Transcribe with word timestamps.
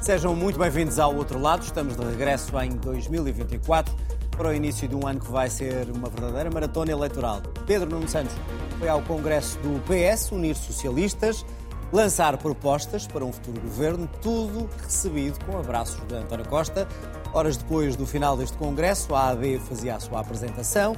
Sejam 0.00 0.34
muito 0.34 0.58
bem-vindos 0.58 0.98
ao 0.98 1.14
outro 1.14 1.38
lado. 1.38 1.62
Estamos 1.62 1.94
de 1.94 2.02
regresso 2.02 2.58
em 2.58 2.70
2024 2.70 3.94
para 4.30 4.48
o 4.48 4.54
início 4.54 4.88
de 4.88 4.96
um 4.96 5.06
ano 5.06 5.20
que 5.20 5.30
vai 5.30 5.50
ser 5.50 5.90
uma 5.90 6.08
verdadeira 6.08 6.50
maratona 6.50 6.90
eleitoral. 6.90 7.42
Pedro 7.66 7.90
Nuno 7.90 8.08
Santos 8.08 8.34
foi 8.78 8.88
ao 8.88 9.02
Congresso 9.02 9.58
do 9.58 9.78
PS 9.84 10.32
unir 10.32 10.56
socialistas, 10.56 11.44
lançar 11.92 12.38
propostas 12.38 13.06
para 13.06 13.22
um 13.22 13.30
futuro 13.30 13.60
governo, 13.60 14.08
tudo 14.22 14.70
recebido 14.82 15.38
com 15.44 15.58
abraços 15.58 16.00
de 16.08 16.14
António 16.14 16.48
Costa. 16.48 16.88
Horas 17.34 17.58
depois 17.58 17.94
do 17.94 18.06
final 18.06 18.38
deste 18.38 18.56
Congresso, 18.56 19.14
a 19.14 19.28
AD 19.28 19.58
fazia 19.68 19.96
a 19.96 20.00
sua 20.00 20.20
apresentação. 20.20 20.96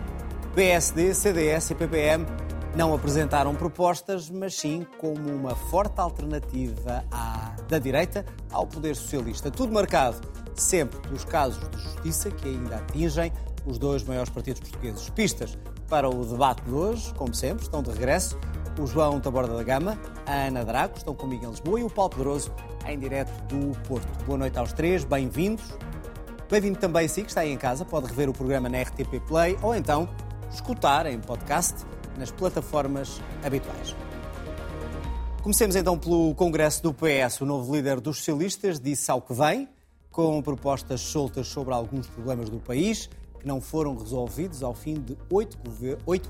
PSD, 0.55 1.13
CDS 1.13 1.71
e 1.71 1.75
PPM 1.75 2.25
não 2.75 2.95
apresentaram 2.95 3.55
propostas, 3.55 4.31
mas 4.31 4.55
sim 4.55 4.87
como 4.99 5.31
uma 5.31 5.55
forte 5.55 6.01
alternativa 6.01 7.05
à, 7.11 7.55
da 7.69 7.79
direita 7.79 8.25
ao 8.51 8.67
poder 8.67 8.97
socialista. 8.97 9.51
Tudo 9.51 9.73
marcado 9.73 10.21
sempre 10.55 10.99
pelos 11.01 11.25
casos 11.25 11.69
de 11.71 11.79
justiça 11.79 12.31
que 12.31 12.49
ainda 12.49 12.77
atingem 12.77 13.33
os 13.67 13.79
dois 13.79 14.03
maiores 14.05 14.31
partidos 14.31 14.61
portugueses. 14.61 15.09
Pistas 15.11 15.59
para 15.89 16.09
o 16.09 16.25
debate 16.25 16.63
de 16.63 16.73
hoje, 16.73 17.13
como 17.15 17.35
sempre, 17.35 17.63
estão 17.63 17.83
de 17.83 17.91
regresso 17.91 18.39
o 18.81 18.87
João 18.87 19.21
Taborda 19.21 19.55
da 19.55 19.63
Gama, 19.63 19.99
a 20.25 20.47
Ana 20.47 20.65
Draco, 20.65 20.97
estão 20.97 21.15
comigo 21.15 21.45
em 21.45 21.51
Lisboa 21.51 21.81
e 21.81 21.85
o 21.85 21.91
Paulo 21.91 22.11
Pedroso 22.11 22.51
em 22.87 22.99
direto 22.99 23.31
do 23.45 23.79
Porto. 23.87 24.25
Boa 24.25 24.39
noite 24.39 24.59
aos 24.59 24.73
três, 24.73 25.05
bem-vindos. 25.05 25.65
Bem-vindo 26.51 26.79
também 26.79 27.07
si 27.07 27.23
que 27.23 27.29
está 27.29 27.43
aí 27.43 27.53
em 27.53 27.59
casa, 27.59 27.85
pode 27.85 28.07
rever 28.07 28.31
o 28.31 28.33
programa 28.33 28.69
na 28.69 28.81
RTP 28.81 29.21
Play 29.27 29.59
ou 29.63 29.75
então 29.75 30.09
escutar 30.51 31.07
em 31.07 31.21
podcast 31.21 31.85
nas 32.19 32.31
plataformas 32.31 33.21
habituais. 33.45 33.95
Comecemos 35.43 35.75
então 35.75 35.99
pelo 35.99 36.35
Congresso 36.35 36.83
do 36.83 36.95
PS. 36.95 37.41
O 37.41 37.47
novo 37.47 37.75
líder 37.75 38.01
dos 38.01 38.19
socialistas 38.19 38.79
disse 38.79 39.11
ao 39.11 39.21
que 39.21 39.35
vem, 39.35 39.69
com 40.11 40.41
propostas 40.41 41.01
soltas 41.01 41.49
sobre 41.49 41.75
alguns 41.75 42.07
problemas 42.07 42.49
do 42.49 42.61
país 42.61 43.09
que 43.41 43.47
não 43.49 43.61
foram 43.61 43.97
resolvidos 43.97 44.63
ao 44.63 44.73
fim 44.73 44.95
de 44.95 45.19
oito, 45.31 45.59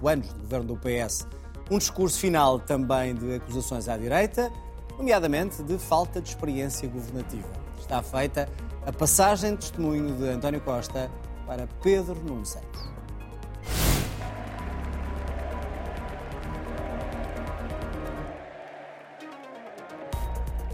anos 0.08 0.28
de 0.28 0.40
governo 0.40 0.74
do 0.74 0.76
PS. 0.76 1.26
Um 1.70 1.76
discurso 1.76 2.18
final 2.18 2.58
também 2.58 3.14
de 3.14 3.34
acusações 3.34 3.86
à 3.86 3.98
direita, 3.98 4.50
nomeadamente 4.96 5.62
de 5.62 5.76
falta 5.78 6.20
de 6.20 6.30
experiência 6.30 6.88
governativa. 6.88 7.48
Está 7.78 8.02
feita 8.02 8.48
a 8.86 8.92
passagem 8.92 9.52
de 9.52 9.58
testemunho 9.58 10.16
de 10.16 10.28
António 10.28 10.60
Costa 10.62 11.10
para 11.46 11.66
Pedro 11.82 12.14
Nuno 12.24 12.46
Santos. 12.46 12.91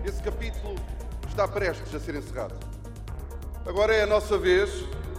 Esse 0.08 0.22
capítulo 0.22 0.74
está 1.28 1.46
prestes 1.46 1.94
a 1.94 2.00
ser 2.00 2.14
encerrado. 2.14 2.54
Agora 3.66 3.94
é 3.94 4.04
a 4.04 4.06
nossa 4.06 4.38
vez 4.38 4.70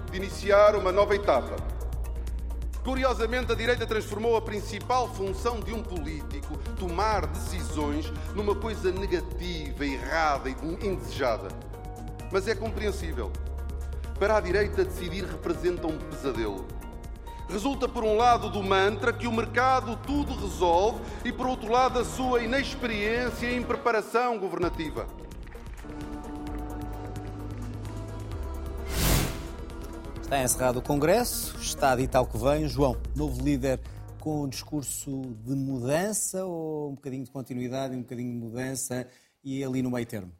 de 0.09 0.17
iniciar 0.17 0.75
uma 0.75 0.91
nova 0.91 1.13
etapa. 1.13 1.57
Curiosamente, 2.83 3.51
a 3.51 3.55
direita 3.55 3.85
transformou 3.85 4.35
a 4.35 4.41
principal 4.41 5.07
função 5.13 5.59
de 5.59 5.71
um 5.75 5.83
político, 5.83 6.57
tomar 6.79 7.27
decisões, 7.27 8.11
numa 8.33 8.55
coisa 8.55 8.91
negativa, 8.91 9.85
errada 9.85 10.49
e 10.49 10.55
indesejada. 10.83 11.49
Mas 12.31 12.47
é 12.47 12.55
compreensível. 12.55 13.31
Para 14.17 14.37
a 14.37 14.41
direita, 14.41 14.83
decidir 14.83 15.23
representa 15.23 15.85
um 15.85 15.99
pesadelo 15.99 16.65
resulta, 17.49 17.87
por 17.87 18.03
um 18.03 18.15
lado, 18.15 18.49
do 18.49 18.63
mantra 18.63 19.11
que 19.11 19.27
o 19.27 19.31
mercado 19.31 19.97
tudo 20.05 20.33
resolve 20.35 21.01
e, 21.25 21.31
por 21.31 21.47
outro 21.47 21.71
lado, 21.71 21.95
da 21.95 22.05
sua 22.05 22.43
inexperiência 22.43 23.47
e 23.47 23.57
impreparação 23.57 24.39
governativa. 24.39 25.07
Está 30.21 30.43
encerrado 30.43 30.77
o 30.77 30.81
Congresso, 30.81 31.57
está 31.59 31.95
dito 31.95 32.15
ao 32.15 32.27
que 32.27 32.37
vem. 32.37 32.67
João, 32.67 32.95
novo 33.15 33.43
líder 33.43 33.79
com 34.19 34.43
um 34.43 34.47
discurso 34.47 35.21
de 35.43 35.55
mudança 35.55 36.45
ou 36.45 36.91
um 36.91 36.95
bocadinho 36.95 37.23
de 37.23 37.31
continuidade 37.31 37.95
e 37.95 37.97
um 37.97 38.01
bocadinho 38.01 38.31
de 38.33 38.37
mudança 38.37 39.07
e 39.43 39.63
ali 39.63 39.81
no 39.81 39.89
meio 39.89 40.05
termo? 40.05 40.31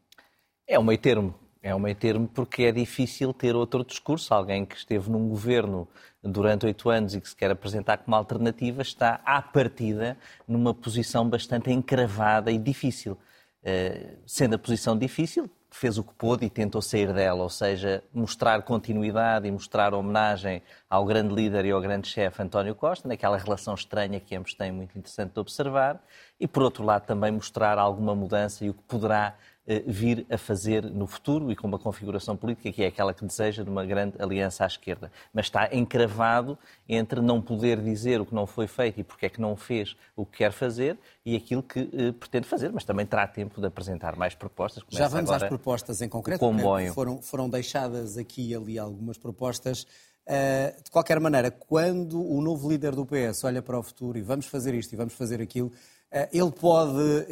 É 0.68 0.78
um 0.78 0.84
meio 0.84 1.00
termo. 1.00 1.34
É 1.62 1.76
um 1.76 1.80
meio 1.80 1.96
termo 1.96 2.28
porque 2.28 2.64
é 2.64 2.72
difícil 2.72 3.34
ter 3.34 3.56
outro 3.56 3.84
discurso. 3.84 4.34
Alguém 4.34 4.66
que 4.66 4.78
esteve 4.78 5.10
num 5.10 5.28
governo 5.28 5.88
durante 6.24 6.66
oito 6.66 6.90
anos 6.90 7.16
e 7.16 7.22
que 7.22 7.28
se 7.28 7.36
quer 7.36 7.52
apresentar 7.52 7.98
como 7.98 8.16
alternativa 8.16 8.82
está, 8.82 9.20
à 9.26 9.42
partida, 9.42 10.18
numa 10.48 10.74
posição 10.74 11.28
bastante 11.30 11.70
encravada 11.72 12.50
e 12.52 12.58
difícil. 12.58 13.18
Uh, 13.62 14.18
sendo 14.26 14.56
a 14.56 14.58
posição 14.58 14.98
difícil, 14.98 15.50
fez 15.72 15.98
o 15.98 16.04
que 16.04 16.14
pôde 16.14 16.46
e 16.46 16.50
tentou 16.50 16.82
sair 16.82 17.14
dela, 17.14 17.44
ou 17.44 17.50
seja, 17.50 18.04
mostrar 18.14 18.62
continuidade 18.64 19.48
e 19.48 19.52
mostrar 19.52 19.94
homenagem 19.94 20.64
ao 20.90 21.06
grande 21.06 21.34
líder 21.34 21.66
e 21.66 21.72
ao 21.72 21.82
grande 21.82 22.08
chefe 22.08 22.42
António 22.42 22.74
Costa, 22.74 23.08
naquela 23.08 23.38
relação 23.38 23.74
estranha 23.74 24.20
que 24.20 24.36
ambos 24.36 24.54
têm, 24.54 24.72
muito 24.72 24.98
interessante 24.98 25.34
de 25.34 25.40
observar, 25.40 26.02
e 26.40 26.48
por 26.48 26.64
outro 26.64 26.84
lado 26.84 27.06
também 27.06 27.32
mostrar 27.32 27.78
alguma 27.78 28.16
mudança 28.16 28.66
e 28.66 28.70
o 28.70 28.74
que 28.74 28.84
poderá 28.84 29.36
eh, 29.59 29.59
vir 29.86 30.26
a 30.30 30.38
fazer 30.38 30.84
no 30.84 31.06
futuro 31.06 31.52
e 31.52 31.56
com 31.56 31.68
uma 31.68 31.78
configuração 31.78 32.36
política 32.36 32.72
que 32.72 32.84
é 32.84 32.88
aquela 32.88 33.14
que 33.14 33.24
deseja 33.24 33.64
de 33.64 33.70
uma 33.70 33.86
grande 33.86 34.16
aliança 34.20 34.64
à 34.64 34.68
esquerda. 34.68 35.12
Mas 35.32 35.46
está 35.46 35.70
encravado 35.72 36.58
entre 36.88 37.22
não 37.22 37.40
poder 37.42 37.80
dizer 37.80 38.20
o 38.20 38.26
que 38.26 38.34
não 38.34 38.48
foi 38.48 38.68
feito 38.68 39.00
e 39.00 39.04
porque 39.04 39.28
é 39.28 39.30
que 39.30 39.40
não 39.40 39.56
fez 39.56 39.96
o 40.16 40.26
que 40.26 40.40
quer 40.40 40.52
fazer 40.52 40.98
e 41.24 41.36
aquilo 41.36 41.62
que 41.62 41.82
uh, 41.82 42.14
pretende 42.14 42.48
fazer, 42.48 42.72
mas 42.72 42.84
também 42.84 43.06
terá 43.06 43.28
tempo 43.28 43.62
de 43.62 43.68
apresentar 43.68 44.16
mais 44.16 44.34
propostas. 44.34 44.82
Começa 44.82 45.04
Já 45.04 45.08
vamos 45.08 45.30
às 45.30 45.44
propostas 45.44 46.02
em 46.02 46.10
concreto. 46.10 46.40
Comboio. 46.40 46.92
Foram, 46.94 47.22
foram 47.22 47.48
deixadas 47.48 48.18
aqui 48.18 48.50
e 48.50 48.56
ali 48.56 48.80
algumas 48.80 49.18
propostas. 49.18 49.84
Uh, 50.28 50.84
de 50.84 50.90
qualquer 50.92 51.20
maneira, 51.20 51.52
quando 51.52 52.22
o 52.22 52.42
novo 52.42 52.70
líder 52.70 52.96
do 52.96 53.06
PS 53.06 53.44
olha 53.44 53.62
para 53.62 53.78
o 53.78 53.84
futuro 53.84 54.18
e 54.18 54.22
vamos 54.22 54.46
fazer 54.46 54.74
isto 54.74 54.94
e 54.94 54.96
vamos 54.96 55.14
fazer 55.14 55.42
aquilo, 55.42 55.68
uh, 55.68 56.28
ele 56.32 56.52
pode 56.52 57.28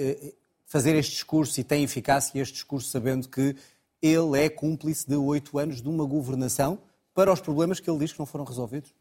fazer 0.68 0.96
este 0.96 1.14
discurso 1.14 1.60
e 1.60 1.64
tem 1.64 1.84
eficácia 1.84 2.40
este 2.40 2.54
discurso 2.54 2.90
sabendo 2.90 3.28
que 3.28 3.56
ele 4.02 4.40
é 4.40 4.50
cúmplice 4.50 5.08
de 5.08 5.16
oito 5.16 5.58
anos 5.58 5.82
de 5.82 5.90
uma 5.90 6.06
governação 6.06 6.78
para 7.16 7.34
os 7.34 7.42
problemas 7.42 7.80
que 7.80 7.90
ele 7.90 8.00
diz 8.00 8.14
que 8.14 8.20
não 8.20 8.26
foram 8.28 8.46
resolvidos? 8.46 8.94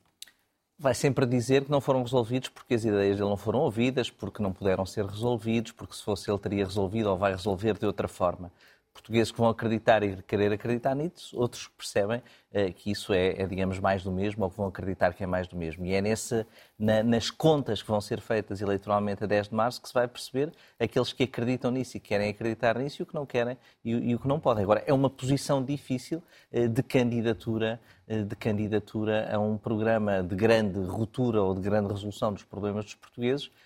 Vai 0.78 0.94
sempre 0.94 1.26
dizer 1.26 1.64
que 1.64 1.70
não 1.70 1.80
foram 1.80 2.02
resolvidos 2.02 2.48
porque 2.48 2.74
as 2.74 2.84
ideias 2.84 3.16
dele 3.16 3.28
não 3.28 3.36
foram 3.36 3.60
ouvidas, 3.60 4.10
porque 4.10 4.42
não 4.42 4.52
puderam 4.52 4.86
ser 4.86 5.04
resolvidos, 5.04 5.72
porque 5.72 5.94
se 5.94 6.02
fosse 6.02 6.30
ele 6.30 6.38
teria 6.38 6.64
resolvido 6.64 7.10
ou 7.10 7.18
vai 7.18 7.32
resolver 7.32 7.78
de 7.78 7.86
outra 7.86 8.08
forma 8.08 8.50
portugueses 8.96 9.30
que 9.30 9.38
vão 9.38 9.50
acreditar 9.50 10.02
e 10.02 10.16
querer 10.22 10.52
acreditar 10.52 10.94
nisso, 10.94 11.38
outros 11.38 11.68
que 11.68 11.74
percebem 11.76 12.18
uh, 12.18 12.72
que 12.74 12.90
isso 12.90 13.12
é, 13.12 13.42
é, 13.42 13.46
digamos, 13.46 13.78
mais 13.78 14.02
do 14.02 14.10
mesmo 14.10 14.44
ou 14.44 14.50
que 14.50 14.56
vão 14.56 14.66
acreditar 14.66 15.12
que 15.12 15.22
é 15.22 15.26
mais 15.26 15.46
do 15.46 15.56
mesmo. 15.56 15.84
E 15.84 15.94
é 15.94 16.00
nesse, 16.00 16.46
na, 16.78 17.02
nas 17.02 17.30
contas 17.30 17.82
que 17.82 17.88
vão 17.88 18.00
ser 18.00 18.20
feitas 18.20 18.62
eleitoralmente 18.62 19.22
a 19.22 19.26
10 19.26 19.48
de 19.50 19.54
março 19.54 19.82
que 19.82 19.88
se 19.88 19.94
vai 19.94 20.08
perceber 20.08 20.50
aqueles 20.80 21.12
que 21.12 21.24
acreditam 21.24 21.70
nisso 21.70 21.96
e 21.98 22.00
querem 22.00 22.30
acreditar 22.30 22.78
nisso 22.78 23.02
e 23.02 23.04
o 23.04 23.06
que 23.06 23.14
não 23.14 23.26
querem 23.26 23.58
e, 23.84 23.90
e 23.90 24.14
o 24.14 24.18
que 24.18 24.26
não 24.26 24.40
podem. 24.40 24.64
Agora, 24.64 24.82
é 24.86 24.92
uma 24.92 25.10
posição 25.10 25.62
difícil 25.62 26.22
uh, 26.52 26.68
de 26.68 26.82
candidatura 26.82 27.78
uh, 28.08 28.24
de 28.24 28.34
candidatura 28.36 29.28
a 29.30 29.38
um 29.38 29.58
programa 29.58 30.22
de 30.22 30.34
grande 30.34 30.80
ruptura 30.80 31.42
ou 31.42 31.54
de 31.54 31.60
grande 31.60 31.92
resolução 31.92 32.32
dos 32.32 32.44
problemas 32.44 32.86
dos 32.86 32.94
portugueses, 32.94 33.50
eh, 33.50 33.65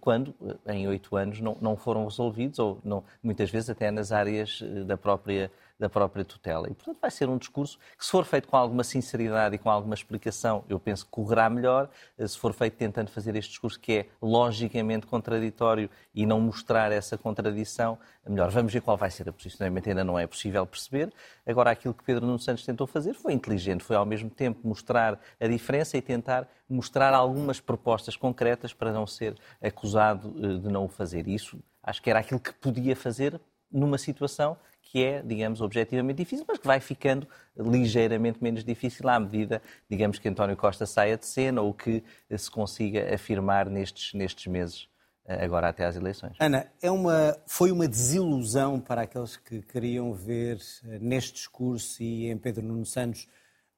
quando 0.00 0.34
eh, 0.66 0.74
em 0.74 0.88
oito 0.88 1.16
anos 1.16 1.40
não, 1.40 1.56
não 1.60 1.76
foram 1.76 2.04
resolvidos, 2.04 2.58
ou 2.58 2.78
não, 2.84 3.04
muitas 3.22 3.50
vezes 3.50 3.68
até 3.68 3.90
nas 3.90 4.12
áreas 4.12 4.60
eh, 4.62 4.84
da 4.84 4.96
própria 4.96 5.50
da 5.80 5.88
própria 5.88 6.24
tutela. 6.24 6.68
E, 6.68 6.74
portanto, 6.74 6.98
vai 7.00 7.10
ser 7.10 7.28
um 7.28 7.38
discurso 7.38 7.78
que, 7.98 8.04
se 8.04 8.10
for 8.10 8.24
feito 8.26 8.46
com 8.46 8.56
alguma 8.56 8.84
sinceridade 8.84 9.54
e 9.54 9.58
com 9.58 9.70
alguma 9.70 9.94
explicação, 9.94 10.62
eu 10.68 10.78
penso 10.78 11.06
que 11.06 11.10
correrá 11.10 11.48
melhor. 11.48 11.88
Eh, 12.18 12.28
se 12.28 12.38
for 12.38 12.52
feito 12.52 12.74
tentando 12.76 13.10
fazer 13.10 13.34
este 13.34 13.48
discurso 13.50 13.80
que 13.80 13.92
é 13.92 14.06
logicamente 14.20 15.06
contraditório 15.06 15.88
e 16.14 16.26
não 16.26 16.38
mostrar 16.38 16.92
essa 16.92 17.16
contradição, 17.16 17.98
melhor. 18.28 18.50
Vamos 18.50 18.72
ver 18.72 18.82
qual 18.82 18.96
vai 18.96 19.10
ser 19.10 19.26
a 19.28 19.32
posicionamento, 19.32 19.88
ainda 19.88 20.04
não 20.04 20.18
é 20.18 20.26
possível 20.26 20.66
perceber. 20.66 21.10
Agora, 21.46 21.70
aquilo 21.70 21.94
que 21.94 22.04
Pedro 22.04 22.26
Nuno 22.26 22.38
Santos 22.38 22.64
tentou 22.64 22.86
fazer 22.86 23.14
foi 23.14 23.32
inteligente, 23.32 23.82
foi 23.82 23.96
ao 23.96 24.04
mesmo 24.04 24.28
tempo 24.28 24.60
mostrar 24.68 25.18
a 25.40 25.46
diferença 25.46 25.96
e 25.96 26.02
tentar 26.02 26.46
mostrar 26.68 27.14
algumas 27.14 27.58
propostas 27.58 28.16
concretas 28.16 28.74
para 28.74 28.92
não 28.92 29.06
ser 29.06 29.34
acusado 29.62 30.34
eh, 30.36 30.58
de 30.58 30.68
não 30.68 30.84
o 30.84 30.88
fazer. 30.88 31.26
Isso 31.26 31.58
acho 31.82 32.02
que 32.02 32.10
era 32.10 32.18
aquilo 32.18 32.38
que 32.38 32.52
podia 32.52 32.94
fazer 32.94 33.40
numa 33.70 33.96
situação 33.96 34.56
que 34.90 35.04
é, 35.04 35.22
digamos, 35.22 35.60
objetivamente 35.60 36.16
difícil, 36.16 36.44
mas 36.48 36.58
que 36.58 36.66
vai 36.66 36.80
ficando 36.80 37.28
ligeiramente 37.56 38.42
menos 38.42 38.64
difícil 38.64 39.08
à 39.08 39.20
medida, 39.20 39.62
digamos, 39.88 40.18
que 40.18 40.28
António 40.28 40.56
Costa 40.56 40.84
saia 40.84 41.16
de 41.16 41.24
cena 41.26 41.62
ou 41.62 41.72
que 41.72 42.02
se 42.36 42.50
consiga 42.50 43.14
afirmar 43.14 43.70
nestes, 43.70 44.12
nestes 44.14 44.48
meses 44.48 44.88
eh, 45.26 45.44
agora 45.44 45.68
até 45.68 45.84
às 45.84 45.94
eleições. 45.94 46.36
Ana, 46.40 46.66
é 46.82 46.90
uma, 46.90 47.40
foi 47.46 47.70
uma 47.70 47.86
desilusão 47.86 48.80
para 48.80 49.02
aqueles 49.02 49.36
que 49.36 49.62
queriam 49.62 50.12
ver 50.12 50.58
eh, 50.84 50.98
neste 50.98 51.34
discurso 51.34 52.02
e 52.02 52.28
em 52.28 52.36
Pedro 52.36 52.66
Nuno 52.66 52.84
Santos 52.84 53.28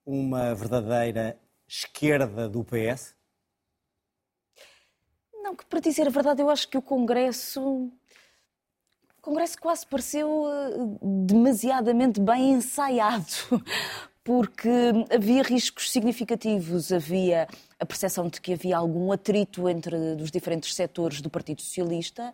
uma 0.07 0.55
verdadeira 0.55 1.39
esquerda 1.69 2.49
do 2.49 2.65
PS? 2.65 3.15
Não, 5.43 5.55
que 5.55 5.67
para 5.67 5.81
dizer 5.81 6.07
a 6.07 6.11
verdade, 6.11 6.41
eu 6.41 6.49
acho 6.49 6.67
que 6.69 6.79
o 6.79 6.83
Congresso 6.83 7.93
O 9.23 9.31
Congresso 9.31 9.57
quase 9.61 9.87
pareceu 9.87 10.47
demasiadamente 11.01 12.21
bem 12.21 12.55
ensaiado, 12.55 13.25
porque 14.25 14.69
havia 15.15 15.45
riscos 15.45 15.93
significativos, 15.93 16.91
havia 16.91 17.47
a 17.83 17.87
percepção 17.87 18.29
de 18.29 18.41
que 18.41 18.53
havia 18.53 18.77
algum 18.77 19.11
atrito 19.11 19.69
entre 19.69 19.97
os 19.97 20.31
diferentes 20.31 20.73
setores 20.73 21.21
do 21.21 21.29
Partido 21.29 21.61
Socialista, 21.61 22.33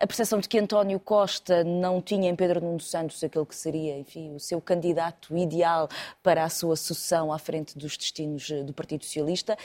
a 0.00 0.06
percepção 0.06 0.40
de 0.40 0.48
que 0.48 0.58
António 0.58 0.98
Costa 0.98 1.62
não 1.62 2.00
tinha 2.00 2.30
em 2.30 2.34
Pedro 2.34 2.62
Nuno 2.62 2.80
Santos 2.80 3.22
aquele 3.22 3.44
que 3.44 3.54
seria, 3.54 3.98
enfim, 3.98 4.34
o 4.34 4.40
seu 4.40 4.58
candidato 4.58 5.36
ideal 5.36 5.86
para 6.22 6.44
a 6.44 6.48
sua 6.48 6.76
sucessão 6.76 7.30
à 7.30 7.38
frente 7.38 7.76
dos 7.76 7.94
destinos 7.98 8.50
do 8.64 8.72
Partido 8.72 9.04
Socialista. 9.04 9.58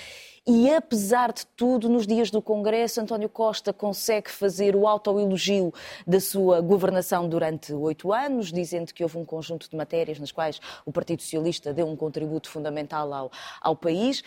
E 0.45 0.73
apesar 0.73 1.31
de 1.31 1.45
tudo, 1.55 1.87
nos 1.87 2.05
dias 2.05 2.29
do 2.29 2.41
Congresso, 2.41 2.99
António 2.99 3.29
Costa 3.29 3.71
consegue 3.71 4.29
fazer 4.29 4.75
o 4.75 4.85
autoelogio 4.85 5.71
da 6.05 6.19
sua 6.19 6.59
governação 6.59 7.29
durante 7.29 7.71
oito 7.73 8.11
anos, 8.11 8.51
dizendo 8.51 8.93
que 8.93 9.01
houve 9.01 9.17
um 9.17 9.23
conjunto 9.23 9.69
de 9.69 9.77
matérias 9.77 10.19
nas 10.19 10.31
quais 10.31 10.59
o 10.85 10.91
Partido 10.91 11.21
Socialista 11.21 11.73
deu 11.73 11.87
um 11.87 11.95
contributo 11.95 12.49
fundamental 12.49 13.13
ao, 13.13 13.31
ao 13.61 13.75
país. 13.77 14.23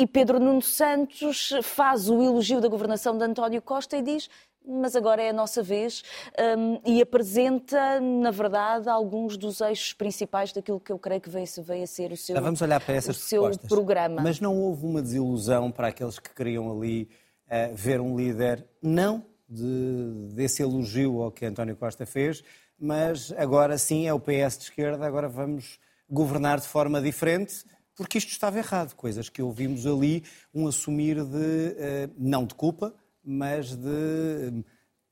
E 0.00 0.06
Pedro 0.06 0.38
Nuno 0.38 0.62
Santos 0.62 1.50
faz 1.62 2.08
o 2.08 2.22
elogio 2.22 2.60
da 2.60 2.68
governação 2.68 3.18
de 3.18 3.24
António 3.24 3.60
Costa 3.60 3.96
e 3.96 4.02
diz 4.02 4.30
mas 4.70 4.94
agora 4.94 5.22
é 5.22 5.30
a 5.30 5.32
nossa 5.32 5.62
vez, 5.62 6.02
um, 6.58 6.78
e 6.84 7.00
apresenta, 7.00 7.98
na 8.00 8.30
verdade, 8.30 8.86
alguns 8.86 9.38
dos 9.38 9.62
eixos 9.62 9.94
principais 9.94 10.52
daquilo 10.52 10.78
que 10.78 10.92
eu 10.92 10.98
creio 10.98 11.22
que 11.22 11.30
veio, 11.30 11.46
veio 11.64 11.84
a 11.84 11.86
ser 11.86 12.12
o 12.12 12.16
seu, 12.18 12.36
Já 12.36 12.42
vamos 12.42 12.60
olhar 12.60 12.78
para 12.78 12.94
essas 12.94 13.16
o 13.16 13.20
seu 13.20 13.50
programa. 13.66 14.20
Mas 14.20 14.40
não 14.40 14.54
houve 14.54 14.84
uma 14.84 15.00
desilusão 15.00 15.72
para 15.72 15.88
aqueles 15.88 16.18
que 16.18 16.34
queriam 16.34 16.70
ali 16.70 17.08
uh, 17.46 17.74
ver 17.74 17.98
um 17.98 18.14
líder, 18.14 18.66
não 18.82 19.24
de, 19.48 20.34
desse 20.34 20.62
elogio 20.62 21.22
ao 21.22 21.32
que 21.32 21.46
António 21.46 21.74
Costa 21.74 22.04
fez, 22.04 22.44
mas 22.78 23.32
agora 23.38 23.78
sim 23.78 24.06
é 24.06 24.12
o 24.12 24.20
PS 24.20 24.58
de 24.58 24.64
esquerda, 24.64 25.06
agora 25.06 25.30
vamos 25.30 25.80
governar 26.10 26.60
de 26.60 26.68
forma 26.68 27.00
diferente 27.00 27.64
porque 27.98 28.16
isto 28.16 28.30
estava 28.30 28.56
errado. 28.58 28.94
Coisas 28.94 29.28
que 29.28 29.42
ouvimos 29.42 29.84
ali, 29.84 30.22
um 30.54 30.68
assumir 30.68 31.16
de, 31.24 31.74
eh, 31.76 32.08
não 32.16 32.46
de 32.46 32.54
culpa, 32.54 32.94
mas 33.24 33.74
de 33.74 33.88
eh, 33.88 34.64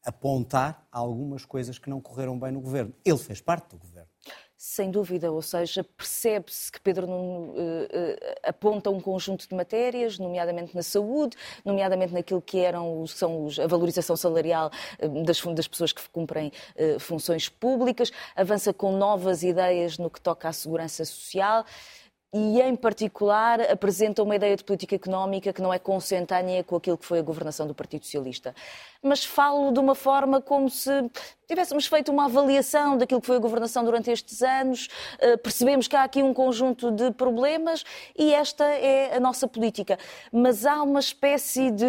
apontar 0.04 0.86
algumas 0.92 1.44
coisas 1.44 1.80
que 1.80 1.90
não 1.90 2.00
correram 2.00 2.38
bem 2.38 2.52
no 2.52 2.60
governo. 2.60 2.94
Ele 3.04 3.18
fez 3.18 3.40
parte 3.40 3.70
do 3.70 3.78
governo. 3.78 4.08
Sem 4.56 4.90
dúvida, 4.90 5.30
ou 5.30 5.42
seja, 5.42 5.84
percebe-se 5.84 6.72
que 6.72 6.80
Pedro 6.80 7.06
Nuno 7.06 7.50
uh, 7.50 7.54
uh, 7.54 7.56
aponta 8.42 8.88
um 8.88 8.98
conjunto 8.98 9.46
de 9.46 9.54
matérias, 9.54 10.18
nomeadamente 10.18 10.74
na 10.74 10.82
saúde, 10.82 11.36
nomeadamente 11.62 12.14
naquilo 12.14 12.40
que 12.40 12.60
eram 12.60 13.06
são 13.06 13.44
os, 13.44 13.58
a 13.58 13.66
valorização 13.66 14.16
salarial 14.16 14.70
uh, 15.02 15.24
das, 15.24 15.42
das, 15.42 15.68
pessoas 15.68 15.92
que 15.92 16.08
cumprem 16.08 16.50
funções 16.98 17.50
públicas, 17.50 18.10
avança 18.34 18.72
com 18.72 18.96
novas 18.96 19.42
ideias 19.42 19.98
no 19.98 20.08
que 20.08 20.20
toca 20.20 20.48
à 20.48 20.52
segurança 20.54 21.04
social 21.04 21.64
e, 22.36 22.60
em 22.60 22.76
particular, 22.76 23.62
apresenta 23.62 24.22
uma 24.22 24.36
ideia 24.36 24.54
de 24.54 24.62
política 24.62 24.94
económica 24.94 25.54
que 25.54 25.62
não 25.62 25.72
é 25.72 25.78
consentânea 25.78 26.62
com 26.62 26.76
aquilo 26.76 26.98
que 26.98 27.06
foi 27.06 27.18
a 27.18 27.22
governação 27.22 27.66
do 27.66 27.74
Partido 27.74 28.04
Socialista. 28.04 28.54
Mas 29.02 29.24
falo 29.24 29.72
de 29.72 29.78
uma 29.78 29.94
forma 29.94 30.42
como 30.42 30.68
se 30.68 30.90
tivéssemos 31.46 31.86
feito 31.86 32.10
uma 32.10 32.24
avaliação 32.24 32.98
daquilo 32.98 33.20
que 33.20 33.26
foi 33.26 33.36
a 33.36 33.38
governação 33.38 33.84
durante 33.84 34.10
estes 34.10 34.42
anos, 34.42 34.88
eh, 35.18 35.36
percebemos 35.36 35.86
que 35.86 35.94
há 35.94 36.02
aqui 36.02 36.22
um 36.22 36.34
conjunto 36.34 36.90
de 36.90 37.12
problemas 37.12 37.84
e 38.18 38.34
esta 38.34 38.64
é 38.64 39.16
a 39.16 39.20
nossa 39.20 39.46
política. 39.46 39.98
Mas 40.32 40.66
há 40.66 40.82
uma 40.82 41.00
espécie 41.00 41.70
de. 41.70 41.86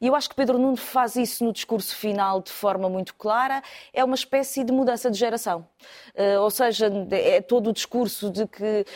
E 0.00 0.06
eu 0.06 0.14
acho 0.14 0.28
que 0.28 0.34
Pedro 0.36 0.58
Nuno 0.58 0.76
faz 0.76 1.16
isso 1.16 1.44
no 1.44 1.52
discurso 1.52 1.96
final 1.96 2.40
de 2.40 2.52
forma 2.52 2.88
muito 2.88 3.14
clara, 3.14 3.62
é 3.92 4.04
uma 4.04 4.14
espécie 4.14 4.62
de 4.62 4.72
mudança 4.72 5.10
de 5.10 5.18
geração. 5.18 5.66
Eh, 6.14 6.38
ou 6.38 6.50
seja, 6.50 6.90
é 7.10 7.40
todo 7.40 7.70
o 7.70 7.72
discurso 7.72 8.30
de 8.30 8.46
que 8.46 8.86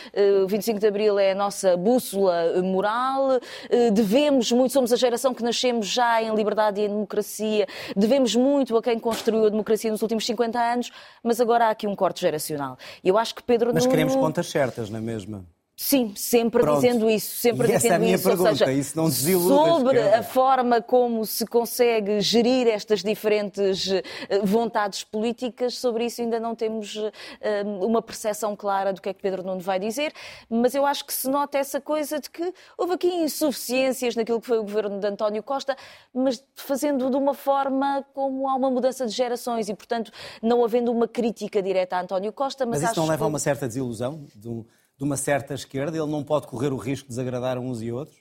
o 0.43 0.47
25 0.47 0.78
de 0.79 0.87
Abril 0.87 1.19
é 1.19 1.31
a 1.31 1.35
nossa 1.35 1.77
bússola 1.77 2.61
moral, 2.63 3.39
eh, 3.69 3.91
devemos 3.91 4.51
muito, 4.51 4.71
somos 4.71 4.91
a 4.91 4.95
geração 4.95 5.33
que 5.33 5.43
nascemos 5.43 5.87
já 5.87 6.21
em 6.21 6.33
liberdade 6.33 6.81
e 6.81 6.85
em 6.85 6.89
democracia, 6.89 7.67
devemos 7.95 8.35
muito 8.35 8.75
a 8.77 8.81
quem 8.81 8.97
construiu 8.97 9.45
a 9.45 9.49
democracia 9.49 9.91
nos 9.91 10.01
últimos 10.01 10.25
50 10.25 10.59
anos, 10.59 10.91
mas 11.23 11.39
agora 11.39 11.67
há 11.67 11.69
aqui 11.69 11.85
um 11.85 11.95
corte 11.95 12.21
geracional. 12.21 12.77
Eu 13.03 13.17
acho 13.17 13.35
que 13.35 13.43
Pedro 13.43 13.71
Mas 13.73 13.83
Nuno... 13.83 13.91
queremos 13.91 14.15
contas 14.15 14.47
certas, 14.47 14.89
não 14.89 14.99
é 14.99 15.01
mesmo? 15.01 15.45
Sim, 15.81 16.13
sempre 16.13 16.61
Pronto. 16.61 16.81
dizendo 16.81 17.09
isso, 17.09 17.37
sempre 17.37 17.69
e 17.69 17.71
dizendo 17.71 17.77
essa 17.77 17.87
é 17.87 17.95
a 17.95 17.99
minha 17.99 18.15
isso. 18.15 18.27
Pergunta, 18.27 18.49
seja, 18.49 18.69
isso 18.73 18.97
não 18.97 19.09
sobre 19.09 19.97
a 19.97 20.21
forma 20.21 20.81
como 20.81 21.25
se 21.25 21.47
consegue 21.47 22.19
gerir 22.19 22.67
estas 22.67 23.01
diferentes 23.01 23.89
eh, 23.89 24.03
vontades 24.43 25.05
políticas, 25.05 25.77
sobre 25.77 26.03
isso 26.03 26.21
ainda 26.21 26.37
não 26.37 26.53
temos 26.53 26.97
eh, 27.39 27.63
uma 27.63 28.01
percepção 28.01 28.57
clara 28.57 28.91
do 28.91 29.01
que 29.01 29.07
é 29.07 29.13
que 29.13 29.21
Pedro 29.21 29.41
Nuno 29.41 29.61
vai 29.61 29.79
dizer, 29.79 30.11
mas 30.49 30.75
eu 30.75 30.85
acho 30.85 31.05
que 31.05 31.13
se 31.13 31.29
nota 31.29 31.57
essa 31.57 31.79
coisa 31.79 32.19
de 32.19 32.29
que 32.29 32.53
houve 32.77 32.95
aqui 32.95 33.07
insuficiências 33.07 34.17
naquilo 34.17 34.41
que 34.41 34.47
foi 34.47 34.59
o 34.59 34.63
governo 34.63 34.99
de 34.99 35.07
António 35.07 35.41
Costa, 35.41 35.77
mas 36.13 36.43
fazendo 36.55 37.09
de 37.09 37.15
uma 37.15 37.33
forma 37.33 38.05
como 38.13 38.49
há 38.49 38.55
uma 38.55 38.69
mudança 38.69 39.05
de 39.05 39.13
gerações 39.13 39.69
e, 39.69 39.73
portanto, 39.73 40.11
não 40.43 40.61
havendo 40.61 40.91
uma 40.91 41.07
crítica 41.07 41.61
direta 41.61 41.95
a 41.95 42.01
António 42.01 42.33
Costa. 42.33 42.65
Mas, 42.65 42.81
mas 42.81 42.91
isso 42.91 42.99
não 42.99 43.07
leva 43.07 43.23
a 43.23 43.27
uma 43.29 43.39
certa 43.39 43.65
desilusão? 43.65 44.25
De 44.35 44.49
um 44.49 44.65
de 44.99 45.05
uma 45.05 45.15
certa 45.15 45.53
esquerda, 45.53 45.97
ele 45.97 46.11
não 46.11 46.25
pode 46.25 46.45
correr 46.45 46.73
o 46.73 46.77
risco 46.77 47.07
de 47.07 47.15
desagradar 47.15 47.57
uns 47.57 47.81
e 47.81 47.89
outros? 47.89 48.19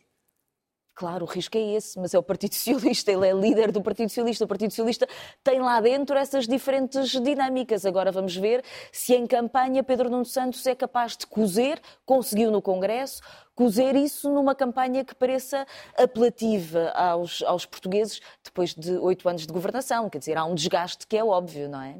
Claro, 0.95 1.27
o 1.27 1.29
risco 1.29 1.57
é 1.57 1.75
esse, 1.75 1.99
mas 1.99 2.15
é 2.15 2.19
o 2.19 2.23
Partido 2.23 2.55
Socialista, 2.55 3.11
ele 3.11 3.27
é 3.27 3.33
líder 3.33 3.73
do 3.73 3.83
Partido 3.83 4.09
Socialista. 4.09 4.45
O 4.45 4.49
Partido 4.49 4.71
Socialista 4.71 5.09
tem 5.43 5.61
lá 5.61 5.81
dentro 5.81 6.17
essas 6.17 6.47
diferentes 6.47 7.11
dinâmicas. 7.11 7.85
Agora 7.85 8.13
vamos 8.13 8.37
ver 8.37 8.65
se 8.93 9.13
em 9.13 9.27
campanha 9.27 9.83
Pedro 9.83 10.09
Nuno 10.09 10.25
Santos 10.25 10.65
é 10.69 10.75
capaz 10.75 11.17
de 11.17 11.27
cozer, 11.27 11.81
conseguiu 12.07 12.51
no 12.53 12.63
Congresso, 12.63 13.23
cozer 13.57 13.97
isso 13.97 14.33
numa 14.33 14.55
campanha 14.55 15.05
que 15.05 15.17
pareça 15.17 15.67
apelativa 15.97 16.91
aos, 16.91 17.43
aos 17.43 17.67
portugueses 17.67 18.21
depois 18.45 18.73
de 18.73 18.93
oito 18.99 19.29
anos 19.29 19.47
de 19.47 19.53
governação. 19.53 20.09
Quer 20.09 20.19
dizer, 20.19 20.37
há 20.37 20.45
um 20.45 20.55
desgaste 20.55 21.09
que 21.09 21.17
é 21.17 21.25
óbvio, 21.25 21.69
não 21.69 21.83
é? 21.83 21.99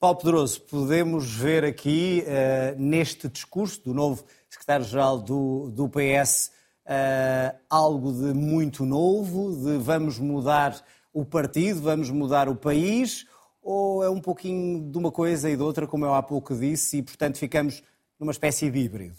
Paulo 0.00 0.16
Pedroso, 0.18 0.60
podemos 0.60 1.34
ver 1.34 1.64
aqui, 1.64 2.22
uh, 2.24 2.80
neste 2.80 3.28
discurso 3.28 3.82
do 3.82 3.92
novo 3.92 4.24
secretário-geral 4.48 5.18
do, 5.18 5.72
do 5.72 5.88
PS, 5.88 6.46
uh, 6.46 6.52
eh, 6.86 7.56
algo 7.68 8.12
de 8.12 8.32
muito 8.32 8.86
novo, 8.86 9.56
de 9.56 9.76
vamos 9.76 10.16
mudar 10.20 10.80
o 11.12 11.24
partido, 11.24 11.80
vamos 11.82 12.10
mudar 12.10 12.48
o 12.48 12.54
país, 12.54 13.26
ou 13.60 14.04
é 14.04 14.08
um 14.08 14.20
pouquinho 14.20 14.88
de 14.88 14.96
uma 14.96 15.10
coisa 15.10 15.50
e 15.50 15.56
de 15.56 15.62
outra, 15.62 15.84
como 15.84 16.04
eu 16.04 16.14
há 16.14 16.22
pouco 16.22 16.54
disse, 16.54 16.98
e 16.98 17.02
portanto 17.02 17.36
ficamos 17.36 17.82
numa 18.20 18.30
espécie 18.30 18.70
de 18.70 18.78
híbrido? 18.78 19.16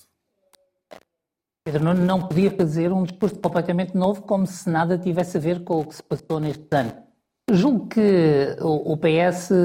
Pedro 1.66 1.84
Nuno 1.84 2.06
não 2.06 2.26
podia 2.26 2.52
fazer 2.52 2.94
um 2.94 3.04
discurso 3.04 3.38
completamente 3.38 3.98
novo, 3.98 4.22
como 4.22 4.48
se 4.48 4.70
nada 4.70 4.98
tivesse 4.98 5.36
a 5.36 5.42
ver 5.42 5.62
com 5.66 5.82
o 5.82 5.86
que 5.86 5.96
se 5.96 6.04
passou 6.04 6.40
neste 6.40 6.74
ano. 6.74 7.09
Julgo 7.52 7.88
que 7.88 8.56
o 8.62 8.96
PS 8.96 9.52
eh, 9.52 9.56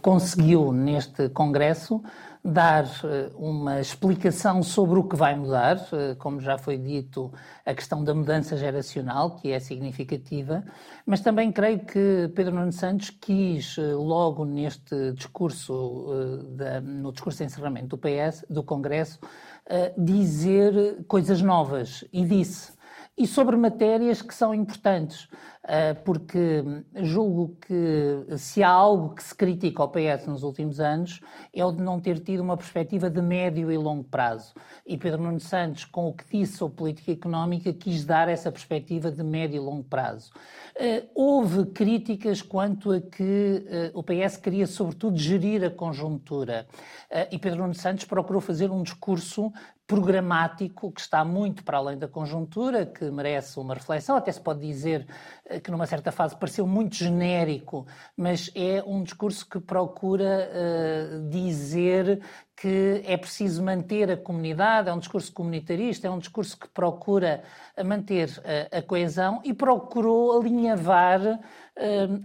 conseguiu 0.00 0.72
neste 0.72 1.28
Congresso 1.30 2.00
dar 2.44 2.84
eh, 2.84 3.30
uma 3.34 3.80
explicação 3.80 4.62
sobre 4.62 5.00
o 5.00 5.02
que 5.02 5.16
vai 5.16 5.34
mudar, 5.34 5.84
eh, 5.92 6.14
como 6.16 6.40
já 6.40 6.56
foi 6.56 6.78
dito, 6.78 7.32
a 7.66 7.74
questão 7.74 8.04
da 8.04 8.14
mudança 8.14 8.56
geracional, 8.56 9.34
que 9.34 9.50
é 9.50 9.58
significativa, 9.58 10.62
mas 11.04 11.20
também 11.20 11.50
creio 11.50 11.80
que 11.80 12.30
Pedro 12.36 12.54
Nuno 12.54 12.72
Santos 12.72 13.10
quis, 13.10 13.76
logo 13.78 14.44
neste 14.44 15.12
discurso, 15.12 16.06
no 16.84 17.10
discurso 17.10 17.38
de 17.38 17.44
encerramento 17.44 17.88
do 17.88 17.98
PS, 17.98 18.44
do 18.48 18.62
Congresso, 18.62 19.18
dizer 19.96 21.04
coisas 21.08 21.42
novas 21.42 22.04
e 22.12 22.24
disse. 22.24 22.78
E 23.16 23.26
sobre 23.26 23.56
matérias 23.56 24.22
que 24.22 24.32
são 24.32 24.54
importantes. 24.54 25.28
Eh, 25.70 25.92
porque 25.92 26.64
julgo 26.94 27.54
que 27.60 28.38
se 28.38 28.62
há 28.62 28.70
algo 28.70 29.14
que 29.14 29.22
se 29.22 29.34
critica 29.34 29.82
ao 29.82 29.90
PS 29.90 30.26
nos 30.26 30.42
últimos 30.42 30.80
anos 30.80 31.20
é 31.52 31.62
o 31.62 31.70
de 31.70 31.82
não 31.82 32.00
ter 32.00 32.20
tido 32.20 32.40
uma 32.40 32.56
perspectiva 32.56 33.10
de 33.10 33.20
médio 33.20 33.70
e 33.70 33.76
longo 33.76 34.02
prazo. 34.02 34.54
E 34.86 34.96
Pedro 34.96 35.22
Nuno 35.22 35.38
Santos, 35.38 35.84
com 35.84 36.08
o 36.08 36.14
que 36.14 36.24
disse 36.38 36.56
sobre 36.56 36.74
política 36.74 37.12
económica, 37.12 37.70
quis 37.70 38.06
dar 38.06 38.30
essa 38.30 38.50
perspectiva 38.50 39.12
de 39.12 39.22
médio 39.22 39.56
e 39.56 39.60
longo 39.60 39.84
prazo. 39.84 40.32
Eh, 40.74 41.04
houve 41.14 41.66
críticas 41.66 42.40
quanto 42.40 42.90
a 42.90 43.02
que 43.02 43.66
eh, 43.68 43.90
o 43.92 44.02
PS 44.02 44.38
queria, 44.38 44.66
sobretudo, 44.66 45.18
gerir 45.18 45.62
a 45.62 45.70
conjuntura. 45.70 46.66
E 47.30 47.38
Pedro 47.38 47.60
Nuno 47.60 47.74
Santos 47.74 48.04
procurou 48.04 48.40
fazer 48.40 48.70
um 48.70 48.82
discurso 48.82 49.52
programático 49.88 50.92
que 50.92 51.00
está 51.00 51.24
muito 51.24 51.64
para 51.64 51.78
além 51.78 51.96
da 51.96 52.06
conjuntura, 52.06 52.84
que 52.84 53.10
merece 53.10 53.58
uma 53.58 53.72
reflexão. 53.72 54.16
Até 54.16 54.30
se 54.30 54.40
pode 54.40 54.60
dizer 54.60 55.06
que 55.60 55.70
numa 55.70 55.86
certa 55.86 56.12
fase 56.12 56.36
pareceu 56.36 56.66
muito 56.66 56.94
genérico, 56.94 57.86
mas 58.16 58.50
é 58.54 58.82
um 58.86 59.02
discurso 59.02 59.48
que 59.48 59.60
procura 59.60 60.48
uh, 60.50 61.28
dizer 61.28 62.20
que 62.60 63.02
é 63.04 63.16
preciso 63.16 63.62
manter 63.62 64.10
a 64.10 64.16
comunidade, 64.16 64.88
é 64.88 64.92
um 64.92 64.98
discurso 64.98 65.32
comunitarista, 65.32 66.08
é 66.08 66.10
um 66.10 66.18
discurso 66.18 66.58
que 66.58 66.68
procura 66.68 67.44
manter 67.84 68.30
a, 68.72 68.78
a 68.78 68.82
coesão 68.82 69.40
e 69.44 69.54
procurou 69.54 70.40
alinhavar 70.40 71.38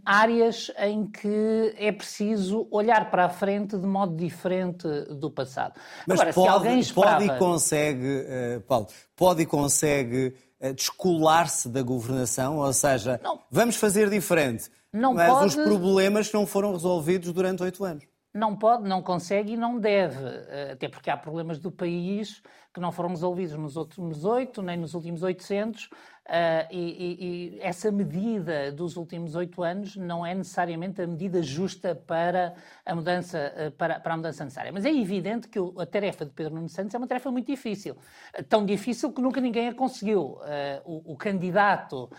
áreas 0.04 0.72
em 0.80 1.06
que 1.06 1.76
é 1.78 1.92
preciso 1.92 2.68
olhar 2.72 3.12
para 3.12 3.26
a 3.26 3.30
frente 3.30 3.78
de 3.78 3.86
modo 3.86 4.16
diferente 4.16 4.88
do 5.12 5.30
passado. 5.30 5.80
Mas 6.08 6.20
Agora, 6.20 6.34
pode, 6.34 6.48
se 6.48 6.54
alguém 6.54 6.80
esperava... 6.80 7.18
pode 7.18 7.36
e 7.36 7.38
consegue, 7.38 8.26
Paulo, 8.68 8.88
pode 9.16 9.42
e 9.44 9.46
consegue 9.46 10.36
descolar-se 10.72 11.68
da 11.68 11.82
governação, 11.82 12.60
ou 12.60 12.72
seja, 12.72 13.20
não. 13.24 13.40
vamos 13.52 13.76
fazer 13.76 14.10
diferente, 14.10 14.70
não 14.92 15.14
mas 15.14 15.30
pode... 15.30 15.46
os 15.48 15.56
problemas 15.56 16.32
não 16.32 16.46
foram 16.46 16.72
resolvidos 16.72 17.34
durante 17.34 17.64
oito 17.64 17.84
anos. 17.84 18.06
Não 18.34 18.56
pode, 18.56 18.88
não 18.88 19.02
consegue 19.02 19.54
e 19.54 19.58
não 19.58 19.80
deve, 19.80 20.18
eh, 20.26 20.72
até 20.74 20.88
porque 20.88 21.10
há 21.10 21.18
problemas 21.18 21.60
do 21.60 21.72
país 21.72 22.42
que 22.74 22.80
não 22.80 22.92
foram 22.92 23.10
resolvidos 23.10 23.56
nos 23.56 23.76
últimos 23.76 24.26
oito, 24.26 24.62
nem 24.62 24.78
nos 24.78 24.94
últimos 24.94 25.22
800, 25.22 25.90
Uh, 26.24 26.64
e, 26.72 26.78
e, 26.78 27.58
e, 27.58 27.60
essa 27.60 27.92
medida 27.92 28.72
dos 28.72 28.96
últimos 28.96 29.36
oito 29.36 29.62
anos 29.62 29.98
não 29.98 30.26
é 30.26 30.34
necessariamente 30.34 31.02
a 31.02 31.06
medida 31.06 31.44
justa 31.44 31.94
para 31.94 32.56
a 32.86 32.96
mudança, 32.96 33.54
uh, 33.58 33.72
para, 33.72 34.00
para, 34.00 34.14
a 34.14 34.18
mudança 34.18 34.46
necessária. 34.46 34.72
Mas 34.72 34.86
é 34.86 34.90
evidente 34.90 35.50
que 35.50 35.60
a 35.60 35.86
tarefa 35.86 36.24
de 36.24 36.32
Pedro 36.32 36.56
Nuno 36.56 36.70
Santos 36.70 36.96
é 36.96 36.98
uma 36.98 37.08
tarefa 37.08 37.30
muito 37.30 37.48
difícil. 37.48 37.98
Uh, 38.40 38.42
tão 38.42 38.66
difícil 38.66 39.12
que 39.12 39.22
nunca 39.22 39.42
ninguém 39.42 39.68
a 39.68 39.74
conseguiu. 39.74 40.40
O, 40.86 41.14
o, 41.14 41.18
candidato 41.18 42.10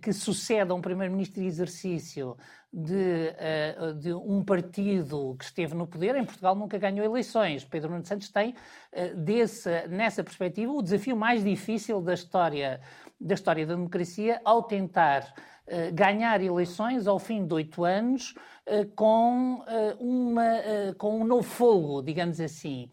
que 0.00 0.12
sucede 0.12 0.70
a 0.70 0.74
um 0.74 0.80
primeiro-ministro 0.80 1.40
de 1.40 1.46
exercício 1.46 2.36
de, 2.72 3.34
de, 4.00 4.14
um 4.14 4.42
partido 4.44 5.36
que 5.38 5.44
esteve 5.44 5.74
no 5.74 5.86
poder, 5.86 6.16
em 6.16 6.24
Portugal 6.24 6.54
nunca 6.54 6.78
ganhou 6.78 7.04
eleições. 7.04 7.64
Pedro 7.64 7.90
Nuno 7.90 8.04
Santos 8.04 8.28
tem, 8.28 8.54
desse, 9.16 9.88
nessa 9.88 10.22
perspectiva, 10.22 10.70
o 10.70 10.82
desafio 10.82 11.16
mais 11.16 11.42
difícil 11.42 12.00
da 12.00 12.14
história 12.14 12.80
da 13.22 13.34
história 13.34 13.64
da 13.64 13.74
democracia 13.74 14.40
ao 14.44 14.64
tentar 14.64 15.22
uh, 15.22 15.94
ganhar 15.94 16.42
eleições 16.42 17.06
ao 17.06 17.18
fim 17.18 17.46
de 17.46 17.54
oito 17.54 17.84
anos 17.84 18.34
uh, 18.68 18.86
com, 18.96 19.64
uma, 20.00 20.44
com 20.98 21.20
um 21.20 21.24
novo 21.24 21.44
fogo, 21.44 22.02
digamos 22.02 22.40
assim. 22.40 22.90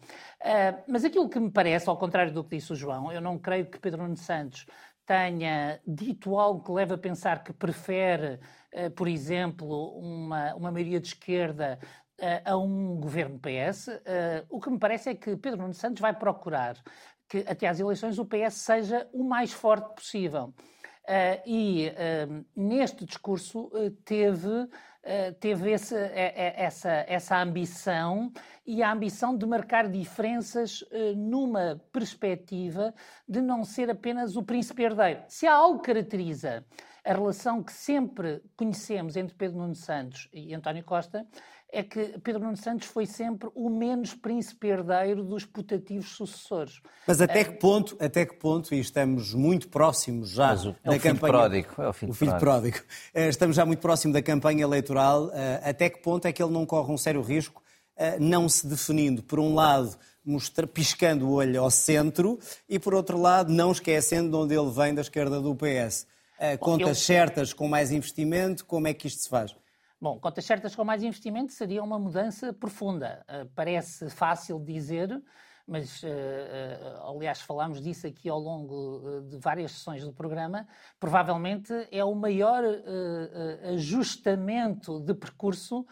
mas 0.86 1.04
aquilo 1.04 1.28
que 1.28 1.40
me 1.40 1.50
parece, 1.50 1.88
ao 1.88 1.96
contrário 1.96 2.32
do 2.32 2.44
que 2.44 2.56
disse 2.56 2.72
o 2.72 2.76
João, 2.76 3.12
eu 3.12 3.20
não 3.20 3.38
creio 3.38 3.66
que 3.66 3.78
Pedro 3.78 4.02
Nuno 4.02 4.16
Santos 4.16 4.66
tenha 5.04 5.80
dito 5.84 6.38
algo 6.38 6.62
que 6.62 6.70
leva 6.70 6.94
a 6.94 6.98
pensar 6.98 7.42
que 7.42 7.52
prefere, 7.52 8.38
por 8.94 9.08
exemplo, 9.08 9.98
uma, 9.98 10.54
uma 10.54 10.70
maioria 10.70 11.00
de 11.00 11.08
esquerda 11.08 11.80
a 12.44 12.56
um 12.56 12.96
governo 13.00 13.38
PS. 13.38 13.88
o 14.48 14.60
que 14.60 14.70
me 14.70 14.78
parece 14.78 15.10
é 15.10 15.14
que 15.14 15.36
Pedro 15.36 15.60
Nuno 15.60 15.74
Santos 15.74 16.00
vai 16.00 16.12
procurar 16.12 16.76
que 17.30 17.44
até 17.46 17.68
às 17.68 17.78
eleições 17.78 18.18
o 18.18 18.26
PS 18.26 18.54
seja 18.54 19.08
o 19.12 19.22
mais 19.22 19.52
forte 19.52 19.94
possível. 19.94 20.52
Uh, 21.04 21.42
e 21.46 21.88
uh, 21.88 22.44
neste 22.54 23.04
discurso 23.04 23.70
uh, 23.72 23.90
teve, 24.04 24.68
teve 25.40 25.72
esse, 25.72 25.96
essa, 25.96 26.90
essa 27.08 27.40
ambição 27.40 28.30
e 28.66 28.82
a 28.82 28.92
ambição 28.92 29.34
de 29.34 29.46
marcar 29.46 29.88
diferenças 29.88 30.84
numa 31.16 31.80
perspectiva 31.90 32.94
de 33.26 33.40
não 33.40 33.64
ser 33.64 33.88
apenas 33.88 34.36
o 34.36 34.42
príncipe 34.42 34.82
herdeiro. 34.82 35.22
Se 35.26 35.46
há 35.46 35.54
algo 35.54 35.80
que 35.80 35.86
caracteriza 35.86 36.66
a 37.02 37.14
relação 37.14 37.62
que 37.62 37.72
sempre 37.72 38.42
conhecemos 38.54 39.16
entre 39.16 39.34
Pedro 39.34 39.56
Nuno 39.56 39.74
Santos 39.74 40.28
e 40.34 40.54
António 40.54 40.84
Costa, 40.84 41.26
é 41.72 41.82
que 41.82 42.18
Pedro 42.22 42.42
Nuno 42.42 42.56
Santos 42.56 42.88
foi 42.88 43.06
sempre 43.06 43.48
o 43.54 43.70
menos 43.70 44.14
príncipe 44.14 44.68
herdeiro 44.68 45.22
dos 45.22 45.44
putativos 45.44 46.10
sucessores. 46.10 46.80
Mas 47.06 47.20
até 47.20 47.44
que 47.44 47.52
ponto, 47.52 47.96
até 48.00 48.26
que 48.26 48.34
ponto, 48.34 48.74
e 48.74 48.80
estamos 48.80 49.34
muito 49.34 49.68
próximos 49.68 50.30
já 50.30 50.54
o, 50.54 50.76
é 50.84 50.90
da 50.90 50.98
campanha... 50.98 51.32
Pródigo, 51.32 51.68
é 51.78 51.88
o 51.88 51.92
filho, 51.92 52.12
o 52.12 52.14
filho 52.14 52.38
pródigo. 52.38 52.76
pródigo. 52.76 52.86
Eh, 53.14 53.28
estamos 53.28 53.56
já 53.56 53.64
muito 53.64 53.80
próximo 53.80 54.12
da 54.12 54.22
campanha 54.22 54.62
eleitoral. 54.62 55.30
Eh, 55.32 55.60
até 55.64 55.88
que 55.88 56.02
ponto 56.02 56.26
é 56.26 56.32
que 56.32 56.42
ele 56.42 56.52
não 56.52 56.66
corre 56.66 56.92
um 56.92 56.98
sério 56.98 57.22
risco, 57.22 57.62
eh, 57.96 58.18
não 58.18 58.48
se 58.48 58.66
definindo, 58.66 59.22
por 59.22 59.38
um 59.38 59.54
lado, 59.54 59.96
mostra, 60.24 60.66
piscando 60.66 61.28
o 61.28 61.32
olho 61.34 61.62
ao 61.62 61.70
centro 61.70 62.38
e, 62.68 62.78
por 62.78 62.94
outro 62.94 63.20
lado, 63.20 63.52
não 63.52 63.70
esquecendo 63.70 64.30
de 64.30 64.36
onde 64.36 64.54
ele 64.54 64.70
vem 64.70 64.94
da 64.94 65.02
esquerda 65.02 65.40
do 65.40 65.54
PS. 65.54 66.06
Contas 66.58 67.00
certas 67.00 67.52
com 67.52 67.68
mais 67.68 67.92
investimento, 67.92 68.64
como 68.64 68.88
é 68.88 68.94
que 68.94 69.06
isto 69.06 69.20
se 69.20 69.28
faz? 69.28 69.54
Bom, 70.02 70.18
contas 70.18 70.46
certas 70.46 70.74
com 70.74 70.82
mais 70.82 71.02
investimento 71.02 71.52
seria 71.52 71.82
uma 71.82 71.98
mudança 71.98 72.54
profunda. 72.54 73.22
Uh, 73.28 73.46
parece 73.54 74.08
fácil 74.08 74.58
dizer, 74.58 75.22
mas, 75.66 76.02
uh, 76.02 76.06
uh, 76.06 77.14
aliás, 77.14 77.42
falámos 77.42 77.82
disso 77.82 78.06
aqui 78.06 78.26
ao 78.26 78.38
longo 78.38 79.20
de 79.28 79.36
várias 79.36 79.72
sessões 79.72 80.02
do 80.02 80.10
programa. 80.10 80.66
Provavelmente 80.98 81.86
é 81.92 82.02
o 82.02 82.14
maior 82.14 82.64
ajustamento 83.74 85.00
de 85.00 85.12
percurso 85.12 85.86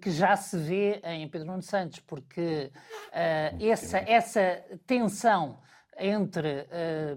que 0.00 0.10
já 0.10 0.34
se 0.34 0.56
vê 0.56 1.02
em 1.04 1.28
Pedro 1.28 1.48
Nuno 1.48 1.62
Santos, 1.62 2.00
porque 2.00 2.70
essa, 3.60 3.98
essa 3.98 4.64
tensão 4.86 5.58
entre 5.98 6.66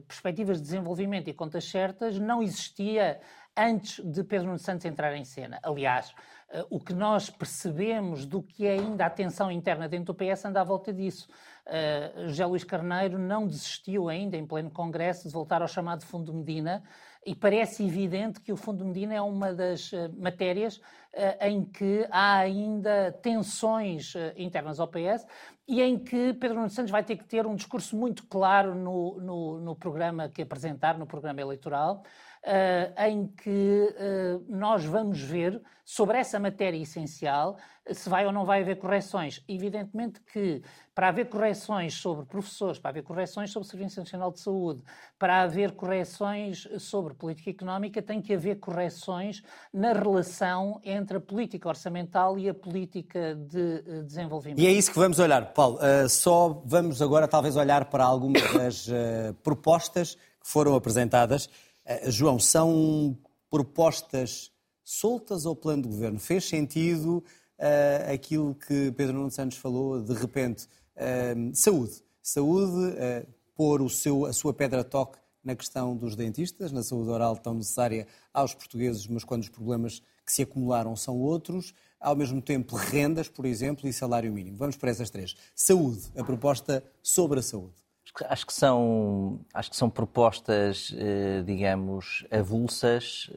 perspectivas 0.07 0.57
de 0.57 0.63
desenvolvimento 0.63 1.29
e 1.29 1.33
contas 1.33 1.65
certas 1.65 2.19
não 2.19 2.41
existia 2.41 3.19
antes 3.57 4.03
de 4.03 4.23
Pedro 4.23 4.47
Nuno 4.47 4.59
Santos 4.59 4.85
entrar 4.85 5.15
em 5.15 5.23
cena. 5.23 5.59
Aliás, 5.63 6.09
uh, 6.53 6.65
o 6.69 6.79
que 6.79 6.93
nós 6.93 7.29
percebemos 7.29 8.25
do 8.25 8.41
que 8.41 8.65
é 8.65 8.73
ainda 8.73 9.05
a 9.05 9.09
tensão 9.09 9.51
interna 9.51 9.87
dentro 9.87 10.13
do 10.13 10.15
PS 10.15 10.45
anda 10.45 10.61
à 10.61 10.63
volta 10.63 10.93
disso. 10.93 11.27
Uh, 11.65 12.27
José 12.27 12.45
Luís 12.45 12.63
Carneiro 12.63 13.17
não 13.17 13.47
desistiu 13.47 14.09
ainda, 14.09 14.37
em 14.37 14.45
pleno 14.45 14.69
Congresso, 14.69 15.27
de 15.27 15.33
voltar 15.33 15.61
ao 15.61 15.67
chamado 15.67 16.03
Fundo 16.03 16.33
Medina, 16.33 16.83
e 17.25 17.33
parece 17.33 17.83
evidente 17.83 18.39
que 18.39 18.53
o 18.53 18.57
Fundo 18.57 18.85
Medina 18.85 19.15
é 19.15 19.21
uma 19.21 19.51
das 19.51 19.91
uh, 19.91 20.13
matérias 20.15 20.77
uh, 20.77 20.81
em 21.41 21.63
que 21.63 22.05
há 22.11 22.37
ainda 22.37 23.11
tensões 23.21 24.13
internas 24.37 24.79
ao 24.79 24.87
PS 24.87 25.25
e 25.67 25.81
em 25.81 25.97
que 25.97 26.33
Pedro 26.33 26.57
Nuno 26.57 26.69
Santos 26.69 26.91
vai 26.91 27.03
ter 27.03 27.15
que 27.15 27.23
ter 27.23 27.45
um 27.45 27.55
discurso 27.55 27.97
muito 27.97 28.25
claro 28.27 28.75
no, 28.75 29.19
no, 29.19 29.59
no 29.59 29.75
programa 29.75 30.29
que 30.29 30.41
apresentar, 30.41 30.97
no 30.97 31.07
programa 31.07 31.41
eleitoral, 31.41 32.03
uh, 32.43 33.01
em 33.03 33.27
que 33.27 33.49
uh, 33.49 34.45
nós 34.47 34.85
vamos 34.85 35.19
ver 35.19 35.61
sobre 35.83 36.17
essa 36.17 36.39
matéria 36.39 36.77
essencial 36.77 37.57
se 37.91 38.09
vai 38.09 38.25
ou 38.25 38.31
não 38.31 38.45
vai 38.45 38.61
haver 38.61 38.77
correções. 38.77 39.43
Evidentemente 39.47 40.19
que 40.21 40.61
para 40.93 41.09
haver 41.09 41.29
correções 41.29 41.93
sobre 41.93 42.25
professores, 42.25 42.79
para 42.79 42.89
haver 42.89 43.03
correções 43.03 43.51
sobre 43.51 43.67
o 43.67 43.69
Serviço 43.69 43.99
Nacional 43.99 44.31
de 44.31 44.39
Saúde, 44.39 44.81
para 45.19 45.41
haver 45.41 45.73
correções 45.73 46.67
sobre 46.79 47.13
política 47.13 47.49
económica, 47.49 48.01
tem 48.01 48.21
que 48.21 48.33
haver 48.33 48.59
correções 48.59 49.43
na 49.73 49.93
relação 49.93 50.79
entre 50.83 51.17
a 51.17 51.21
política 51.21 51.67
orçamental 51.67 52.39
e 52.39 52.49
a 52.49 52.53
política 52.53 53.35
de 53.35 53.83
eh, 53.85 54.01
desenvolvimento. 54.03 54.59
E 54.59 54.67
é 54.67 54.71
isso 54.71 54.91
que 54.91 54.97
vamos 54.97 55.19
olhar, 55.19 55.53
Paulo. 55.53 55.77
Uh, 55.77 56.07
só 56.07 56.61
vamos 56.65 57.01
agora 57.01 57.27
talvez 57.27 57.55
olhar 57.55 57.85
para 57.85 58.05
algumas 58.05 58.41
das 58.53 58.87
uh, 58.87 59.33
propostas 59.43 60.15
que 60.15 60.47
foram 60.47 60.75
apresentadas 60.75 61.49
eh, 61.85 62.09
João, 62.09 62.39
são 62.39 63.15
propostas 63.49 64.51
soltas 64.83 65.45
ao 65.45 65.55
plano 65.55 65.83
do 65.83 65.89
governo? 65.89 66.19
Fez 66.19 66.45
sentido 66.45 67.23
uh, 67.59 68.13
aquilo 68.13 68.55
que 68.55 68.91
Pedro 68.91 69.13
Nuno 69.13 69.31
Santos 69.31 69.57
falou, 69.57 70.01
de 70.01 70.13
repente, 70.13 70.67
uh, 70.95 71.55
saúde? 71.55 72.03
Saúde, 72.21 72.93
uh, 72.93 73.27
pôr 73.55 73.81
o 73.81 73.89
seu, 73.89 74.25
a 74.25 74.33
sua 74.33 74.53
pedra-toque 74.53 75.17
na 75.43 75.55
questão 75.55 75.95
dos 75.95 76.15
dentistas, 76.15 76.71
na 76.71 76.81
saúde 76.81 77.09
oral 77.09 77.37
tão 77.37 77.53
necessária 77.53 78.07
aos 78.33 78.53
portugueses, 78.53 79.05
mas 79.07 79.23
quando 79.23 79.43
os 79.43 79.49
problemas 79.49 80.01
que 80.25 80.31
se 80.31 80.41
acumularam 80.41 80.95
são 80.95 81.19
outros, 81.19 81.73
ao 81.99 82.15
mesmo 82.15 82.41
tempo 82.41 82.75
rendas, 82.75 83.29
por 83.29 83.45
exemplo, 83.45 83.87
e 83.87 83.93
salário 83.93 84.33
mínimo. 84.33 84.57
Vamos 84.57 84.75
para 84.75 84.89
essas 84.89 85.09
três. 85.11 85.35
Saúde, 85.55 86.01
a 86.17 86.23
proposta 86.23 86.83
sobre 87.01 87.39
a 87.39 87.43
saúde 87.43 87.85
acho 88.29 88.45
que 88.45 88.53
são, 88.53 89.39
acho 89.53 89.69
que 89.69 89.75
são 89.75 89.89
propostas, 89.89 90.93
digamos, 91.45 92.25
avulsas, 92.31 93.29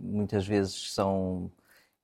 muitas 0.00 0.46
vezes 0.46 0.92
são 0.92 1.50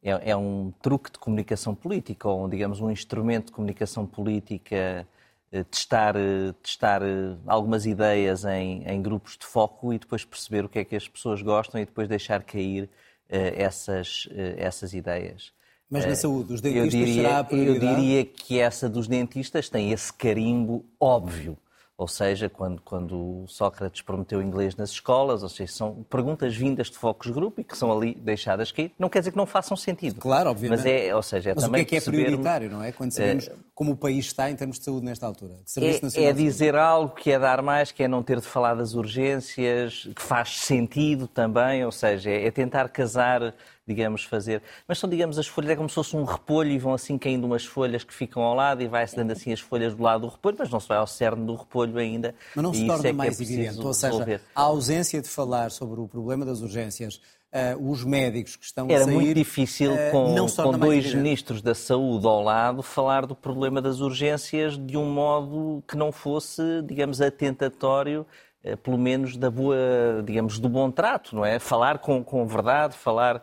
é, 0.03 0.31
é, 0.31 0.37
um 0.37 0.73
truque 0.83 1.11
de 1.11 1.19
comunicação 1.19 1.75
política 1.75 2.29
ou, 2.29 2.49
digamos, 2.49 2.81
um 2.81 2.91
instrumento 2.91 3.47
de 3.47 3.53
comunicação 3.53 4.07
política 4.07 5.07
eh, 5.51 5.65
testar, 5.65 6.15
testar 6.63 7.03
algumas 7.47 7.87
ideias 7.87 8.45
em, 8.45 8.85
em, 8.87 9.03
grupos 9.03 9.37
de 9.37 9.47
foco 9.47 9.93
e 9.93 9.99
depois 9.99 10.25
perceber 10.25 10.65
o 10.65 10.69
que 10.69 10.79
é 10.79 10.85
que 10.85 10.95
as 10.95 11.09
pessoas 11.09 11.43
gostam 11.43 11.81
e 11.81 11.85
depois 11.85 12.09
deixar 12.09 12.43
cair 12.43 12.89
essas, 13.29 14.27
essas 14.57 14.95
ideias. 14.95 15.53
Mas 15.91 16.07
na 16.07 16.15
saúde, 16.15 16.55
os 16.55 16.61
dentistas 16.61 16.95
eu 16.95 17.01
diria, 17.01 17.23
será 17.23 17.39
a 17.41 17.45
prioridade? 17.45 17.87
Eu 17.87 17.97
diria 17.97 18.25
que 18.25 18.59
essa 18.59 18.89
dos 18.89 19.07
dentistas 19.09 19.69
tem 19.69 19.93
esse 19.93 20.13
carimbo 20.13 20.85
óbvio 20.99 21.59
ou 21.99 22.07
seja, 22.07 22.49
quando, 22.49 22.81
quando 22.81 23.45
Sócrates 23.49 24.03
prometeu 24.03 24.41
inglês 24.41 24.77
nas 24.77 24.91
escolas, 24.91 25.43
ou 25.43 25.49
seja, 25.49 25.73
são 25.73 26.07
perguntas 26.09 26.55
vindas 26.55 26.89
de 26.89 26.97
focos 26.97 27.29
grupo 27.29 27.61
e 27.61 27.65
que 27.65 27.77
são 27.77 27.93
ali 27.93 28.15
deixadas 28.15 28.71
cair. 28.71 28.93
Não 28.97 29.09
quer 29.09 29.19
dizer 29.19 29.33
que 29.33 29.37
não 29.37 29.47
façam 29.47 29.77
sentido. 29.77 30.21
Claro, 30.21 30.49
obviamente. 30.49 30.79
Mas 30.79 30.87
é, 30.87 31.13
ou 31.13 31.23
seja, 31.25 31.51
é 31.51 31.55
Mas 31.57 31.65
também 31.65 31.83
o 31.83 31.87
que 31.87 31.97
é 31.97 32.01
que 32.01 32.09
é 32.09 32.13
prioritário, 32.13 32.71
não 32.71 32.85
é? 32.85 32.93
Quando 32.93 33.11
sabemos 33.11 33.51
como 33.75 33.93
o 33.93 33.97
país 33.97 34.27
está 34.27 34.49
em 34.49 34.55
termos 34.55 34.79
de 34.79 34.85
saúde 34.85 35.07
nesta 35.07 35.27
altura. 35.27 35.55
É, 36.17 36.23
é 36.23 36.33
dizer 36.33 36.77
algo 36.77 37.17
que 37.17 37.33
é 37.33 37.39
dar 37.39 37.63
mais, 37.63 37.91
que 37.91 38.05
é 38.05 38.09
não 38.09 38.23
ter 38.23 38.39
de 38.39 38.47
falar 38.47 38.75
das 38.75 38.95
urgências, 38.95 40.09
que 40.15 40.23
faz 40.23 40.61
sentido 40.61 41.27
também, 41.27 41.85
ou 41.85 41.91
seja, 41.91 42.31
é 42.31 42.49
tentar 42.53 42.89
casar 42.91 43.53
digamos, 43.89 44.23
fazer. 44.23 44.63
Mas 44.87 44.99
são, 44.99 45.09
digamos, 45.09 45.39
as 45.39 45.47
folhas, 45.47 45.71
é 45.71 45.77
como 45.77 45.89
se 45.89 45.95
fosse 45.95 46.15
um 46.15 46.25
repolho 46.25 46.71
e 46.71 46.79
vão 46.79 46.93
assim 46.93 47.17
caindo 47.17 47.45
umas 47.45 47.65
folhas 47.65 48.05
que 48.05 48.13
ficam 48.13 48.43
ao 48.43 48.55
lado 48.55 48.83
e 48.83 48.87
vai-se 48.87 49.17
dando 49.17 49.33
assim 49.33 49.51
as 49.51 49.61
folhas 49.61 49.95
do 49.95 50.03
lado 50.03 50.21
do 50.21 50.29
repolho, 50.29 50.57
mas 50.59 50.71
não 50.71 50.79
se 50.79 50.87
vai 50.87 50.99
ao 50.99 51.07
cerne 51.07 51.47
do 51.47 51.57
repolho 51.57 51.97
ainda. 51.99 52.35
Mas 52.55 52.63
não 52.63 52.75
se 52.75 52.87
torna 52.87 53.09
é 53.09 53.13
mais 53.13 53.41
é 53.41 53.43
evidente, 53.43 53.81
ou 53.81 53.95
seja, 53.95 54.13
resolver. 54.13 54.41
a 54.55 54.61
ausência 54.61 55.23
de 55.23 55.29
falar 55.29 55.71
sobre 55.71 56.01
o 56.01 56.07
problema 56.07 56.45
das 56.45 56.61
urgências, 56.61 57.21
Uh, 57.51 57.91
os 57.91 58.05
médicos 58.05 58.57
que 58.57 58.67
estão 58.67 58.91
Era 58.91 59.01
a 59.01 59.05
sair... 59.05 59.15
muito 59.15 59.35
difícil, 59.35 59.95
uh, 59.95 60.11
com, 60.11 60.35
com 60.63 60.79
dois 60.79 61.15
ministros 61.15 61.63
da 61.63 61.75
saúde 61.75 62.27
ao 62.27 62.43
lado, 62.43 62.83
falar 62.83 63.25
do 63.25 63.35
problema 63.35 63.81
das 63.81 64.01
urgências 64.01 64.77
de 64.77 64.99
um 64.99 65.11
modo 65.11 65.83
que 65.89 65.97
não 65.97 66.13
fosse, 66.13 66.83
digamos, 66.85 67.23
atentatório 67.23 68.27
eh, 68.63 68.75
pelo 68.75 68.99
menos 68.99 69.37
da 69.37 69.51
boa, 69.51 69.77
digamos, 70.25 70.59
do 70.59 70.69
bom 70.69 70.91
trato, 70.91 71.35
não 71.35 71.45
é? 71.45 71.59
Falar 71.59 71.99
com, 71.99 72.25
com 72.25 72.45
verdade, 72.47 72.97
falar, 72.97 73.43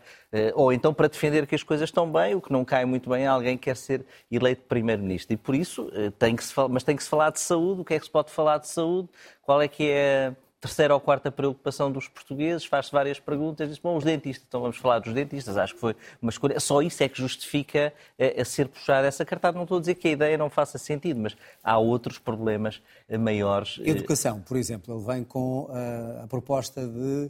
ou 0.55 0.73
então 0.73 0.93
para 0.93 1.07
defender 1.07 1.45
que 1.47 1.55
as 1.55 1.63
coisas 1.63 1.89
estão 1.89 2.11
bem, 2.11 2.35
o 2.35 2.41
que 2.41 2.51
não 2.51 2.65
cai 2.65 2.85
muito 2.85 3.09
bem 3.09 3.25
a 3.27 3.31
alguém 3.31 3.57
que 3.57 3.65
quer 3.65 3.77
ser 3.77 4.05
eleito 4.31 4.63
primeiro-ministro. 4.63 5.33
E 5.33 5.37
por 5.37 5.55
isso 5.55 5.89
eh, 5.93 6.11
tem 6.17 6.35
que 6.35 6.43
se 6.43 6.53
mas 6.69 6.83
tem 6.83 6.95
que 6.95 7.03
se 7.03 7.09
falar 7.09 7.31
de 7.31 7.39
saúde, 7.39 7.81
o 7.81 7.85
que 7.85 7.93
é 7.93 7.99
que 7.99 8.05
se 8.05 8.11
pode 8.11 8.31
falar 8.31 8.57
de 8.57 8.67
saúde, 8.67 9.09
qual 9.41 9.61
é 9.61 9.67
que 9.67 9.89
é 9.89 10.33
terceira 10.65 10.95
ou 10.95 10.99
quarta 10.99 11.31
preocupação 11.31 11.91
dos 11.91 12.07
portugueses, 12.07 12.65
faz-se 12.65 12.91
várias 12.91 13.19
perguntas, 13.19 13.69
diz, 13.69 13.77
bom, 13.77 13.95
os 13.95 14.03
dentistas, 14.03 14.45
então 14.47 14.61
vamos 14.61 14.77
falar 14.77 14.97
dos 14.97 15.13
dentistas, 15.13 15.57
acho 15.57 15.75
que 15.75 15.79
foi 15.79 15.95
uma 16.19 16.31
escolha, 16.31 16.59
só 16.59 16.81
isso 16.81 17.03
é 17.03 17.09
que 17.09 17.19
justifica 17.19 17.93
a, 18.17 18.23
eh, 18.23 18.41
a 18.41 18.45
ser 18.45 18.67
puxada 18.67 19.05
essa 19.05 19.23
cartada, 19.23 19.55
não 19.55 19.63
estou 19.63 19.77
a 19.77 19.79
dizer 19.79 19.95
que 19.95 20.07
a 20.07 20.11
ideia 20.11 20.37
não 20.37 20.49
faça 20.49 20.79
sentido, 20.79 21.19
mas 21.19 21.37
há 21.63 21.77
outros 21.77 22.17
problemas 22.17 22.81
eh, 23.07 23.17
maiores. 23.17 23.79
Eh, 23.83 23.91
Educação, 23.91 24.41
por 24.41 24.57
exemplo, 24.57 24.95
ele 24.95 25.05
vem 25.05 25.23
com 25.23 25.69
a, 25.69 26.23
a 26.23 26.27
proposta 26.27 26.87
de 26.87 27.29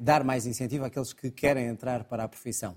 dar 0.00 0.24
mais 0.24 0.46
incentivo 0.46 0.84
àqueles 0.84 1.12
que 1.12 1.30
querem 1.30 1.66
entrar 1.66 2.04
para 2.04 2.24
a 2.24 2.28
profissão. 2.28 2.76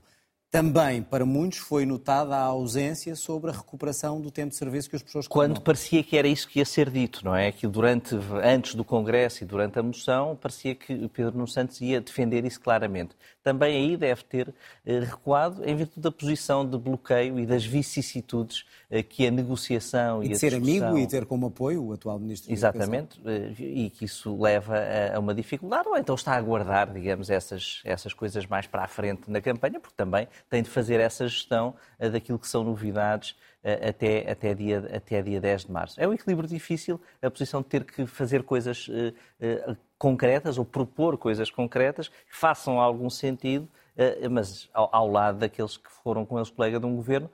Também, 0.51 1.01
para 1.01 1.25
muitos, 1.25 1.59
foi 1.59 1.85
notada 1.85 2.35
a 2.35 2.41
ausência 2.43 3.15
sobre 3.15 3.51
a 3.51 3.53
recuperação 3.53 4.19
do 4.19 4.29
tempo 4.29 4.49
de 4.49 4.57
serviço 4.57 4.89
que 4.89 4.97
as 4.97 5.01
pessoas 5.01 5.25
Quando 5.25 5.61
parecia 5.61 6.03
que 6.03 6.17
era 6.17 6.27
isso 6.27 6.45
que 6.45 6.59
ia 6.59 6.65
ser 6.65 6.89
dito, 6.89 7.23
não 7.23 7.33
é? 7.33 7.53
Que 7.53 7.65
durante, 7.65 8.15
antes 8.43 8.75
do 8.75 8.83
Congresso 8.83 9.45
e 9.45 9.47
durante 9.47 9.79
a 9.79 9.83
moção, 9.83 10.35
parecia 10.35 10.75
que 10.75 11.07
Pedro 11.07 11.31
Nuno 11.31 11.47
Santos 11.47 11.79
ia 11.79 12.01
defender 12.01 12.43
isso 12.43 12.59
claramente. 12.59 13.15
Também 13.43 13.75
aí 13.75 13.97
deve 13.97 14.23
ter 14.23 14.53
eh, 14.85 14.99
recuado 14.99 15.63
em 15.65 15.75
virtude 15.75 16.01
da 16.01 16.11
posição 16.11 16.67
de 16.67 16.77
bloqueio 16.77 17.39
e 17.39 17.45
das 17.45 17.65
vicissitudes 17.65 18.65
eh, 18.89 19.01
que 19.01 19.25
a 19.25 19.31
negociação 19.31 20.23
e, 20.23 20.29
e 20.29 20.31
a 20.33 20.35
ser 20.35 20.51
discussão... 20.51 20.89
amigo 20.89 20.97
e 20.99 21.07
ter 21.07 21.25
como 21.25 21.47
apoio 21.47 21.83
o 21.83 21.93
atual 21.93 22.19
Ministro 22.19 22.51
Exatamente, 22.51 23.19
eh, 23.25 23.53
e 23.57 23.89
que 23.89 24.05
isso 24.05 24.39
leva 24.39 24.75
a 25.13 25.19
uma 25.19 25.33
dificuldade, 25.33 25.87
ou 25.87 25.97
então 25.97 26.13
está 26.15 26.33
a 26.33 26.37
aguardar, 26.37 26.91
digamos, 26.93 27.29
essas, 27.29 27.81
essas 27.83 28.13
coisas 28.13 28.45
mais 28.45 28.67
para 28.67 28.83
a 28.83 28.87
frente 28.87 29.29
na 29.29 29.41
campanha, 29.41 29.79
porque 29.79 29.95
também 29.95 30.27
tem 30.49 30.61
de 30.61 30.69
fazer 30.69 30.99
essa 30.99 31.27
gestão 31.27 31.73
daquilo 31.99 32.37
que 32.37 32.47
são 32.47 32.63
novidades 32.63 33.35
até, 33.63 34.31
até, 34.31 34.53
dia, 34.53 34.89
até 34.93 35.21
dia 35.21 35.39
10 35.39 35.65
de 35.65 35.71
março. 35.71 36.01
É 36.01 36.07
um 36.07 36.13
equilíbrio 36.13 36.47
difícil, 36.47 36.99
a 37.21 37.29
posição 37.29 37.61
de 37.61 37.67
ter 37.67 37.83
que 37.83 38.05
fazer 38.05 38.43
coisas 38.43 38.87
uh, 38.87 39.71
uh, 39.71 39.77
concretas 39.97 40.57
ou 40.57 40.65
propor 40.65 41.17
coisas 41.17 41.51
concretas 41.51 42.07
que 42.07 42.35
façam 42.35 42.79
algum 42.79 43.09
sentido, 43.09 43.67
uh, 43.95 44.29
mas 44.29 44.69
ao, 44.73 44.89
ao, 44.91 45.07
lado 45.07 45.39
daqueles 45.39 45.77
que 45.77 45.91
foram 46.03 46.25
com 46.25 46.37
eles 46.37 46.49
colega 46.49 46.79
de 46.79 46.85
um 46.85 46.95
governo 46.95 47.29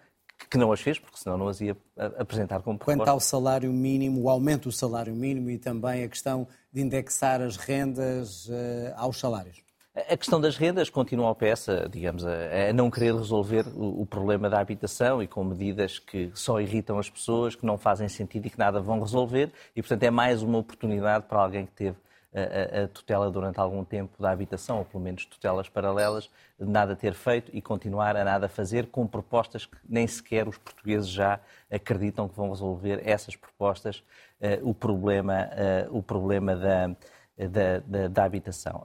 que 0.50 0.58
não 0.58 0.72
as 0.72 0.80
fez, 0.80 1.00
porque 1.00 1.18
senão 1.18 1.36
não 1.36 1.48
as 1.48 1.62
ia 1.62 1.76
apresentar 2.20 2.62
como 2.62 2.78
proposta. 2.78 3.00
Quanto 3.00 3.10
ao 3.10 3.20
salário 3.20 3.74
mínimo, 3.74 4.22
o 4.22 4.30
aumento 4.30 4.70
do 4.70 4.72
salário 4.72 5.16
mínimo 5.16 5.50
e 5.50 5.58
também 5.58 6.04
a 6.04 6.08
questão 6.08 6.48
de 6.72 6.82
indexar 6.82 7.42
as 7.42 7.58
rendas 7.58 8.48
aos 8.96 9.20
salários. 9.20 9.67
A 10.10 10.16
questão 10.16 10.40
das 10.40 10.58
rendas 10.58 10.92
continua 10.92 11.28
ao 11.28 11.36
PS, 11.36 11.70
digamos, 11.90 12.24
a, 12.24 12.72
não 12.72 12.92
querer 12.92 13.16
resolver 13.16 13.66
o, 13.76 14.06
problema 14.06 14.48
da 14.48 14.60
habitação 14.60 15.24
e 15.24 15.28
com 15.28 15.44
medidas 15.44 15.98
que 15.98 16.30
só 16.36 16.62
irritam 16.62 17.00
as 17.00 17.10
pessoas, 17.10 17.56
que 17.56 17.66
não 17.66 17.80
fazem 17.80 18.08
sentido 18.08 18.46
e 18.46 18.50
que 18.52 18.60
nada 18.60 18.80
vão 18.80 19.00
resolver. 19.00 19.52
E, 19.76 19.82
portanto, 19.82 20.04
é 20.04 20.12
mais 20.12 20.44
uma 20.44 20.60
oportunidade 20.60 21.26
para 21.26 21.42
alguém 21.42 21.66
que 21.66 21.72
teve 21.72 21.98
a, 22.32 22.84
a, 22.84 22.88
tutela 22.88 23.32
durante 23.32 23.60
algum 23.60 23.84
tempo 23.84 24.22
da 24.22 24.30
habitação, 24.30 24.78
ou 24.78 24.86
pelo 24.86 25.04
menos 25.04 25.26
tutelas 25.26 25.68
paralelas, 25.68 26.30
de 26.60 26.70
nada 26.70 26.96
ter 26.96 27.16
feito 27.16 27.50
e 27.52 27.60
continuar 27.60 28.16
a 28.16 28.24
nada 28.24 28.48
fazer 28.48 28.88
com 28.88 29.08
propostas 29.08 29.66
que 29.66 29.78
nem 29.90 30.06
sequer 30.06 30.48
os 30.48 30.60
portugueses 30.60 31.10
já 31.10 31.40
acreditam 31.72 32.30
que 32.30 32.36
vão 32.36 32.50
resolver 32.50 33.02
essas 33.04 33.36
propostas, 33.36 34.04
uh, 34.40 34.70
o 34.70 34.76
problema, 34.76 35.50
uh, 35.90 35.98
o 35.98 36.04
problema 36.04 36.56
da 36.56 36.96
da, 37.38 37.80
da, 37.80 38.08
da 38.08 38.24
habitação. 38.24 38.84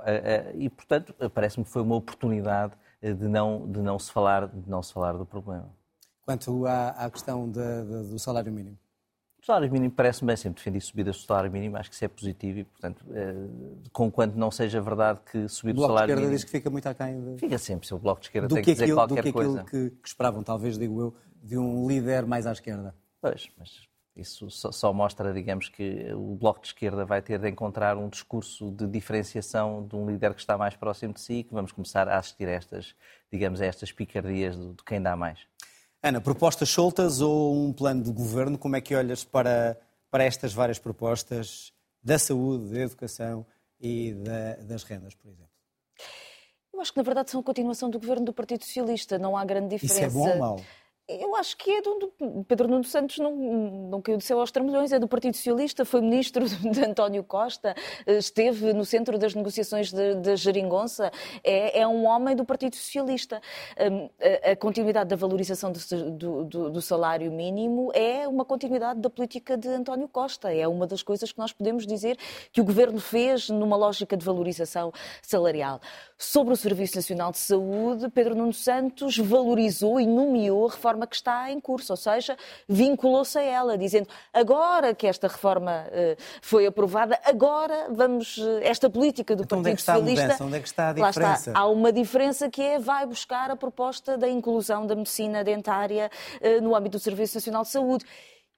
E, 0.55 0.69
portanto, 0.69 1.15
parece-me 1.31 1.65
que 1.65 1.71
foi 1.71 1.83
uma 1.83 1.97
oportunidade 1.97 2.75
de 3.03 3.29
não, 3.29 3.67
de 3.71 3.81
não, 3.81 3.99
se, 3.99 4.13
falar, 4.13 4.49
de 4.49 4.69
não 4.69 4.83
se 4.83 4.93
falar 4.93 5.13
do 5.13 5.25
problema. 5.27 5.69
Quanto 6.25 6.67
à, 6.67 6.91
à 6.91 7.11
questão 7.11 7.51
de, 7.51 7.61
de, 7.61 8.11
do 8.11 8.19
salário 8.19 8.53
mínimo? 8.53 8.79
O 9.43 9.45
salário 9.45 9.73
mínimo 9.73 9.93
parece-me 9.93 10.29
bem, 10.29 10.37
sempre 10.37 10.59
defendi 10.59 10.81
subidas 10.81 11.17
do 11.17 11.23
salário 11.23 11.51
mínimo, 11.51 11.77
acho 11.77 11.91
que 11.91 11.97
isso 11.97 12.05
é 12.05 12.09
positivo 12.09 12.61
e, 12.61 12.65
portanto, 12.65 13.05
é, 13.11 13.35
com 13.93 14.09
quanto 14.09 14.39
não 14.39 14.53
seja 14.53 14.81
verdade 14.81 15.19
que 15.33 15.49
subir 15.49 15.75
o, 15.77 15.81
o 15.81 15.87
salário 15.87 16.15
mínimo... 16.15 16.29
O 16.29 16.31
Bloco 16.31 16.31
de 16.31 16.31
Esquerda 16.31 16.31
diz 16.31 16.45
que 16.45 16.51
fica 16.51 16.71
muito 16.71 16.87
aquém 16.87 17.21
de... 17.21 17.39
Fica 17.41 17.59
sempre, 17.59 17.89
se 17.89 17.93
o 17.93 17.99
Bloco 17.99 18.21
de 18.21 18.29
Esquerda 18.29 18.47
do 18.47 18.55
tem 18.55 18.63
que, 18.63 18.71
que 18.71 18.75
dizer 18.75 18.85
aquilo, 18.85 18.99
qualquer 18.99 19.17
do 19.17 19.23
que 19.23 19.33
coisa. 19.33 19.59
Do 19.59 19.65
que 19.65 19.91
que 19.91 20.09
esperavam, 20.09 20.45
talvez, 20.45 20.79
digo 20.79 21.01
eu, 21.01 21.15
de 21.43 21.59
um 21.59 21.89
líder 21.89 22.25
mais 22.25 22.47
à 22.47 22.53
esquerda. 22.53 22.95
Pois, 23.21 23.51
mas 23.59 23.89
isso 24.15 24.51
só, 24.51 24.93
mostra, 24.93 25.33
digamos, 25.33 25.69
que 25.69 26.13
o 26.13 26.35
Bloco 26.35 26.61
de 26.61 26.67
Esquerda 26.69 27.05
vai 27.05 27.23
ter 27.23 27.39
de 27.39 27.49
encontrar 27.49 27.97
um 27.97 28.09
discurso 28.09 28.71
de 28.71 28.87
diferenciação 28.87 29.87
de 29.87 29.97
um 29.97 30.07
líder 30.07 30.35
que 30.35 30.41
está 30.41 30.59
mais 30.59 30.77
próximo 30.77 31.15
de 31.15 31.21
si 31.21 31.35
e 31.35 31.45
que 31.45 31.55
vamos 31.55 31.73
começar 31.73 32.07
a 32.09 32.19
assistir 32.19 32.47
a 32.47 32.53
estas, 32.53 32.95
digamos, 33.31 33.61
a 33.61 33.67
estas 33.67 33.91
picardias 33.91 34.57
de, 34.57 34.75
de 34.75 34.85
quem 34.85 35.01
dá 35.01 35.17
mais. 35.17 35.41
Ana, 36.03 36.21
propostas 36.21 36.69
soltas 36.69 37.21
ou 37.21 37.55
um 37.55 37.73
plano 37.73 38.03
de 38.03 38.13
governo? 38.13 38.59
Como 38.59 38.77
é 38.77 38.81
que 38.81 38.95
olhas 38.95 39.25
para, 39.25 39.79
para 40.11 40.25
estas 40.25 40.53
várias 40.53 40.79
propostas 40.79 41.73
da 42.03 42.19
saúde, 42.19 42.71
da 42.71 42.81
educação 42.81 43.47
e 43.81 44.13
da, 44.15 44.57
das 44.65 44.83
rendas, 44.83 45.15
por 45.15 45.29
exemplo? 45.31 45.53
Eu 46.73 46.81
acho 46.81 46.93
que, 46.93 46.99
na 46.99 47.05
verdade, 47.05 47.31
são 47.31 47.41
a 47.41 47.45
continuação 47.45 47.89
do 47.89 47.99
governo 47.99 48.27
do 48.27 48.33
Partido 48.33 48.65
Socialista. 48.65 49.19
Não 49.19 49.37
há 49.37 49.45
grande 49.45 49.69
diferença. 49.69 50.07
Isso 50.07 50.19
é 50.19 50.21
bom 50.21 50.29
ou 50.29 50.39
mau? 50.39 50.61
Eu 51.09 51.35
acho 51.35 51.57
que 51.57 51.69
é 51.71 51.83
do, 51.83 52.13
do 52.21 52.45
Pedro 52.45 52.69
Nuno 52.69 52.85
Santos 52.85 53.19
não, 53.19 53.35
não 53.35 54.01
caiu 54.01 54.17
do 54.17 54.23
céu 54.23 54.39
aos 54.39 54.53
trambolhões, 54.53 54.93
é 54.93 55.01
do 55.01 55.09
Partido 55.09 55.37
Socialista, 55.37 55.85
foi 55.85 56.01
ministro 56.01 56.47
de 56.47 56.81
António 56.85 57.25
Costa, 57.25 57.75
eh, 58.07 58.19
esteve 58.19 58.73
no 58.73 58.85
centro 58.85 59.19
das 59.19 59.35
negociações 59.35 59.93
da 59.93 60.37
Jeringonça, 60.37 61.11
é, 61.43 61.81
é, 61.81 61.89
um 61.89 62.07
homem 62.07 62.37
do 62.37 62.45
Partido 62.45 62.77
Socialista. 62.77 63.43
Hum, 63.79 64.09
a, 64.53 64.55
continuidade 64.55 65.11
da 65.11 65.17
valorização 65.17 65.73
do, 65.73 66.45
do, 66.45 66.71
do, 66.71 66.83
salário 66.83 67.31
mínimo 67.33 67.91
é 67.95 68.27
uma 68.29 68.45
continuidade 68.45 69.01
da 69.01 69.11
política 69.11 69.57
de 69.57 69.69
António 69.69 70.09
Costa, 70.09 70.53
é 70.53 70.69
uma 70.69 70.87
das 70.87 71.03
coisas 71.03 71.33
que 71.33 71.39
nós 71.39 71.53
podemos 71.53 71.85
dizer 71.85 72.17
que 72.53 72.61
o 72.61 72.65
governo 72.65 73.01
fez 73.01 73.49
numa 73.49 73.77
lógica 73.77 74.17
de 74.17 74.25
valorização 74.25 74.93
salarial. 75.21 75.81
Sobre 76.17 76.55
o 76.55 76.57
Serviço 76.57 76.97
Nacional 76.97 77.33
de 77.33 77.39
Saúde, 77.39 78.09
Pedro 78.09 78.37
Nuno 78.37 78.53
Santos 78.53 79.19
valorizou 79.19 80.01
e 80.01 80.07
nomeou 80.07 80.67
a 80.67 80.71
reforma 80.93 81.07
que 81.07 81.17
está 81.17 81.51
em 81.51 81.61
curso, 81.61 81.93
ou 81.93 81.97
seja, 81.97 82.37
vinculou-se 82.69 83.39
a 83.39 83.43
ela, 83.43 83.79
dizendo 83.79 84.09
agora 84.33 84.95
que 84.95 85.07
esta 85.07 85.27
reforma 85.29 85.87
uh, 85.89 86.23
foi 86.41 86.67
aprovada, 86.67 87.19
agora 87.25 87.89
vamos, 87.91 88.37
uh, 88.39 88.61
esta 88.63 88.89
política 88.89 89.35
do 89.35 89.43
então, 89.43 89.63
Partido 89.63 89.63
onde 89.63 89.71
é 89.71 89.75
que 89.75 89.81
está 89.81 89.95
Socialista... 89.95 90.23
A 90.23 90.27
mudança? 90.27 90.45
Onde 90.45 90.57
é 90.57 90.61
que 90.61 90.69
está 90.69 90.89
a 90.89 90.93
diferença? 90.93 91.51
Está. 91.51 91.61
Há 91.61 91.67
uma 91.69 91.93
diferença 91.93 92.51
que 92.51 92.63
é, 92.63 92.79
vai 92.79 93.07
buscar 93.07 93.51
a 93.51 93.57
proposta 93.57 94.17
da 94.17 94.29
inclusão 94.29 94.87
da 94.87 94.95
medicina 94.95 95.43
dentária 95.43 96.11
uh, 96.41 96.61
no 96.61 96.75
âmbito 96.75 96.99
do 96.99 97.01
Serviço 97.01 97.37
Nacional 97.37 97.63
de 97.63 97.69
Saúde 97.69 98.05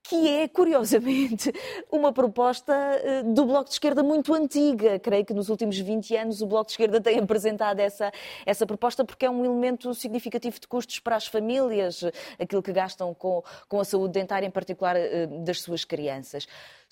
que 0.06 0.28
é, 0.28 0.46
curiosamente, 0.46 1.50
uma 1.90 2.12
proposta 2.12 2.74
eh, 2.74 3.22
do 3.22 3.46
Bloco 3.46 3.64
de 3.64 3.70
Esquerda 3.70 4.02
muito 4.02 4.34
antiga. 4.34 4.98
Creio 4.98 5.24
que 5.24 5.32
nos 5.32 5.48
últimos 5.48 5.78
20 5.78 6.14
anos 6.14 6.42
o 6.42 6.46
Bloco 6.46 6.66
de 6.66 6.72
Esquerda 6.72 7.00
tem 7.00 7.18
apresentado 7.24 7.80
essa, 7.80 8.12
essa 8.44 8.66
proposta 8.66 9.02
porque 9.02 9.24
é 9.24 9.30
um 9.30 9.42
elemento 9.42 9.94
significativo 9.94 10.60
de 10.60 10.68
custos 10.68 10.98
para 10.98 11.16
as 11.16 11.26
famílias, 11.26 12.04
aquilo 12.38 12.62
que 12.62 12.70
gastam 12.70 13.14
com, 13.14 13.42
com 13.66 13.80
a 13.80 13.84
saúde 13.84 14.12
dentária, 14.12 14.46
em 14.46 14.50
particular 14.50 14.94
eh, 14.94 15.26
das 15.26 15.62
suas 15.62 15.86
crianças. 15.86 16.46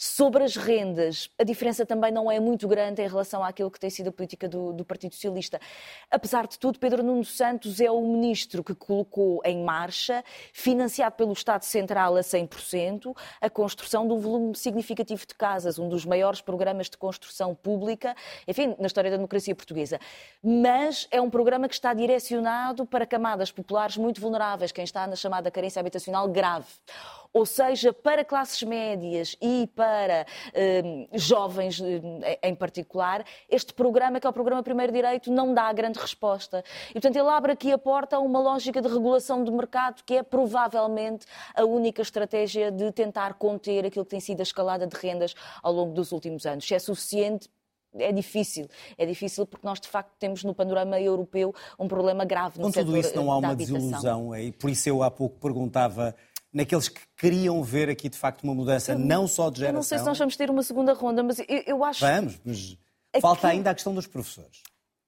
Sobre 0.04 0.42
as 0.42 0.56
rendas, 0.56 1.30
a 1.38 1.44
diferença 1.44 1.86
também 1.86 2.10
não 2.10 2.28
é 2.28 2.40
muito 2.40 2.66
grande 2.66 3.00
em 3.00 3.06
relação 3.06 3.44
àquilo 3.44 3.70
que 3.70 3.78
tem 3.78 3.88
sido 3.88 4.08
a 4.08 4.12
política 4.12 4.48
do, 4.48 4.72
do, 4.72 4.84
Partido 4.84 5.14
Socialista. 5.14 5.60
Apesar 6.10 6.48
de 6.48 6.58
tudo, 6.58 6.80
Pedro 6.80 7.04
Nuno 7.04 7.24
Santos 7.24 7.80
é 7.80 7.88
o 7.88 8.00
ministro 8.00 8.64
que 8.64 8.74
colocou 8.74 9.40
em 9.44 9.62
marcha, 9.62 10.24
financiado 10.52 11.14
pelo 11.14 11.32
Estado 11.32 11.62
Central 11.62 12.16
a 12.16 12.20
100%, 12.20 13.16
a 13.40 13.48
construção 13.48 14.04
de 14.04 14.12
um 14.12 14.18
volume 14.18 14.56
significativo 14.56 15.24
de 15.24 15.36
casas, 15.36 15.78
um 15.78 15.88
dos 15.88 16.04
maiores 16.04 16.40
programas 16.40 16.90
de 16.90 16.96
construção 16.96 17.54
pública, 17.54 18.16
enfim, 18.48 18.74
na 18.80 18.88
história 18.88 19.08
da 19.08 19.16
democracia 19.16 19.54
portuguesa. 19.54 20.00
Mas 20.42 21.06
é 21.12 21.20
um 21.20 21.30
programa 21.30 21.68
que 21.68 21.74
está 21.74 21.94
direcionado 21.94 22.84
para 22.84 23.06
camadas 23.06 23.52
populares 23.52 23.96
muito 23.96 24.20
vulneráveis, 24.20 24.72
quem 24.72 24.82
está 24.82 25.06
na 25.06 25.14
chamada 25.14 25.48
carência 25.48 25.78
habitacional 25.78 26.28
grave 26.28 26.66
ou 27.32 27.46
seja, 27.46 27.92
para 27.92 28.24
classes 28.24 28.62
médias 28.62 29.36
e 29.40 29.66
para 29.74 30.26
eh, 30.52 31.08
jovens 31.14 31.80
eh, 31.80 32.38
em 32.42 32.54
particular, 32.54 33.24
este 33.48 33.72
programa, 33.72 34.20
que 34.20 34.26
é 34.26 34.30
o 34.30 34.32
programa 34.32 34.62
Primeiro 34.62 34.92
Direito, 34.92 35.30
não 35.32 35.54
dá 35.54 35.72
grande 35.72 35.98
resposta. 35.98 36.62
E, 36.90 36.94
portanto, 36.94 37.16
ele 37.16 37.28
abre 37.28 37.52
aqui 37.52 37.72
a 37.72 37.78
porta 37.78 38.16
a 38.16 38.20
uma 38.20 38.40
lógica 38.40 38.82
de 38.82 38.88
regulação 38.88 39.42
do 39.42 39.52
mercado 39.52 40.02
que 40.04 40.16
é 40.16 40.22
provavelmente 40.22 41.26
a 41.54 41.64
única 41.64 42.02
estratégia 42.02 42.70
de 42.70 42.92
tentar 42.92 43.34
conter 43.34 43.86
aquilo 43.86 44.04
que 44.04 44.10
tem 44.10 44.20
sido 44.20 44.40
a 44.40 44.42
escalada 44.42 44.86
de 44.86 44.96
rendas 44.96 45.34
ao 45.62 45.72
longo 45.72 45.94
dos 45.94 46.12
últimos 46.12 46.44
anos. 46.44 46.66
Se 46.66 46.74
é 46.74 46.78
suficiente, 46.78 47.48
é 47.94 48.12
difícil. 48.12 48.68
É 48.96 49.06
difícil 49.06 49.46
porque 49.46 49.66
nós, 49.66 49.80
de 49.80 49.88
facto, 49.88 50.12
temos 50.18 50.44
no 50.44 50.54
panorama 50.54 51.00
europeu 51.00 51.54
um 51.78 51.88
problema 51.88 52.24
grave 52.24 52.58
no 52.58 52.66
Com 52.66 52.72
setor 52.72 52.86
tudo 52.86 52.98
isso 52.98 53.16
não 53.16 53.30
há 53.30 53.36
uma 53.38 53.50
habitação. 53.50 53.78
desilusão, 53.78 54.36
e 54.36 54.52
por 54.52 54.70
isso 54.70 54.88
eu 54.88 55.02
há 55.02 55.10
pouco 55.10 55.38
perguntava 55.38 56.14
naqueles 56.52 56.88
que 56.88 57.00
queriam 57.16 57.62
ver 57.62 57.88
aqui 57.88 58.08
de 58.08 58.16
facto 58.18 58.42
uma 58.42 58.54
mudança, 58.54 58.94
não 58.94 59.26
só 59.26 59.48
de 59.50 59.60
geração. 59.60 59.72
Eu 59.72 59.76
não 59.76 59.82
sei 59.82 59.98
se 59.98 60.04
nós 60.04 60.18
vamos 60.18 60.36
ter 60.36 60.50
uma 60.50 60.62
segunda 60.62 60.92
ronda, 60.92 61.22
mas 61.22 61.38
eu, 61.38 61.46
eu 61.66 61.84
acho. 61.84 62.00
Vamos, 62.00 62.40
mas 62.44 62.76
falta 63.20 63.48
ainda 63.48 63.70
a 63.70 63.74
questão 63.74 63.94
dos 63.94 64.06
professores. 64.06 64.62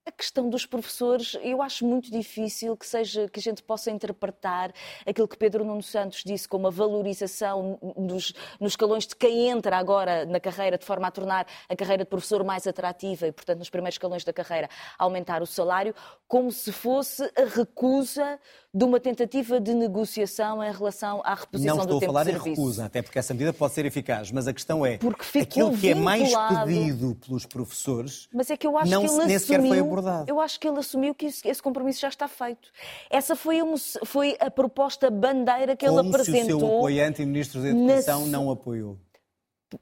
A 0.07 0.13
questão 0.13 0.51
dos 0.51 0.67
professores, 0.67 1.35
eu 1.43 1.63
acho 1.63 1.83
muito 1.87 2.11
difícil 2.11 2.77
que 2.77 2.87
seja 2.87 3.27
que 3.27 3.41
a 3.41 3.43
gente 3.43 3.63
possa 3.63 3.91
interpretar 3.91 4.71
aquilo 5.07 5.27
que 5.27 5.35
Pedro 5.35 5.65
Nuno 5.65 5.83
Santos 5.83 6.23
disse 6.23 6.47
como 6.47 6.67
a 6.67 6.71
valorização 6.71 7.79
nos, 7.97 8.35
nos 8.61 8.73
escalões 8.73 9.07
de 9.07 9.17
quem 9.17 9.49
entra 9.49 9.79
agora 9.79 10.27
na 10.27 10.39
carreira, 10.39 10.77
de 10.77 10.85
forma 10.85 11.07
a 11.09 11.11
tornar 11.11 11.47
a 11.71 11.75
carreira 11.75 12.05
de 12.05 12.11
professor 12.11 12.45
mais 12.45 12.67
atrativa 12.67 13.27
e, 13.27 13.33
portanto, 13.33 13.61
nos 13.61 13.71
primeiros 13.71 13.95
escalões 13.95 14.25
da 14.25 14.33
carreira, 14.33 14.69
aumentar 14.99 15.41
o 15.41 15.47
salário, 15.47 15.95
como 16.29 16.53
se 16.53 16.71
fosse 16.71 17.23
a 17.35 17.47
recusa 17.47 18.39
de 18.75 18.85
uma 18.85 19.01
tentativa 19.01 19.59
de 19.59 19.73
negociação 19.73 20.63
em 20.63 20.71
relação 20.71 21.23
à 21.25 21.35
reposição 21.35 21.87
do 21.87 21.99
tempo 21.99 22.01
de 22.01 22.01
serviço. 22.01 22.01
Não 22.03 22.11
estou 22.11 22.11
a 22.11 22.25
falar 22.25 22.29
em 22.29 22.51
recusa, 22.51 22.85
até 22.85 23.01
porque 23.01 23.19
essa 23.19 23.33
medida 23.33 23.55
pode 23.55 23.73
ser 23.73 23.87
eficaz, 23.87 24.31
mas 24.31 24.47
a 24.47 24.53
questão 24.53 24.85
é 24.85 24.99
porque 24.99 25.39
aquilo 25.39 25.79
que 25.79 25.91
é 25.91 25.95
mais 25.95 26.31
pedido 26.67 27.17
pelos 27.25 27.47
professores 27.47 28.29
mas 28.33 28.51
é 28.51 28.57
que 28.57 28.67
eu 28.67 28.77
acho 28.77 28.91
não, 28.91 29.03
que 29.03 29.11
ele 29.11 29.25
nem 29.27 29.39
sequer 29.39 29.61
foi 29.61 29.79
abordado. 29.79 29.94
Eu 30.27 30.41
acho 30.41 30.59
que 30.59 30.69
ele 30.69 30.79
assumiu 30.79 31.15
que 31.15 31.27
esse 31.27 31.63
compromisso 31.63 32.01
já 32.01 32.09
está 32.09 32.29
feito. 32.29 32.71
Essa 33.11 33.37
foi 33.37 33.61
a, 33.61 33.65
foi 34.05 34.37
a 34.41 34.51
proposta 34.51 35.11
bandeira 35.11 35.77
que 35.77 35.87
Como 35.87 36.01
ele 36.01 36.09
apresentou. 36.09 36.45
se 36.45 36.55
o 36.55 36.59
seu 36.59 36.77
apoiante 36.79 37.23
e 37.23 37.27
ministro 37.27 37.61
da 37.63 37.69
Educação 37.69 38.27
na... 38.27 38.39
não 38.39 38.51
apoiou 38.51 38.97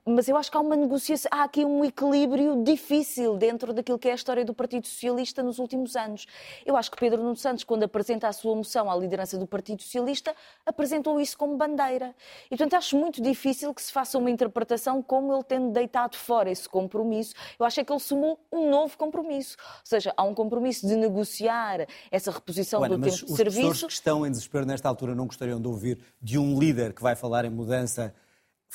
mas 0.05 0.29
eu 0.29 0.37
acho 0.37 0.51
que 0.51 0.57
há 0.57 0.61
uma 0.61 0.77
negociação, 0.77 1.29
há 1.33 1.45
aqui 1.45 1.65
um 1.65 1.85
equilíbrio 1.85 2.63
difícil 2.63 3.37
dentro 3.37 3.73
daquilo 3.73 3.99
que 3.99 4.09
é 4.09 4.13
a 4.13 4.15
história 4.15 4.45
do 4.45 4.55
Partido 4.55 4.87
Socialista 4.87 5.43
nos 5.43 5.59
últimos 5.59 5.97
anos. 5.97 6.27
Eu 6.65 6.77
acho 6.77 6.91
que 6.91 6.97
Pedro 6.97 7.23
Nuno 7.23 7.37
Santos, 7.37 7.65
quando 7.65 7.83
apresenta 7.83 8.29
a 8.29 8.33
sua 8.33 8.55
moção 8.55 8.91
à 8.91 8.97
liderança 8.97 9.39
do 9.39 9.47
Partido 9.47 9.83
Socialista, 9.83 10.35
apresentou 10.65 11.21
isso 11.21 11.37
como 11.37 11.57
bandeira. 11.57 12.15
E, 12.47 12.51
portanto, 12.51 12.75
acho 12.75 12.97
muito 12.97 13.23
difícil 13.23 13.73
que 13.75 13.83
se 13.83 13.93
faça 13.93 14.19
uma 14.19 14.31
interpretação 14.31 15.03
como 15.03 15.33
ele 15.33 15.45
tendo 15.45 15.71
deitado 15.71 16.17
fora 16.17 16.51
esse 16.51 16.69
compromisso. 16.69 17.35
Eu 17.59 17.67
acho 17.67 17.81
é 17.81 17.85
que 17.85 17.93
ele 17.93 18.01
sumou 18.01 18.39
um 18.53 18.71
novo 18.71 18.97
compromisso. 18.97 19.57
Ou 19.59 19.87
seja, 19.87 20.13
há 20.17 20.23
um 20.25 20.35
compromisso 20.35 20.87
de 20.87 20.97
negociar 20.97 21.87
essa 22.11 22.31
reposição 22.31 22.81
do 22.81 22.99
tempo 22.99 23.27
de 23.27 23.37
serviço. 23.37 23.71
Os 23.71 23.83
que 23.85 23.93
estão 23.93 24.27
em 24.27 24.31
desespero 24.31 24.67
nesta 24.67 24.89
altura 24.89 25.15
não 25.15 25.27
gostariam 25.27 25.61
de 25.61 25.69
ouvir 25.69 25.99
de 26.21 26.39
um 26.39 26.59
líder 26.59 26.93
que 26.93 27.03
vai 27.03 27.15
falar 27.15 27.45
em 27.45 27.51
mudança 27.51 28.15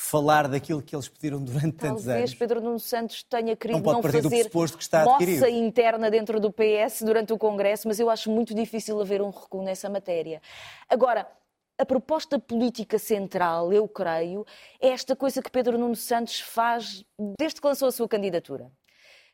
falar 0.00 0.46
daquilo 0.46 0.80
que 0.80 0.94
eles 0.94 1.08
pediram 1.08 1.42
durante 1.42 1.76
Talvez 1.76 2.04
tantos 2.04 2.08
anos. 2.08 2.34
Pedro 2.34 2.60
Nuno 2.60 2.78
Santos 2.78 3.24
tenha 3.24 3.56
querido 3.56 3.80
não, 3.80 3.94
não 3.94 4.02
fazer 4.02 4.48
moça 5.04 5.50
interna 5.50 6.08
dentro 6.08 6.38
do 6.38 6.52
PS 6.52 7.02
durante 7.02 7.32
o 7.32 7.36
Congresso, 7.36 7.88
mas 7.88 7.98
eu 7.98 8.08
acho 8.08 8.30
muito 8.30 8.54
difícil 8.54 9.00
haver 9.00 9.20
um 9.20 9.30
recuo 9.30 9.60
nessa 9.60 9.90
matéria. 9.90 10.40
Agora, 10.88 11.26
a 11.76 11.84
proposta 11.84 12.38
política 12.38 12.96
central, 12.96 13.72
eu 13.72 13.88
creio, 13.88 14.46
é 14.80 14.90
esta 14.90 15.16
coisa 15.16 15.42
que 15.42 15.50
Pedro 15.50 15.76
Nuno 15.76 15.96
Santos 15.96 16.38
faz 16.38 17.04
desde 17.36 17.60
que 17.60 17.66
lançou 17.66 17.88
a 17.88 17.92
sua 17.92 18.08
candidatura. 18.08 18.70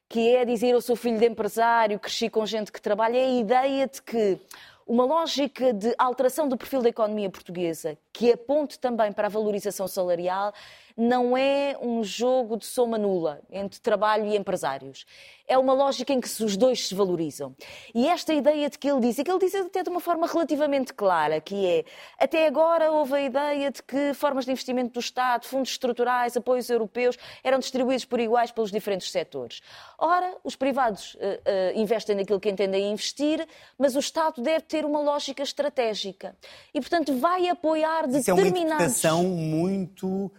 Que 0.08 0.34
é 0.34 0.46
dizer, 0.46 0.68
eu 0.68 0.80
sou 0.80 0.96
filho 0.96 1.18
de 1.18 1.26
empresário, 1.26 2.00
cresci 2.00 2.30
com 2.30 2.46
gente 2.46 2.72
que 2.72 2.80
trabalha, 2.80 3.18
é 3.18 3.24
a 3.24 3.38
ideia 3.38 3.86
de 3.86 4.00
que 4.00 4.40
uma 4.86 5.04
lógica 5.04 5.72
de 5.72 5.94
alteração 5.98 6.48
do 6.48 6.56
perfil 6.56 6.82
da 6.82 6.88
economia 6.88 7.30
portuguesa 7.30 7.96
que 8.12 8.32
aponte 8.32 8.78
também 8.78 9.12
para 9.12 9.26
a 9.26 9.30
valorização 9.30 9.88
salarial 9.88 10.52
não 10.96 11.36
é 11.36 11.76
um 11.80 12.04
jogo 12.04 12.56
de 12.56 12.66
soma 12.66 12.96
nula 12.96 13.40
entre 13.50 13.80
trabalho 13.80 14.26
e 14.26 14.36
empresários. 14.36 15.04
É 15.46 15.58
uma 15.58 15.74
lógica 15.74 16.12
em 16.12 16.20
que 16.20 16.28
os 16.28 16.56
dois 16.56 16.86
se 16.86 16.94
valorizam. 16.94 17.54
E 17.94 18.08
esta 18.08 18.32
ideia 18.32 18.70
de 18.70 18.78
que 18.78 18.88
ele 18.88 19.00
diz, 19.00 19.18
e 19.18 19.24
que 19.24 19.30
ele 19.30 19.40
diz 19.40 19.54
até 19.54 19.82
de 19.82 19.90
uma 19.90 20.00
forma 20.00 20.26
relativamente 20.26 20.94
clara, 20.94 21.40
que 21.40 21.66
é, 21.66 21.84
até 22.18 22.46
agora 22.46 22.90
houve 22.90 23.14
a 23.14 23.20
ideia 23.20 23.70
de 23.70 23.82
que 23.82 24.14
formas 24.14 24.44
de 24.46 24.52
investimento 24.52 24.92
do 24.92 25.00
Estado, 25.00 25.44
fundos 25.46 25.70
estruturais, 25.70 26.36
apoios 26.36 26.70
europeus, 26.70 27.18
eram 27.42 27.58
distribuídos 27.58 28.04
por 28.04 28.20
iguais 28.20 28.52
pelos 28.52 28.70
diferentes 28.70 29.10
setores. 29.10 29.60
Ora, 29.98 30.34
os 30.42 30.56
privados 30.56 31.14
uh, 31.14 31.18
uh, 31.18 31.78
investem 31.78 32.16
naquilo 32.16 32.40
que 32.40 32.48
entendem 32.48 32.92
investir, 32.92 33.46
mas 33.76 33.96
o 33.96 33.98
Estado 33.98 34.40
deve 34.40 34.62
ter 34.62 34.84
uma 34.84 35.00
lógica 35.00 35.42
estratégica. 35.42 36.36
E, 36.72 36.80
portanto, 36.80 37.18
vai 37.18 37.48
apoiar 37.48 38.08
Isso 38.08 38.34
determinados... 38.34 39.04
é 39.04 39.12
uma 39.12 39.22
interpretação 39.22 39.24
muito 39.24 40.32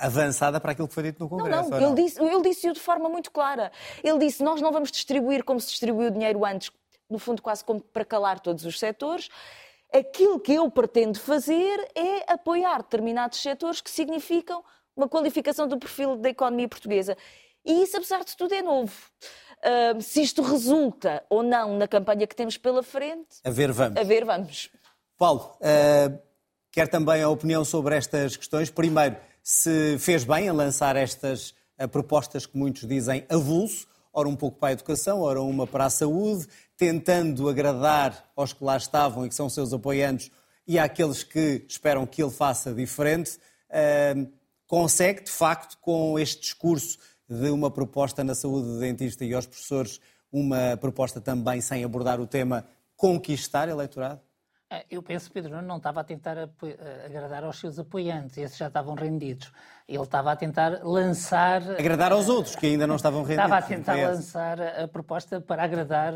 avançada 0.00 0.60
para 0.60 0.72
aquilo 0.72 0.88
que 0.88 0.94
foi 0.94 1.02
dito 1.02 1.22
no 1.22 1.28
Congresso. 1.28 1.70
Não, 1.70 1.80
não, 1.80 1.88
ele 1.88 2.02
disse, 2.02 2.22
ele 2.22 2.42
disse-o 2.42 2.72
de 2.72 2.80
forma 2.80 3.08
muito 3.08 3.30
clara. 3.30 3.70
Ele 4.02 4.18
disse: 4.18 4.42
nós 4.42 4.60
não 4.60 4.72
vamos 4.72 4.90
distribuir 4.90 5.44
como 5.44 5.60
se 5.60 5.68
distribuiu 5.68 6.08
o 6.08 6.10
dinheiro 6.10 6.44
antes, 6.44 6.70
no 7.08 7.18
fundo, 7.18 7.42
quase 7.42 7.64
como 7.64 7.80
para 7.80 8.04
calar 8.04 8.40
todos 8.40 8.64
os 8.64 8.78
setores. 8.78 9.28
Aquilo 9.92 10.40
que 10.40 10.52
eu 10.52 10.70
pretendo 10.70 11.18
fazer 11.18 11.90
é 11.94 12.32
apoiar 12.32 12.78
determinados 12.78 13.40
setores 13.40 13.80
que 13.80 13.90
significam 13.90 14.62
uma 14.96 15.08
qualificação 15.08 15.68
do 15.68 15.78
perfil 15.78 16.16
da 16.16 16.30
economia 16.30 16.68
portuguesa. 16.68 17.16
E 17.64 17.82
isso, 17.82 17.96
apesar 17.96 18.24
de 18.24 18.36
tudo, 18.36 18.54
é 18.54 18.62
novo. 18.62 18.92
Uh, 19.58 20.00
se 20.00 20.22
isto 20.22 20.42
resulta 20.42 21.24
ou 21.28 21.42
não 21.42 21.76
na 21.76 21.88
campanha 21.88 22.26
que 22.26 22.36
temos 22.36 22.56
pela 22.56 22.82
frente. 22.82 23.40
A 23.44 23.50
ver, 23.50 23.72
vamos. 23.72 23.98
A 23.98 24.04
ver, 24.04 24.24
vamos. 24.24 24.70
Paulo, 25.18 25.56
uh, 25.60 26.18
quer 26.70 26.88
também 26.88 27.22
a 27.22 27.28
opinião 27.28 27.64
sobre 27.64 27.96
estas 27.96 28.36
questões. 28.36 28.70
Primeiro, 28.70 29.16
se 29.48 29.96
fez 30.00 30.24
bem 30.24 30.48
a 30.48 30.52
lançar 30.52 30.96
estas 30.96 31.54
uh, 31.80 31.86
propostas 31.86 32.46
que 32.46 32.58
muitos 32.58 32.84
dizem 32.84 33.24
avulso, 33.28 33.86
ora 34.12 34.28
um 34.28 34.34
pouco 34.34 34.58
para 34.58 34.70
a 34.70 34.72
educação, 34.72 35.20
ora 35.20 35.40
uma 35.40 35.68
para 35.68 35.84
a 35.84 35.90
saúde, 35.90 36.48
tentando 36.76 37.48
agradar 37.48 38.28
aos 38.34 38.52
que 38.52 38.64
lá 38.64 38.76
estavam 38.76 39.24
e 39.24 39.28
que 39.28 39.36
são 39.36 39.48
seus 39.48 39.72
apoiantes 39.72 40.32
e 40.66 40.80
àqueles 40.80 41.22
que 41.22 41.64
esperam 41.68 42.04
que 42.04 42.20
ele 42.20 42.32
faça 42.32 42.74
diferente. 42.74 43.38
Uh, 43.70 44.28
consegue, 44.66 45.22
de 45.22 45.30
facto, 45.30 45.78
com 45.80 46.18
este 46.18 46.40
discurso 46.40 46.98
de 47.28 47.48
uma 47.50 47.70
proposta 47.70 48.24
na 48.24 48.34
saúde 48.34 48.66
do 48.66 48.80
dentista 48.80 49.24
e 49.24 49.32
aos 49.32 49.46
professores, 49.46 50.00
uma 50.32 50.76
proposta 50.76 51.20
também 51.20 51.60
sem 51.60 51.84
abordar 51.84 52.20
o 52.20 52.26
tema, 52.26 52.66
conquistar 52.96 53.68
eleitorado? 53.68 54.20
Ah, 54.68 54.82
eu 54.90 55.00
penso 55.00 55.28
que 55.28 55.34
Pedro 55.34 55.54
Nuno 55.54 55.68
não 55.68 55.76
estava 55.76 56.00
a 56.00 56.04
tentar 56.04 56.36
agradar 57.04 57.44
aos 57.44 57.60
seus 57.60 57.78
apoiantes, 57.78 58.36
esses 58.36 58.56
já 58.56 58.66
estavam 58.66 58.96
rendidos. 58.96 59.52
Ele 59.86 60.02
estava 60.02 60.32
a 60.32 60.36
tentar 60.36 60.80
lançar. 60.82 61.62
Agradar 61.78 62.10
aos 62.10 62.28
outros, 62.28 62.56
que 62.56 62.66
ainda 62.66 62.84
não 62.84 62.96
estavam 62.96 63.22
rendidos. 63.22 63.44
Estava 63.44 63.58
a 63.58 63.62
tentar 63.62 63.94
lançar 63.94 64.60
a 64.60 64.88
proposta 64.88 65.40
para 65.40 65.62
agradar 65.62 66.12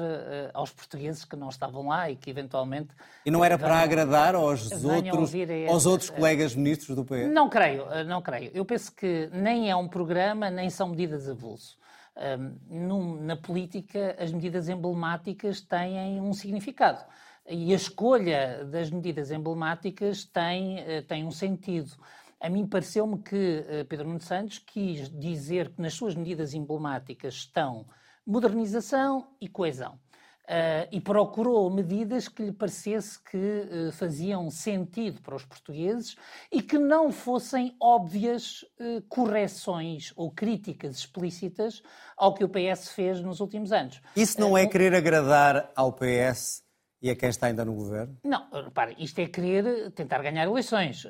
aos 0.52 0.72
portugueses 0.72 1.24
que 1.24 1.36
não 1.36 1.48
estavam 1.48 1.86
lá 1.86 2.10
e 2.10 2.16
que 2.16 2.28
eventualmente. 2.28 2.88
E 3.24 3.30
não 3.30 3.44
era 3.44 3.56
para 3.56 3.78
agradar 3.78 4.34
aos 4.34 4.68
outros, 4.82 5.32
aos 5.68 5.86
outros 5.86 6.10
colegas 6.10 6.52
ministros 6.56 6.96
do 6.96 7.04
PS? 7.04 7.30
Não 7.32 7.48
creio, 7.48 7.84
não 8.04 8.20
creio. 8.20 8.50
Eu 8.52 8.64
penso 8.64 8.90
que 8.92 9.30
nem 9.32 9.70
é 9.70 9.76
um 9.76 9.86
programa, 9.86 10.50
nem 10.50 10.68
são 10.68 10.88
medidas 10.88 11.28
avulso. 11.28 11.78
Um, 12.16 13.20
na 13.22 13.36
política, 13.36 14.16
as 14.18 14.32
medidas 14.32 14.68
emblemáticas 14.68 15.60
têm 15.60 16.20
um 16.20 16.32
significado. 16.32 17.04
E 17.52 17.72
a 17.72 17.76
escolha 17.76 18.64
das 18.64 18.90
medidas 18.90 19.32
emblemáticas 19.32 20.24
tem, 20.24 20.78
eh, 20.78 21.02
tem 21.02 21.24
um 21.24 21.32
sentido. 21.32 21.90
A 22.38 22.48
mim 22.48 22.64
pareceu-me 22.64 23.18
que 23.18 23.64
eh, 23.66 23.82
Pedro 23.82 24.06
Nuno 24.06 24.20
Santos 24.20 24.60
quis 24.60 25.10
dizer 25.10 25.70
que 25.70 25.82
nas 25.82 25.94
suas 25.94 26.14
medidas 26.14 26.54
emblemáticas 26.54 27.34
estão 27.34 27.86
modernização 28.24 29.26
e 29.40 29.48
coesão. 29.48 29.98
Uh, 30.44 30.82
e 30.90 31.00
procurou 31.00 31.70
medidas 31.70 32.26
que 32.26 32.42
lhe 32.42 32.50
parecesse 32.50 33.22
que 33.22 33.36
uh, 33.36 33.92
faziam 33.92 34.50
sentido 34.50 35.22
para 35.22 35.36
os 35.36 35.44
portugueses 35.44 36.16
e 36.50 36.60
que 36.60 36.76
não 36.76 37.12
fossem 37.12 37.76
óbvias 37.80 38.62
uh, 38.80 39.00
correções 39.08 40.12
ou 40.16 40.28
críticas 40.32 40.96
explícitas 40.96 41.82
ao 42.16 42.34
que 42.34 42.42
o 42.42 42.48
PS 42.48 42.88
fez 42.88 43.20
nos 43.20 43.38
últimos 43.38 43.70
anos. 43.70 44.00
Isso 44.16 44.40
não 44.40 44.58
é 44.58 44.66
querer 44.66 44.92
agradar 44.92 45.70
ao 45.76 45.92
PS 45.92 46.68
e 47.02 47.10
a 47.10 47.16
quem 47.16 47.28
está 47.28 47.46
ainda 47.46 47.64
no 47.64 47.74
governo? 47.74 48.16
Não, 48.24 48.48
repare, 48.50 48.94
isto 48.98 49.18
é 49.20 49.26
querer 49.26 49.90
tentar 49.92 50.22
ganhar 50.22 50.44
eleições. 50.44 51.06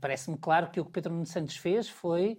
Parece-me 0.00 0.36
claro 0.36 0.70
que 0.70 0.80
o 0.80 0.84
que 0.84 0.92
Pedro 0.92 1.12
Nuno 1.12 1.26
Santos 1.26 1.56
fez 1.56 1.88
foi 1.88 2.36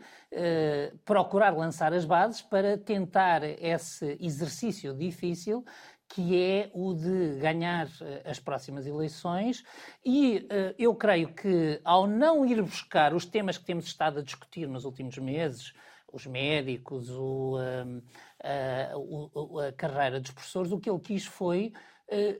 procurar 1.03 1.55
lançar 1.55 1.93
as 1.93 2.05
bases 2.05 2.41
para 2.41 2.77
tentar 2.77 3.43
esse 3.43 4.17
exercício 4.19 4.93
difícil 4.93 5.63
que 6.13 6.39
é 6.39 6.69
o 6.73 6.93
de 6.93 7.39
ganhar 7.39 7.87
eh, 8.01 8.21
as 8.25 8.39
próximas 8.39 8.85
eleições, 8.85 9.63
e 10.05 10.37
uh, 10.37 10.75
eu 10.77 10.93
creio 10.93 11.33
que, 11.33 11.81
ao 11.83 12.05
não 12.05 12.45
ir 12.45 12.61
buscar 12.61 13.15
os 13.15 13.25
temas 13.25 13.57
que 13.57 13.65
temos 13.65 13.85
estado 13.85 14.19
a 14.19 14.23
discutir 14.23 14.67
nos 14.67 14.85
últimos 14.85 15.17
meses, 15.17 15.73
os 16.11 16.27
médicos, 16.27 17.09
o, 17.09 17.57
uh, 17.57 19.59
a 19.59 19.71
carreira 19.71 20.19
dos 20.19 20.29
professores, 20.29 20.71
o 20.71 20.79
que 20.79 20.87
ele 20.87 20.99
quis 20.99 21.25
foi, 21.25 21.73
uh, 21.75 21.92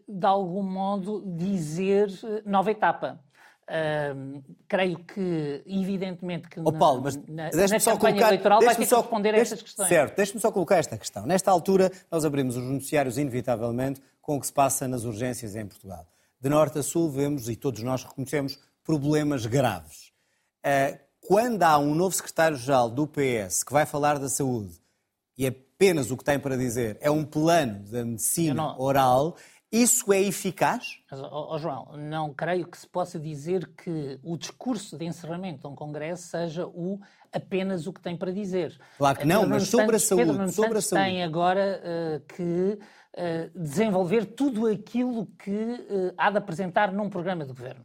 de 0.08 0.26
algum 0.26 0.64
modo, 0.64 1.24
dizer 1.26 2.10
nova 2.46 2.72
etapa. 2.72 3.20
Uh, 3.64 4.44
creio 4.68 5.00
que, 5.00 5.64
evidentemente, 5.66 6.50
que 6.50 6.60
oh, 6.60 6.72
Paulo, 6.74 7.02
mas 7.04 7.16
na, 7.16 7.46
na 7.46 7.52
campanha 7.52 7.98
colocar, 7.98 8.28
eleitoral 8.28 8.62
vai 8.62 8.76
ter 8.76 8.86
só, 8.86 8.98
que 8.98 9.02
responder 9.04 9.36
a 9.36 9.38
estas 9.38 9.62
questões. 9.62 9.88
Certo, 9.88 10.18
deixe-me 10.18 10.42
só 10.42 10.52
colocar 10.52 10.76
esta 10.76 10.98
questão. 10.98 11.26
Nesta 11.26 11.50
altura, 11.50 11.90
nós 12.12 12.26
abrimos 12.26 12.58
os 12.58 12.64
noticiários, 12.64 13.18
inevitavelmente, 13.18 14.02
com 14.22 14.36
o 14.36 14.40
que 14.40 14.48
se 14.48 14.54
passa 14.54 14.86
nas 14.86 15.06
urgências 15.06 15.56
em 15.56 15.66
Portugal. 15.66 16.06
De 16.42 16.50
norte 16.50 16.80
a 16.80 16.84
sul, 16.84 17.10
vemos, 17.10 17.48
e 17.48 17.56
todos 17.56 17.82
nós 17.84 18.04
reconhecemos, 18.04 18.60
problemas 18.84 19.46
graves. 19.46 20.12
Uh, 20.66 21.00
quando 21.22 21.64
há 21.64 21.78
um 21.78 21.96
novo 21.96 22.14
secretário-geral 22.14 22.90
do 22.90 23.08
PS 23.08 23.64
que 23.64 23.72
vai 23.72 23.86
falar 23.86 24.20
da 24.20 24.28
saúde 24.28 24.78
e 25.38 25.48
apenas 25.48 26.12
o 26.12 26.18
que 26.18 26.24
tem 26.24 26.38
para 26.38 26.58
dizer 26.58 26.98
é 27.00 27.10
um 27.10 27.24
plano 27.24 27.80
da 27.90 28.04
medicina 28.04 28.78
oral, 28.78 29.38
isso 29.74 30.14
é 30.14 30.22
eficaz? 30.22 31.00
Mas, 31.10 31.20
oh, 31.20 31.48
oh, 31.50 31.58
João, 31.58 31.98
não 31.98 32.32
creio 32.32 32.68
que 32.68 32.78
se 32.78 32.88
possa 32.88 33.20
dizer 33.20 33.68
que 33.76 34.20
o 34.22 34.38
discurso 34.38 34.96
de 34.96 35.04
encerramento 35.04 35.62
de 35.62 35.68
um 35.68 35.76
congresso 35.76 36.28
seja 36.28 36.68
o 36.68 37.00
apenas 37.34 37.88
o 37.88 37.92
que 37.92 38.00
tem 38.00 38.16
para 38.16 38.32
dizer. 38.32 38.80
Claro 39.00 39.18
que 39.18 39.26
não, 39.26 39.42
Pedro 39.42 39.56
mas 39.56 39.64
sobre 39.64 39.98
Santos, 39.98 40.04
a 40.04 40.08
saúde. 40.08 40.38
Pedro 40.38 40.52
sobre 40.52 40.78
a 40.78 40.82
saúde. 40.82 41.06
tem 41.06 41.24
agora 41.24 41.82
uh, 41.82 42.20
que 42.36 42.78
uh, 42.78 43.60
desenvolver 43.60 44.26
tudo 44.28 44.68
aquilo 44.68 45.26
que 45.40 45.50
uh, 45.50 46.14
há 46.16 46.30
de 46.30 46.38
apresentar 46.38 46.92
num 46.92 47.10
programa 47.10 47.44
de 47.44 47.50
governo. 47.50 47.84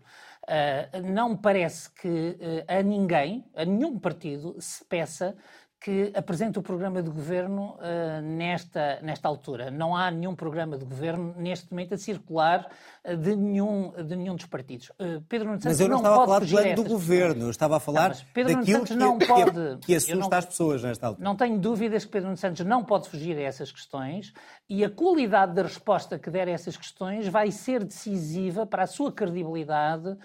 não 1.05 1.31
me 1.31 1.38
parece 1.38 1.90
que 1.90 2.38
a 2.66 2.83
ninguém, 2.83 3.44
a 3.55 3.64
nenhum 3.64 3.98
partido, 3.98 4.57
se 4.59 4.85
peça 4.85 5.35
que 5.80 6.12
apresenta 6.14 6.58
o 6.58 6.62
programa 6.62 7.00
de 7.02 7.08
governo 7.08 7.76
uh, 7.76 8.20
nesta, 8.20 8.98
nesta 9.00 9.28
altura. 9.28 9.70
Não 9.70 9.96
há 9.96 10.10
nenhum 10.10 10.34
programa 10.34 10.76
de 10.76 10.84
governo 10.84 11.34
neste 11.36 11.70
momento 11.70 11.94
a 11.94 11.96
circular 11.96 12.68
uh, 13.04 13.16
de, 13.16 13.36
nenhum, 13.36 13.92
de 13.92 14.16
nenhum 14.16 14.34
dos 14.34 14.46
partidos. 14.46 14.90
Uh, 14.90 15.22
Pedro 15.28 15.46
Nuno 15.46 15.60
Santos 15.60 15.78
mas 15.78 15.80
eu 15.80 15.88
não, 15.88 16.02
não 16.02 16.10
estava 16.10 16.22
a 16.22 16.26
falar 16.26 16.40
do 16.40 16.48
plano 16.48 16.74
do 16.74 16.84
governo, 16.84 17.44
eu 17.44 17.50
estava 17.50 17.76
a 17.76 17.80
falar 17.80 18.08
não, 18.08 18.16
Pedro 18.34 18.56
daquilo 18.56 18.84
que, 18.84 18.94
não 18.94 19.18
pode, 19.18 19.78
que 19.82 19.94
assusta 19.94 20.16
não, 20.16 20.38
as 20.38 20.46
pessoas 20.46 20.82
nesta 20.82 21.06
altura. 21.06 21.24
Não 21.24 21.36
tenho 21.36 21.58
dúvidas 21.58 22.04
que 22.04 22.10
Pedro 22.10 22.26
Nuno 22.26 22.36
Santos 22.36 22.66
não 22.66 22.82
pode 22.82 23.08
fugir 23.08 23.36
a 23.36 23.42
essas 23.42 23.70
questões 23.70 24.32
e 24.68 24.84
a 24.84 24.90
qualidade 24.90 25.54
da 25.54 25.62
resposta 25.62 26.18
que 26.18 26.28
der 26.28 26.48
a 26.48 26.50
essas 26.50 26.76
questões 26.76 27.28
vai 27.28 27.52
ser 27.52 27.84
decisiva 27.84 28.66
para 28.66 28.82
a 28.82 28.86
sua 28.86 29.12
credibilidade 29.12 30.16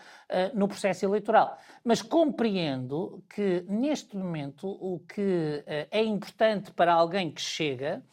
no 0.53 0.67
processo 0.67 1.05
eleitoral. 1.05 1.57
Mas 1.83 2.01
compreendo 2.01 3.23
que, 3.29 3.65
neste 3.67 4.17
momento, 4.17 4.67
o 4.67 4.99
que 4.99 5.21
uh, 5.21 5.87
é 5.91 6.03
importante 6.03 6.71
para 6.71 6.93
alguém 6.93 7.31
que 7.31 7.41
chega 7.41 8.03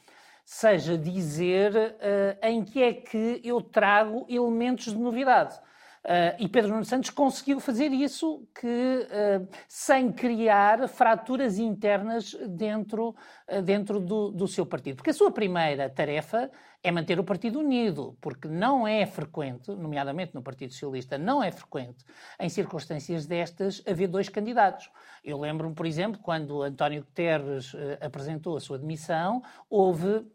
seja 0.45 0.99
dizer 0.99 1.73
uh, 1.77 2.47
em 2.47 2.65
que 2.65 2.83
é 2.83 2.93
que 2.93 3.41
eu 3.45 3.61
trago 3.61 4.27
elementos 4.29 4.87
de 4.87 4.99
novidade. 4.99 5.57
Uh, 6.03 6.33
e 6.39 6.49
Pedro 6.49 6.71
Nuno 6.73 6.85
Santos 6.85 7.11
conseguiu 7.11 7.61
fazer 7.61 7.93
isso 7.93 8.49
que, 8.59 8.67
uh, 8.67 9.47
sem 9.69 10.11
criar 10.11 10.89
fraturas 10.89 11.59
internas 11.59 12.35
dentro, 12.49 13.15
uh, 13.47 13.61
dentro 13.61 14.01
do, 14.01 14.31
do, 14.31 14.49
seu 14.49 14.65
partido. 14.65 14.97
Porque 14.97 15.11
a 15.11 15.15
sua 15.15 15.31
primeira 15.31 15.91
tarefa 15.91 16.51
é 16.83 16.91
manter 16.91 17.21
o 17.21 17.25
partido 17.25 17.59
unido, 17.59 18.17
porque 18.21 18.49
não 18.49 18.89
é 18.89 19.05
frequente, 19.05 19.71
nomeadamente 19.71 20.35
no 20.35 20.43
Partido 20.43 20.73
Socialista, 20.73 21.19
não 21.19 21.43
é 21.43 21.51
frequente, 21.51 22.05
em 22.39 22.49
circunstâncias 22.49 23.27
destas, 23.27 23.83
haver 23.87 24.09
dois 24.09 24.29
candidatos. 24.29 24.91
Eu 25.23 25.39
lembro-me, 25.39 25.75
por 25.75 25.85
exemplo, 25.85 26.19
quando 26.23 26.63
António 26.63 27.03
Guterres 27.03 27.77
apresentou 28.01 28.57
a 28.57 28.61
sua 28.61 28.79
demissão, 28.79 29.43
houve, 29.69 30.27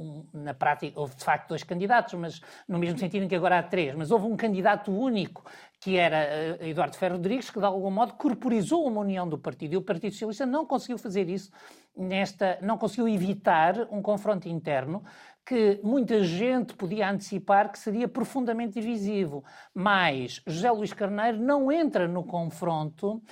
um, 0.00 0.24
na 0.32 0.54
prática, 0.54 0.98
houve 0.98 1.14
de 1.16 1.24
facto 1.24 1.48
dois 1.48 1.62
candidatos, 1.62 2.14
mas 2.14 2.40
no 2.66 2.78
mesmo 2.78 2.98
sentido 2.98 3.24
em 3.24 3.28
que 3.28 3.34
agora 3.34 3.58
há 3.58 3.62
três, 3.62 3.94
mas 3.94 4.10
houve 4.10 4.26
um 4.26 4.36
candidato 4.36 4.90
único, 4.90 5.44
que 5.78 5.98
era 5.98 6.58
uh, 6.58 6.64
Eduardo 6.64 6.96
Ferro 6.96 7.16
Rodrigues, 7.16 7.50
que 7.50 7.58
de 7.58 7.66
algum 7.66 7.90
modo 7.90 8.14
corporizou 8.14 8.86
uma 8.86 9.02
união 9.02 9.28
do 9.28 9.36
partido. 9.36 9.74
E 9.74 9.76
o 9.76 9.82
Partido 9.82 10.12
Socialista 10.12 10.46
não 10.46 10.64
conseguiu 10.64 10.96
fazer 10.96 11.28
isso 11.28 11.50
nesta, 11.94 12.58
não 12.62 12.78
conseguiu 12.78 13.06
evitar 13.06 13.86
um 13.90 14.00
confronto 14.00 14.48
interno 14.48 15.04
que 15.44 15.78
muita 15.82 16.24
gente 16.24 16.74
podia 16.74 17.10
antecipar 17.10 17.70
que 17.70 17.78
seria 17.78 18.08
profundamente 18.08 18.80
divisivo. 18.80 19.44
Mas 19.74 20.40
José 20.46 20.70
Luís 20.70 20.92
Carneiro 20.92 21.38
não 21.38 21.70
entra 21.70 22.08
no 22.08 22.24
confronto 22.24 23.16
uh, 23.16 23.22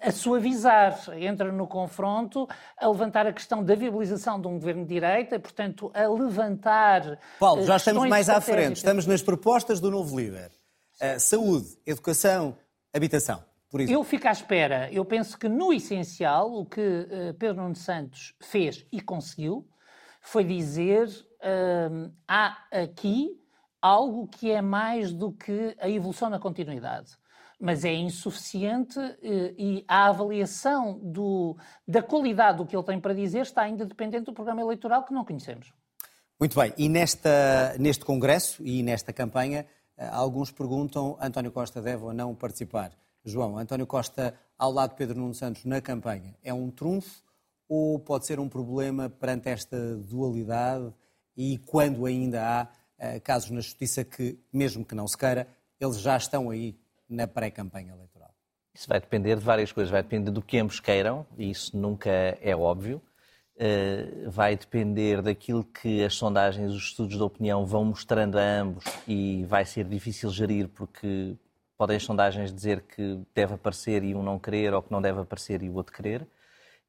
a 0.00 0.10
suavizar, 0.10 0.98
entra 1.16 1.50
no 1.50 1.66
confronto 1.66 2.46
a 2.76 2.86
levantar 2.86 3.26
a 3.26 3.32
questão 3.32 3.64
da 3.64 3.74
viabilização 3.74 4.38
de 4.38 4.46
um 4.46 4.54
governo 4.54 4.82
de 4.82 4.92
direita, 4.92 5.36
e, 5.36 5.38
portanto, 5.38 5.90
a 5.94 6.06
levantar. 6.06 7.18
Paulo, 7.40 7.64
já 7.64 7.76
estamos 7.76 8.06
mais 8.08 8.28
à 8.28 8.40
frente, 8.40 8.76
estamos 8.76 9.06
nas 9.06 9.22
propostas 9.22 9.80
do 9.80 9.90
novo 9.90 10.18
líder. 10.18 10.50
Uh, 11.00 11.18
saúde, 11.18 11.78
educação, 11.86 12.58
habitação. 12.92 13.42
Por 13.70 13.80
Eu 13.82 14.02
fico 14.02 14.26
à 14.26 14.32
espera. 14.32 14.90
Eu 14.90 15.04
penso 15.04 15.38
que, 15.38 15.48
no 15.48 15.74
essencial, 15.74 16.50
o 16.50 16.64
que 16.64 17.06
Pedro 17.38 17.62
Nuno 17.62 17.76
Santos 17.76 18.34
fez 18.40 18.86
e 18.90 18.98
conseguiu 18.98 19.68
foi 20.22 20.42
dizer 20.42 21.06
há 22.26 22.58
aqui 22.70 23.38
algo 23.80 24.26
que 24.26 24.50
é 24.50 24.60
mais 24.60 25.12
do 25.12 25.32
que 25.32 25.76
a 25.78 25.88
evolução 25.88 26.28
na 26.28 26.38
continuidade. 26.38 27.16
Mas 27.60 27.84
é 27.84 27.92
insuficiente 27.92 28.98
uh, 28.98 29.54
e 29.56 29.84
a 29.88 30.06
avaliação 30.06 31.00
do, 31.02 31.56
da 31.86 32.00
qualidade 32.00 32.58
do 32.58 32.66
que 32.66 32.76
ele 32.76 32.84
tem 32.84 33.00
para 33.00 33.12
dizer 33.12 33.42
está 33.42 33.62
ainda 33.62 33.84
dependente 33.84 34.26
do 34.26 34.32
programa 34.32 34.60
eleitoral 34.60 35.04
que 35.04 35.12
não 35.12 35.24
conhecemos. 35.24 35.72
Muito 36.38 36.58
bem. 36.58 36.72
E 36.78 36.88
nesta, 36.88 37.74
neste 37.78 38.04
Congresso 38.04 38.64
e 38.64 38.80
nesta 38.84 39.12
campanha 39.12 39.66
eh, 39.96 40.08
alguns 40.12 40.52
perguntam, 40.52 41.18
António 41.20 41.50
Costa 41.50 41.82
deve 41.82 42.04
ou 42.04 42.14
não 42.14 42.32
participar. 42.32 42.92
João, 43.24 43.58
António 43.58 43.88
Costa 43.88 44.34
ao 44.56 44.70
lado 44.70 44.90
de 44.90 44.96
Pedro 44.96 45.18
Nuno 45.18 45.34
Santos 45.34 45.64
na 45.64 45.80
campanha 45.80 46.36
é 46.44 46.54
um 46.54 46.70
trunfo 46.70 47.24
ou 47.68 47.98
pode 47.98 48.24
ser 48.24 48.38
um 48.38 48.48
problema 48.48 49.10
perante 49.10 49.48
esta 49.48 49.96
dualidade 49.96 50.94
e 51.38 51.56
quando 51.58 52.04
ainda 52.04 52.42
há 52.42 52.64
uh, 52.64 53.20
casos 53.20 53.50
na 53.50 53.60
Justiça 53.60 54.02
que, 54.04 54.36
mesmo 54.52 54.84
que 54.84 54.92
não 54.92 55.06
se 55.06 55.16
queira, 55.16 55.46
eles 55.80 56.00
já 56.00 56.16
estão 56.16 56.50
aí 56.50 56.76
na 57.08 57.28
pré-campanha 57.28 57.92
eleitoral? 57.92 58.34
Isso 58.74 58.88
vai 58.88 59.00
depender 59.00 59.36
de 59.36 59.44
várias 59.44 59.70
coisas. 59.70 59.88
Vai 59.88 60.02
depender 60.02 60.32
do 60.32 60.42
que 60.42 60.58
ambos 60.58 60.80
queiram, 60.80 61.24
e 61.36 61.48
isso 61.48 61.76
nunca 61.76 62.10
é 62.10 62.56
óbvio. 62.56 63.00
Uh, 63.54 64.28
vai 64.28 64.56
depender 64.56 65.22
daquilo 65.22 65.62
que 65.62 66.04
as 66.04 66.14
sondagens, 66.14 66.72
os 66.72 66.82
estudos 66.82 67.16
de 67.16 67.22
opinião 67.22 67.64
vão 67.64 67.84
mostrando 67.84 68.36
a 68.36 68.42
ambos 68.42 68.84
e 69.06 69.44
vai 69.44 69.64
ser 69.64 69.84
difícil 69.84 70.30
gerir 70.30 70.68
porque 70.68 71.36
podem 71.76 71.96
as 71.96 72.02
sondagens 72.02 72.52
dizer 72.52 72.82
que 72.82 73.20
deve 73.32 73.54
aparecer 73.54 74.02
e 74.02 74.12
um 74.12 74.22
não 74.24 74.40
querer 74.40 74.74
ou 74.74 74.82
que 74.82 74.90
não 74.90 75.00
deve 75.00 75.20
aparecer 75.20 75.62
e 75.62 75.68
o 75.68 75.74
outro 75.74 75.92
querer. 75.92 76.26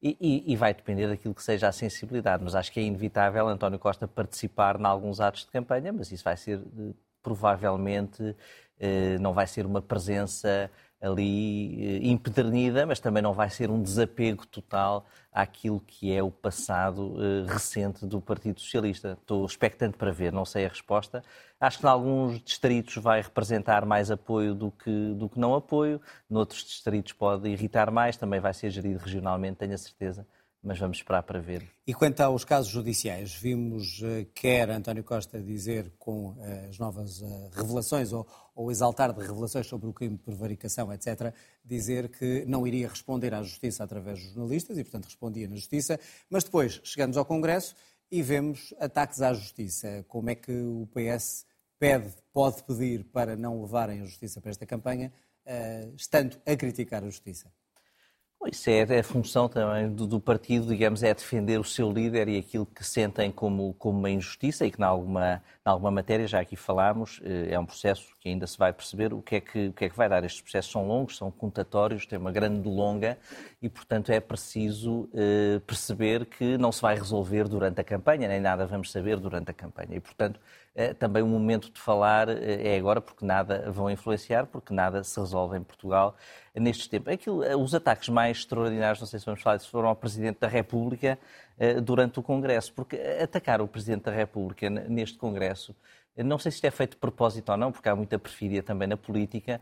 E, 0.02 0.16
e, 0.18 0.52
e, 0.52 0.56
vai 0.56 0.72
depender 0.72 1.08
daquilo 1.08 1.34
que 1.34 1.42
seja 1.42 1.68
a 1.68 1.72
sensibilidade. 1.72 2.42
Mas 2.42 2.54
acho 2.54 2.72
que 2.72 2.80
é 2.80 2.82
inevitável 2.82 3.46
António 3.48 3.78
Costa 3.78 4.08
participar 4.08 4.80
em 4.80 4.84
alguns 4.84 5.20
atos 5.20 5.44
de 5.44 5.50
campanha, 5.50 5.92
mas 5.92 6.10
isso 6.10 6.24
vai 6.24 6.36
ser 6.38 6.58
eh, 6.58 6.94
provavelmente, 7.22 8.34
eh, 8.78 9.18
não 9.18 9.34
vai 9.34 9.46
ser 9.46 9.66
uma 9.66 9.82
presença 9.82 10.70
ali 11.00 11.98
eh, 12.02 12.08
empedernida, 12.08 12.84
mas 12.84 13.00
também 13.00 13.22
não 13.22 13.32
vai 13.32 13.48
ser 13.48 13.70
um 13.70 13.82
desapego 13.82 14.46
total 14.46 15.06
àquilo 15.32 15.80
que 15.80 16.12
é 16.12 16.22
o 16.22 16.30
passado 16.30 17.14
uh, 17.14 17.46
recente 17.46 18.04
do 18.04 18.20
Partido 18.20 18.60
Socialista. 18.60 19.16
Estou 19.20 19.46
expectante 19.46 19.96
para 19.96 20.10
ver, 20.12 20.32
não 20.32 20.44
sei 20.44 20.66
a 20.66 20.68
resposta. 20.68 21.22
Acho 21.60 21.78
que 21.78 21.86
em 21.86 21.88
alguns 21.88 22.40
distritos 22.42 22.96
vai 22.96 23.22
representar 23.22 23.86
mais 23.86 24.10
apoio 24.10 24.54
do 24.54 24.70
que, 24.70 25.14
do 25.14 25.28
que 25.28 25.38
não 25.38 25.54
apoio, 25.54 26.00
noutros 26.28 26.64
distritos 26.64 27.12
pode 27.12 27.48
irritar 27.48 27.90
mais, 27.90 28.16
também 28.16 28.40
vai 28.40 28.52
ser 28.52 28.70
gerido 28.70 28.98
regionalmente, 28.98 29.58
tenho 29.58 29.74
a 29.74 29.78
certeza. 29.78 30.26
Mas 30.62 30.78
vamos 30.78 30.98
esperar 30.98 31.22
para 31.22 31.40
ver. 31.40 31.66
E 31.86 31.94
quanto 31.94 32.20
aos 32.20 32.44
casos 32.44 32.70
judiciais, 32.70 33.34
vimos 33.34 34.00
uh, 34.02 34.26
quer 34.34 34.68
António 34.70 35.02
Costa 35.02 35.40
dizer 35.40 35.92
com 35.98 36.32
uh, 36.32 36.68
as 36.68 36.78
novas 36.78 37.22
revelações 37.52 38.12
ou, 38.12 38.26
ou 38.54 38.70
exaltar 38.70 39.12
de 39.12 39.20
revelações 39.20 39.66
sobre 39.66 39.88
o 39.88 39.92
crime 39.92 40.16
de 40.16 40.22
prevaricação, 40.22 40.92
etc., 40.92 41.34
dizer 41.64 42.10
que 42.10 42.44
não 42.46 42.66
iria 42.66 42.88
responder 42.88 43.32
à 43.32 43.42
Justiça 43.42 43.82
através 43.82 44.18
dos 44.20 44.32
jornalistas 44.32 44.76
e, 44.76 44.84
portanto, 44.84 45.06
respondia 45.06 45.48
na 45.48 45.56
Justiça, 45.56 45.98
mas 46.28 46.44
depois 46.44 46.80
chegamos 46.84 47.16
ao 47.16 47.24
Congresso 47.24 47.74
e 48.10 48.22
vemos 48.22 48.74
ataques 48.78 49.22
à 49.22 49.32
Justiça. 49.32 50.04
Como 50.08 50.28
é 50.28 50.34
que 50.34 50.52
o 50.52 50.86
PS 50.88 51.46
pede, 51.78 52.14
pode 52.32 52.62
pedir 52.64 53.04
para 53.04 53.34
não 53.34 53.62
levarem 53.62 54.02
a 54.02 54.04
Justiça 54.04 54.40
para 54.40 54.50
esta 54.50 54.66
campanha, 54.66 55.12
estando 55.96 56.38
a 56.44 56.54
criticar 56.56 57.02
a 57.02 57.06
Justiça? 57.06 57.50
Isso 58.48 58.70
é, 58.70 58.78
é 58.78 59.00
a 59.00 59.04
função 59.04 59.50
também 59.50 59.90
do, 59.90 60.06
do, 60.06 60.18
partido, 60.18 60.66
digamos, 60.66 61.02
é 61.02 61.12
defender 61.12 61.60
o 61.60 61.64
seu 61.64 61.92
líder 61.92 62.26
e 62.26 62.38
aquilo 62.38 62.64
que 62.64 62.82
sentem 62.82 63.30
como, 63.30 63.74
como 63.74 63.98
uma 63.98 64.10
injustiça 64.10 64.64
e 64.64 64.70
que, 64.70 64.80
em 64.80 64.84
alguma, 64.84 65.42
alguma 65.62 65.90
matéria, 65.90 66.26
já 66.26 66.40
aqui 66.40 66.56
falámos, 66.56 67.20
eh, 67.22 67.48
é 67.50 67.58
um 67.58 67.66
processo 67.66 68.06
que 68.18 68.30
ainda 68.30 68.46
se 68.46 68.56
vai 68.56 68.72
perceber 68.72 69.12
o 69.12 69.20
que, 69.20 69.36
é 69.36 69.40
que, 69.40 69.68
o 69.68 69.72
que 69.74 69.84
é 69.84 69.90
que 69.90 69.96
vai 69.96 70.08
dar. 70.08 70.24
Estes 70.24 70.40
processos 70.40 70.72
são 70.72 70.86
longos, 70.88 71.18
são 71.18 71.30
contatórios, 71.30 72.06
têm 72.06 72.18
uma 72.18 72.32
grande 72.32 72.66
longa 72.66 73.18
e, 73.60 73.68
portanto, 73.68 74.10
é 74.10 74.18
preciso 74.20 75.10
eh, 75.12 75.60
perceber 75.66 76.24
que 76.24 76.56
não 76.56 76.72
se 76.72 76.80
vai 76.80 76.94
resolver 76.96 77.46
durante 77.46 77.80
a 77.82 77.84
campanha, 77.84 78.26
nem 78.26 78.40
nada 78.40 78.66
vamos 78.66 78.90
saber 78.90 79.18
durante 79.18 79.50
a 79.50 79.54
campanha. 79.54 79.96
E, 79.96 80.00
portanto, 80.00 80.40
também 80.98 81.22
o 81.22 81.26
momento 81.26 81.70
de 81.70 81.80
falar 81.80 82.28
eh, 82.28 82.74
é 82.74 82.78
agora, 82.78 83.00
porque 83.00 83.24
nada 83.24 83.70
vão 83.70 83.90
influenciar, 83.90 84.46
porque 84.46 84.72
nada 84.72 85.02
se 85.02 85.18
resolve 85.18 85.56
em 85.58 85.62
Portugal 85.62 86.16
nestes 86.54 86.86
tempos. 86.86 87.12
Aquilo, 87.12 87.42
eh, 87.42 87.56
os 87.56 87.74
ataques 87.74 88.08
mais 88.08 88.38
extraordinários, 88.38 89.00
não 89.00 89.06
sei 89.06 89.18
se 89.18 89.26
vamos 89.26 89.42
falar 89.42 89.56
disso, 89.56 89.70
foram 89.70 89.88
ao 89.88 89.96
Presidente 89.96 90.38
da 90.40 90.48
República 90.48 91.18
durante 91.84 92.18
o 92.18 92.22
Congresso, 92.22 92.72
porque 92.72 92.96
atacar 93.22 93.60
o 93.60 93.68
Presidente 93.68 94.04
da 94.04 94.10
República 94.10 94.70
neste 94.70 95.18
Congresso, 95.18 95.76
não 96.16 96.38
sei 96.38 96.50
se 96.50 96.56
isto 96.56 96.64
é 96.64 96.70
feito 96.70 96.92
de 96.92 96.96
propósito 96.96 97.50
ou 97.52 97.58
não, 97.58 97.70
porque 97.70 97.86
há 97.86 97.94
muita 97.94 98.18
perfídia 98.18 98.62
também 98.62 98.88
na 98.88 98.96
política, 98.96 99.60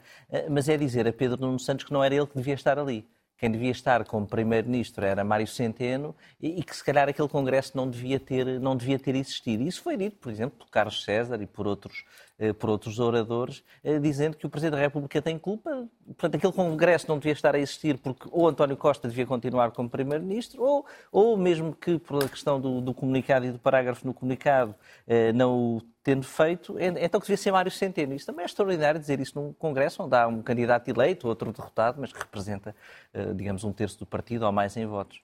mas 0.48 0.68
é 0.68 0.76
dizer 0.76 1.08
a 1.08 1.12
Pedro 1.12 1.40
Nuno 1.40 1.58
Santos 1.58 1.84
que 1.84 1.92
não 1.92 2.04
era 2.04 2.14
ele 2.14 2.26
que 2.28 2.36
devia 2.36 2.54
estar 2.54 2.78
ali 2.78 3.04
quem 3.38 3.50
devia 3.50 3.70
estar 3.70 4.04
como 4.04 4.26
primeiro-ministro 4.26 5.04
era 5.04 5.22
Mário 5.22 5.46
Centeno 5.46 6.14
e, 6.40 6.58
e, 6.58 6.62
que 6.62 6.76
se 6.76 6.82
calhar 6.82 7.08
aquele 7.08 7.28
congresso 7.28 7.76
não 7.76 7.88
devia 7.88 8.18
ter 8.18 8.60
não 8.60 8.76
devia 8.76 8.98
ter 8.98 9.14
existido. 9.14 9.62
Isso 9.62 9.80
foi 9.80 9.96
dito, 9.96 10.16
por 10.16 10.30
exemplo, 10.30 10.58
por 10.58 10.68
Carlos 10.68 11.04
César 11.04 11.40
e 11.40 11.46
por 11.46 11.66
outros 11.66 12.04
por 12.52 12.70
outros 12.70 12.98
oradores, 12.98 13.64
eh, 13.82 13.98
dizendo 13.98 14.36
que 14.36 14.46
o 14.46 14.50
Presidente 14.50 14.76
da 14.76 14.80
República 14.80 15.20
tem 15.20 15.38
culpa. 15.38 15.88
Portanto, 16.06 16.36
aquele 16.36 16.52
congresso 16.52 17.06
não 17.08 17.18
devia 17.18 17.32
estar 17.32 17.54
a 17.54 17.58
existir 17.58 17.98
porque 17.98 18.28
ou 18.30 18.48
António 18.48 18.76
Costa 18.76 19.08
devia 19.08 19.26
continuar 19.26 19.72
como 19.72 19.90
primeiro-ministro 19.90 20.62
ou 20.62 20.86
ou 21.10 21.36
mesmo 21.36 21.74
que 21.74 21.98
por 21.98 22.22
a 22.22 22.28
questão 22.28 22.60
do, 22.60 22.80
do 22.80 22.94
comunicado 22.94 23.46
e 23.46 23.50
do 23.50 23.58
parágrafo 23.58 24.06
no 24.06 24.14
comunicado 24.14 24.74
eh, 25.06 25.32
não 25.32 25.76
o 25.76 25.82
tendo 26.08 26.24
feito, 26.24 26.74
então 26.78 27.20
que 27.20 27.26
devia 27.26 27.36
ser 27.36 27.52
Mário 27.52 27.70
Centeno. 27.70 28.14
Isso 28.14 28.24
também 28.24 28.42
é 28.42 28.46
extraordinário 28.46 28.98
dizer 28.98 29.20
isso 29.20 29.38
num 29.38 29.52
congresso 29.52 30.02
onde 30.02 30.16
há 30.16 30.26
um 30.26 30.40
candidato 30.40 30.88
eleito, 30.88 31.28
outro 31.28 31.52
derrotado, 31.52 32.00
mas 32.00 32.10
que 32.10 32.18
representa, 32.18 32.74
eh, 33.12 33.34
digamos, 33.34 33.62
um 33.62 33.72
terço 33.72 33.98
do 33.98 34.06
partido 34.06 34.46
ou 34.46 34.52
mais 34.52 34.74
em 34.78 34.86
votos. 34.86 35.20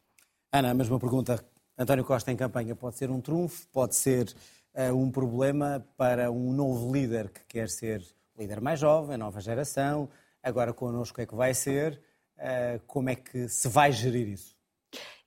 Ana, 0.52 0.72
a 0.72 0.74
mesma 0.74 1.00
pergunta. 1.00 1.42
António 1.78 2.04
Costa 2.04 2.30
em 2.30 2.36
campanha 2.36 2.76
pode 2.76 2.96
ser 2.96 3.10
um 3.10 3.20
trunfo, 3.20 3.66
pode 3.72 3.96
ser 3.96 4.26
um 4.94 5.10
problema 5.10 5.86
para 5.96 6.30
um 6.30 6.52
novo 6.52 6.92
líder 6.92 7.30
que 7.30 7.44
quer 7.44 7.68
ser 7.68 8.02
líder 8.36 8.60
mais 8.60 8.80
jovem, 8.80 9.16
nova 9.16 9.40
geração. 9.40 10.08
Agora 10.42 10.72
connosco 10.72 11.20
é 11.20 11.26
que 11.26 11.34
vai 11.34 11.54
ser. 11.54 12.00
Uh, 12.36 12.80
como 12.86 13.08
é 13.08 13.14
que 13.14 13.48
se 13.48 13.68
vai 13.68 13.92
gerir 13.92 14.28
isso? 14.28 14.54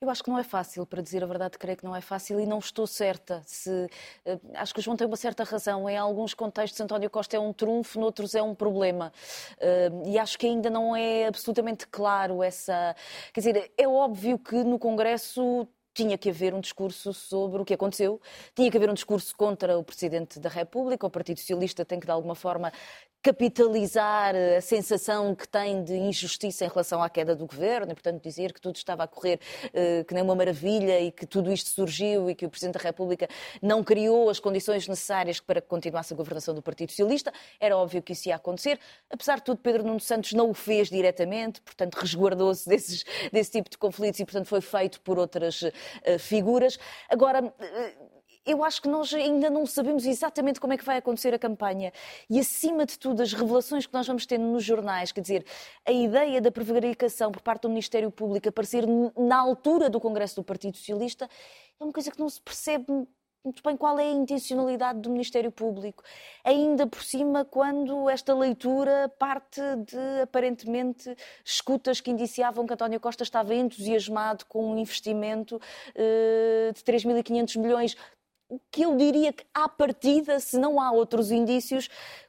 Eu 0.00 0.08
acho 0.08 0.22
que 0.22 0.30
não 0.30 0.38
é 0.38 0.44
fácil, 0.44 0.86
para 0.86 1.02
dizer 1.02 1.22
a 1.24 1.26
verdade, 1.26 1.58
creio 1.58 1.76
que 1.76 1.84
não 1.84 1.94
é 1.94 2.00
fácil 2.00 2.38
e 2.40 2.46
não 2.46 2.58
estou 2.58 2.86
certa. 2.86 3.42
Se, 3.44 3.90
eh, 4.24 4.38
acho 4.54 4.72
que 4.72 4.80
o 4.80 4.82
João 4.82 4.96
tem 4.96 5.06
uma 5.06 5.16
certa 5.16 5.44
razão. 5.44 5.88
Em 5.90 5.96
alguns 5.96 6.34
contextos, 6.34 6.80
António 6.80 7.10
Costa 7.10 7.36
é 7.36 7.40
um 7.40 7.52
trunfo, 7.52 7.98
noutros 7.98 8.34
é 8.34 8.42
um 8.42 8.54
problema. 8.54 9.12
Eh, 9.58 9.90
e 10.06 10.18
acho 10.18 10.38
que 10.38 10.46
ainda 10.46 10.70
não 10.70 10.94
é 10.94 11.26
absolutamente 11.26 11.86
claro 11.86 12.42
essa. 12.42 12.94
Quer 13.32 13.40
dizer, 13.40 13.72
é 13.76 13.88
óbvio 13.88 14.38
que 14.38 14.62
no 14.62 14.78
Congresso 14.78 15.68
tinha 15.98 16.16
que 16.16 16.30
haver 16.30 16.54
um 16.54 16.60
discurso 16.60 17.12
sobre 17.12 17.60
o 17.60 17.64
que 17.64 17.74
aconteceu, 17.74 18.20
tinha 18.54 18.70
que 18.70 18.76
haver 18.76 18.88
um 18.88 18.94
discurso 18.94 19.34
contra 19.36 19.76
o 19.76 19.82
Presidente 19.82 20.38
da 20.38 20.48
República, 20.48 21.04
o 21.04 21.10
Partido 21.10 21.40
Socialista 21.40 21.84
tem 21.84 21.98
que, 21.98 22.06
de 22.06 22.12
alguma 22.12 22.36
forma, 22.36 22.72
capitalizar 23.22 24.34
a 24.56 24.60
sensação 24.60 25.34
que 25.34 25.46
tem 25.46 25.82
de 25.82 25.94
injustiça 25.94 26.64
em 26.64 26.68
relação 26.68 27.02
à 27.02 27.10
queda 27.10 27.34
do 27.34 27.46
governo 27.46 27.90
e, 27.92 27.94
portanto, 27.94 28.22
dizer 28.22 28.52
que 28.52 28.60
tudo 28.60 28.76
estava 28.76 29.02
a 29.02 29.08
correr 29.08 29.40
uh, 29.66 30.04
que 30.04 30.14
nem 30.14 30.22
uma 30.22 30.34
maravilha 30.34 31.00
e 31.00 31.10
que 31.10 31.26
tudo 31.26 31.52
isto 31.52 31.68
surgiu 31.70 32.30
e 32.30 32.34
que 32.34 32.46
o 32.46 32.48
Presidente 32.48 32.74
da 32.74 32.80
República 32.80 33.28
não 33.60 33.82
criou 33.82 34.30
as 34.30 34.38
condições 34.38 34.86
necessárias 34.86 35.40
para 35.40 35.60
que 35.60 35.66
continuasse 35.68 36.12
a 36.12 36.16
governação 36.16 36.54
do 36.54 36.62
Partido 36.62 36.90
Socialista. 36.90 37.32
Era 37.58 37.76
óbvio 37.76 38.02
que 38.02 38.12
isso 38.12 38.28
ia 38.28 38.36
acontecer. 38.36 38.78
Apesar 39.10 39.36
de 39.36 39.42
tudo, 39.42 39.58
Pedro 39.58 39.82
Nuno 39.82 40.00
Santos 40.00 40.32
não 40.32 40.50
o 40.50 40.54
fez 40.54 40.88
diretamente, 40.88 41.60
portanto, 41.60 41.96
resguardou-se 41.96 42.68
desse 42.68 43.50
tipo 43.50 43.68
de 43.68 43.76
conflitos 43.76 44.20
e, 44.20 44.24
portanto, 44.24 44.46
foi 44.46 44.60
feito 44.60 45.00
por 45.00 45.18
outras 45.18 45.62
uh, 45.62 45.72
figuras. 46.18 46.78
Agora, 47.08 47.52
eu 48.46 48.64
acho 48.64 48.82
que 48.82 48.88
nós 48.88 49.12
ainda 49.12 49.50
não 49.50 49.66
sabemos 49.66 50.04
exatamente 50.06 50.60
como 50.60 50.72
é 50.72 50.78
que 50.78 50.84
vai 50.84 50.98
acontecer 50.98 51.34
a 51.34 51.38
campanha. 51.38 51.92
E, 52.28 52.38
acima 52.38 52.86
de 52.86 52.98
tudo, 52.98 53.22
as 53.22 53.32
revelações 53.32 53.86
que 53.86 53.92
nós 53.92 54.06
vamos 54.06 54.26
tendo 54.26 54.44
nos 54.44 54.64
jornais, 54.64 55.12
quer 55.12 55.20
dizer, 55.20 55.46
a 55.84 55.92
ideia 55.92 56.40
da 56.40 56.50
prevaricação 56.50 57.30
por 57.30 57.42
parte 57.42 57.62
do 57.62 57.68
Ministério 57.68 58.10
Público 58.10 58.48
aparecer 58.48 58.84
na 59.16 59.38
altura 59.38 59.90
do 59.90 60.00
Congresso 60.00 60.36
do 60.36 60.44
Partido 60.44 60.76
Socialista 60.76 61.28
é 61.80 61.84
uma 61.84 61.92
coisa 61.92 62.10
que 62.10 62.18
não 62.18 62.28
se 62.28 62.40
percebe 62.40 63.06
muito 63.44 63.62
bem 63.62 63.76
qual 63.76 63.98
é 63.98 64.04
a 64.04 64.12
intencionalidade 64.12 65.00
do 65.00 65.10
Ministério 65.10 65.50
Público. 65.50 66.02
Ainda 66.44 66.86
por 66.86 67.02
cima, 67.02 67.44
quando 67.44 68.08
esta 68.10 68.34
leitura 68.34 69.08
parte 69.18 69.60
de, 69.86 70.22
aparentemente, 70.22 71.16
escutas 71.44 72.00
que 72.00 72.10
indiciavam 72.10 72.66
que 72.66 72.74
António 72.74 73.00
Costa 73.00 73.22
estava 73.22 73.54
entusiasmado 73.54 74.44
com 74.46 74.72
um 74.72 74.78
investimento 74.78 75.56
uh, 75.56 76.72
de 76.72 76.82
3.500 76.82 77.58
milhões 77.58 77.96
que 78.70 78.82
eu 78.82 78.96
diria 78.96 79.32
que, 79.32 79.44
à 79.52 79.68
partida, 79.68 80.40
se 80.40 80.58
não 80.58 80.80
há 80.80 80.90
outros 80.90 81.30
indícios, 81.30 81.88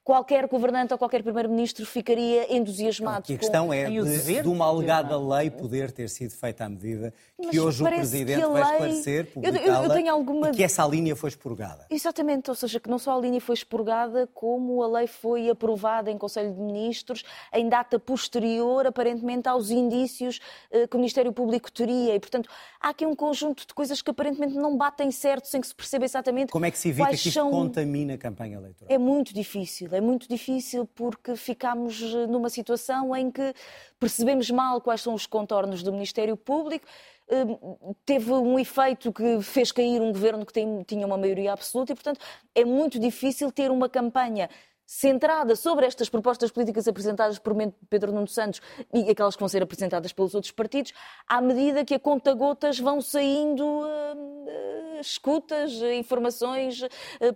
qualquer 0.09 0.47
governante 0.47 0.91
ou 0.91 0.97
qualquer 0.97 1.21
primeiro-ministro 1.21 1.85
ficaria 1.85 2.51
entusiasmado. 2.51 3.25
Não, 3.29 3.35
a 3.35 3.37
questão 3.37 3.71
é 3.71 3.87
de, 3.87 4.41
de, 4.41 4.47
uma 4.47 4.65
alegada 4.65 5.15
lei 5.19 5.51
poder 5.51 5.91
ter 5.91 6.09
sido 6.09 6.31
feita 6.31 6.65
à 6.65 6.69
medida 6.69 7.13
que 7.39 7.45
Mas 7.45 7.55
hoje 7.55 7.83
o 7.83 7.85
Presidente 7.85 8.43
vai 8.47 8.71
esclarecer, 8.71 9.27
publicá-la, 9.27 10.11
alguma... 10.11 10.49
e 10.49 10.53
que 10.53 10.63
essa 10.63 10.83
linha 10.87 11.15
foi 11.15 11.29
expurgada. 11.29 11.85
Exatamente, 11.91 12.49
ou 12.49 12.55
seja, 12.55 12.79
que 12.79 12.89
não 12.89 12.97
só 12.97 13.15
a 13.15 13.21
linha 13.21 13.39
foi 13.39 13.53
expurgada, 13.53 14.27
como 14.33 14.81
a 14.81 14.87
lei 14.87 15.05
foi 15.05 15.47
aprovada 15.47 16.09
em 16.09 16.17
Conselho 16.17 16.55
de 16.55 16.59
Ministros 16.59 17.23
em 17.53 17.69
data 17.69 17.99
posterior, 17.99 18.87
aparentemente, 18.87 19.47
aos 19.47 19.69
indícios 19.69 20.39
eh, 20.71 20.87
que 20.87 20.95
o 20.95 20.99
Ministério 20.99 21.31
Público 21.31 21.71
teria. 21.71 22.15
E, 22.15 22.19
portanto, 22.19 22.49
há 22.81 22.89
aqui 22.89 23.05
um 23.05 23.15
conjunto 23.15 23.67
de 23.67 23.75
coisas 23.75 24.01
que 24.01 24.09
aparentemente 24.09 24.55
não 24.55 24.75
batem 24.75 25.11
certo, 25.11 25.47
sem 25.47 25.61
que 25.61 25.67
se 25.67 25.75
perceba 25.75 26.03
exatamente 26.03 26.51
Como 26.51 26.65
é 26.65 26.71
que 26.71 26.79
se 26.79 26.89
evita 26.89 27.09
que 27.09 27.15
isto 27.15 27.31
são... 27.31 27.51
contamine 27.51 28.13
a 28.13 28.17
campanha 28.17 28.57
eleitoral? 28.57 28.91
É 28.91 28.97
muito 28.97 29.35
difícil. 29.35 29.87
É 29.91 29.98
muito 30.01 30.27
difícil 30.27 30.87
porque 30.95 31.35
ficamos 31.35 32.01
numa 32.27 32.49
situação 32.49 33.15
em 33.15 33.31
que 33.31 33.53
percebemos 33.99 34.49
mal 34.49 34.81
quais 34.81 35.01
são 35.01 35.13
os 35.13 35.25
contornos 35.25 35.83
do 35.83 35.91
Ministério 35.91 36.35
Público. 36.35 36.85
Hum, 37.31 37.95
teve 38.05 38.31
um 38.31 38.57
efeito 38.57 39.13
que 39.13 39.41
fez 39.41 39.71
cair 39.71 40.01
um 40.01 40.11
governo 40.11 40.45
que 40.45 40.53
tinha 40.85 41.05
uma 41.05 41.17
maioria 41.17 41.53
absoluta 41.53 41.91
e, 41.91 41.95
portanto, 41.95 42.19
é 42.55 42.65
muito 42.65 42.99
difícil 42.99 43.51
ter 43.51 43.69
uma 43.69 43.87
campanha 43.87 44.49
centrada 44.89 45.55
sobre 45.55 45.85
estas 45.85 46.09
propostas 46.09 46.49
políticas 46.49 46.87
apresentadas 46.87 47.37
por 47.37 47.55
Pedro 47.87 48.11
Nuno 48.11 48.27
Santos 48.27 48.59
e 48.91 49.11
aquelas 49.11 49.35
que 49.35 49.39
vão 49.39 49.47
ser 49.47 49.61
apresentadas 49.61 50.11
pelos 50.11 50.33
outros 50.33 50.51
partidos, 50.51 50.93
à 51.27 51.39
medida 51.39 51.85
que 51.85 51.93
a 51.93 51.99
conta-gotas 51.99 52.79
vão 52.79 52.99
saindo 52.99 53.63
uh, 53.63 53.85
uh, 53.85 54.99
escutas, 54.99 55.79
uh, 55.79 55.91
informações 55.91 56.81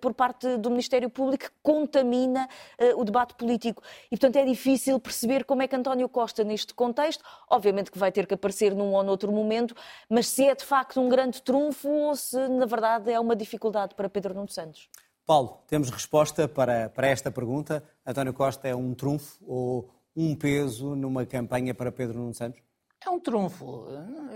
por 0.01 0.15
parte 0.15 0.57
do 0.57 0.71
Ministério 0.71 1.11
Público 1.11 1.45
que 1.45 1.51
contamina 1.61 2.49
o 2.97 3.03
debate 3.03 3.35
político. 3.35 3.83
E, 4.07 4.17
portanto, 4.17 4.37
é 4.37 4.45
difícil 4.45 4.99
perceber 4.99 5.43
como 5.45 5.61
é 5.61 5.67
que 5.67 5.75
António 5.75 6.09
Costa, 6.09 6.43
neste 6.43 6.73
contexto, 6.73 7.23
obviamente 7.47 7.91
que 7.91 7.99
vai 7.99 8.11
ter 8.11 8.25
que 8.25 8.33
aparecer 8.33 8.73
num 8.73 8.93
ou 8.93 9.03
noutro 9.03 9.31
momento, 9.31 9.75
mas 10.09 10.27
se 10.27 10.43
é 10.43 10.55
de 10.55 10.65
facto 10.65 10.99
um 10.99 11.07
grande 11.07 11.39
trunfo 11.41 11.87
ou 11.87 12.15
se, 12.15 12.47
na 12.47 12.65
verdade, 12.65 13.11
é 13.11 13.19
uma 13.19 13.35
dificuldade 13.35 13.93
para 13.93 14.09
Pedro 14.09 14.33
Nuno 14.33 14.49
Santos. 14.49 14.89
Paulo, 15.25 15.63
temos 15.67 15.89
resposta 15.89 16.47
para, 16.47 16.89
para 16.89 17.07
esta 17.07 17.31
pergunta. 17.31 17.81
António 18.05 18.33
Costa 18.33 18.67
é 18.67 18.75
um 18.75 18.93
trunfo 18.93 19.38
ou 19.47 19.89
um 20.15 20.36
peso 20.36 20.95
numa 20.95 21.25
campanha 21.25 21.73
para 21.73 21.91
Pedro 21.91 22.19
Nuno 22.19 22.33
Santos? 22.33 22.62
É 23.05 23.09
um 23.09 23.19
trunfo. 23.19 23.88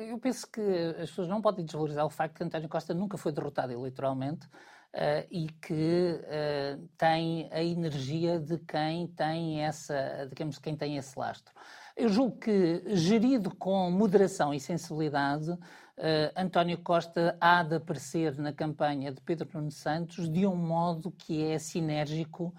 Eu 0.10 0.18
penso 0.18 0.48
que 0.50 0.62
as 0.62 1.10
pessoas 1.10 1.28
não 1.28 1.42
podem 1.42 1.66
desvalorizar 1.66 2.06
o 2.06 2.10
facto 2.10 2.36
que 2.36 2.44
António 2.44 2.70
Costa 2.70 2.94
nunca 2.94 3.18
foi 3.18 3.32
derrotado 3.32 3.72
eleitoralmente 3.74 4.46
uh, 4.48 5.28
e 5.30 5.48
que 5.62 6.22
uh, 6.22 6.88
tem 6.98 7.50
a 7.52 7.62
energia 7.62 8.40
de 8.40 8.58
quem 8.60 9.08
tem 9.08 9.62
essa, 9.62 10.26
digamos, 10.30 10.58
quem 10.58 10.76
tem 10.76 10.98
esse 10.98 11.18
lastro. 11.18 11.54
Eu 11.96 12.10
julgo 12.10 12.38
que, 12.38 12.84
gerido 12.96 13.56
com 13.56 13.90
moderação 13.90 14.54
e 14.54 14.60
sensibilidade, 14.60 15.58
uh, 15.98 16.32
António 16.36 16.78
Costa 16.80 17.38
há 17.40 17.64
de 17.64 17.76
aparecer 17.76 18.38
na 18.38 18.54
campanha 18.54 19.12
de 19.12 19.22
Pedro 19.22 19.50
Nuno 19.54 19.72
Santos 19.72 20.30
de 20.30 20.46
um 20.46 20.56
modo 20.56 21.12
que 21.12 21.44
é 21.46 21.60
sinérgico 21.60 22.54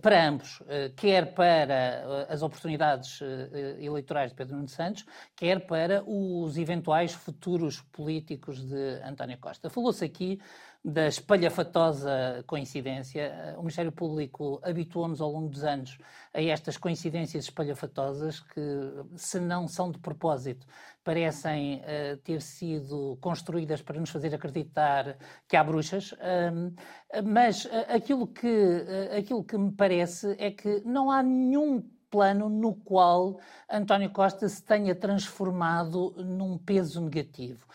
para 0.00 0.26
ambos, 0.26 0.62
quer 0.96 1.34
para 1.34 2.26
as 2.30 2.40
oportunidades 2.40 3.20
eleitorais 3.78 4.30
de 4.30 4.36
Pedro 4.36 4.56
Nuno 4.56 4.68
Santos, 4.68 5.04
quer 5.36 5.66
para 5.66 6.02
os 6.06 6.56
eventuais 6.56 7.12
futuros 7.12 7.82
políticos 7.92 8.64
de 8.64 9.02
António 9.04 9.36
Costa. 9.36 9.68
Falou-se 9.68 10.02
aqui 10.02 10.40
da 10.84 11.06
espalhafatosa 11.06 12.42
coincidência. 12.46 13.54
O 13.56 13.60
Ministério 13.60 13.92
Público 13.92 14.60
habituou-nos 14.64 15.20
ao 15.20 15.30
longo 15.30 15.48
dos 15.48 15.62
anos 15.62 15.96
a 16.34 16.42
estas 16.42 16.76
coincidências 16.76 17.44
espalhafatosas 17.44 18.40
que, 18.40 18.60
se 19.14 19.38
não 19.38 19.68
são 19.68 19.92
de 19.92 19.98
propósito, 20.00 20.66
parecem 21.04 21.76
uh, 21.76 22.16
ter 22.18 22.40
sido 22.40 23.16
construídas 23.20 23.80
para 23.80 24.00
nos 24.00 24.10
fazer 24.10 24.34
acreditar 24.34 25.16
que 25.48 25.56
há 25.56 25.62
bruxas. 25.62 26.12
Uh, 26.12 26.74
mas 27.24 27.64
uh, 27.64 27.70
aquilo, 27.88 28.26
que, 28.26 28.84
aquilo 29.16 29.44
que 29.44 29.56
me 29.56 29.70
parece 29.70 30.34
é 30.38 30.50
que 30.50 30.82
não 30.84 31.10
há 31.10 31.22
nenhum 31.22 31.80
plano 32.10 32.50
no 32.50 32.74
qual 32.74 33.40
António 33.70 34.10
Costa 34.10 34.46
se 34.46 34.62
tenha 34.62 34.94
transformado 34.94 36.14
num 36.18 36.58
peso 36.58 37.00
negativo. 37.00 37.66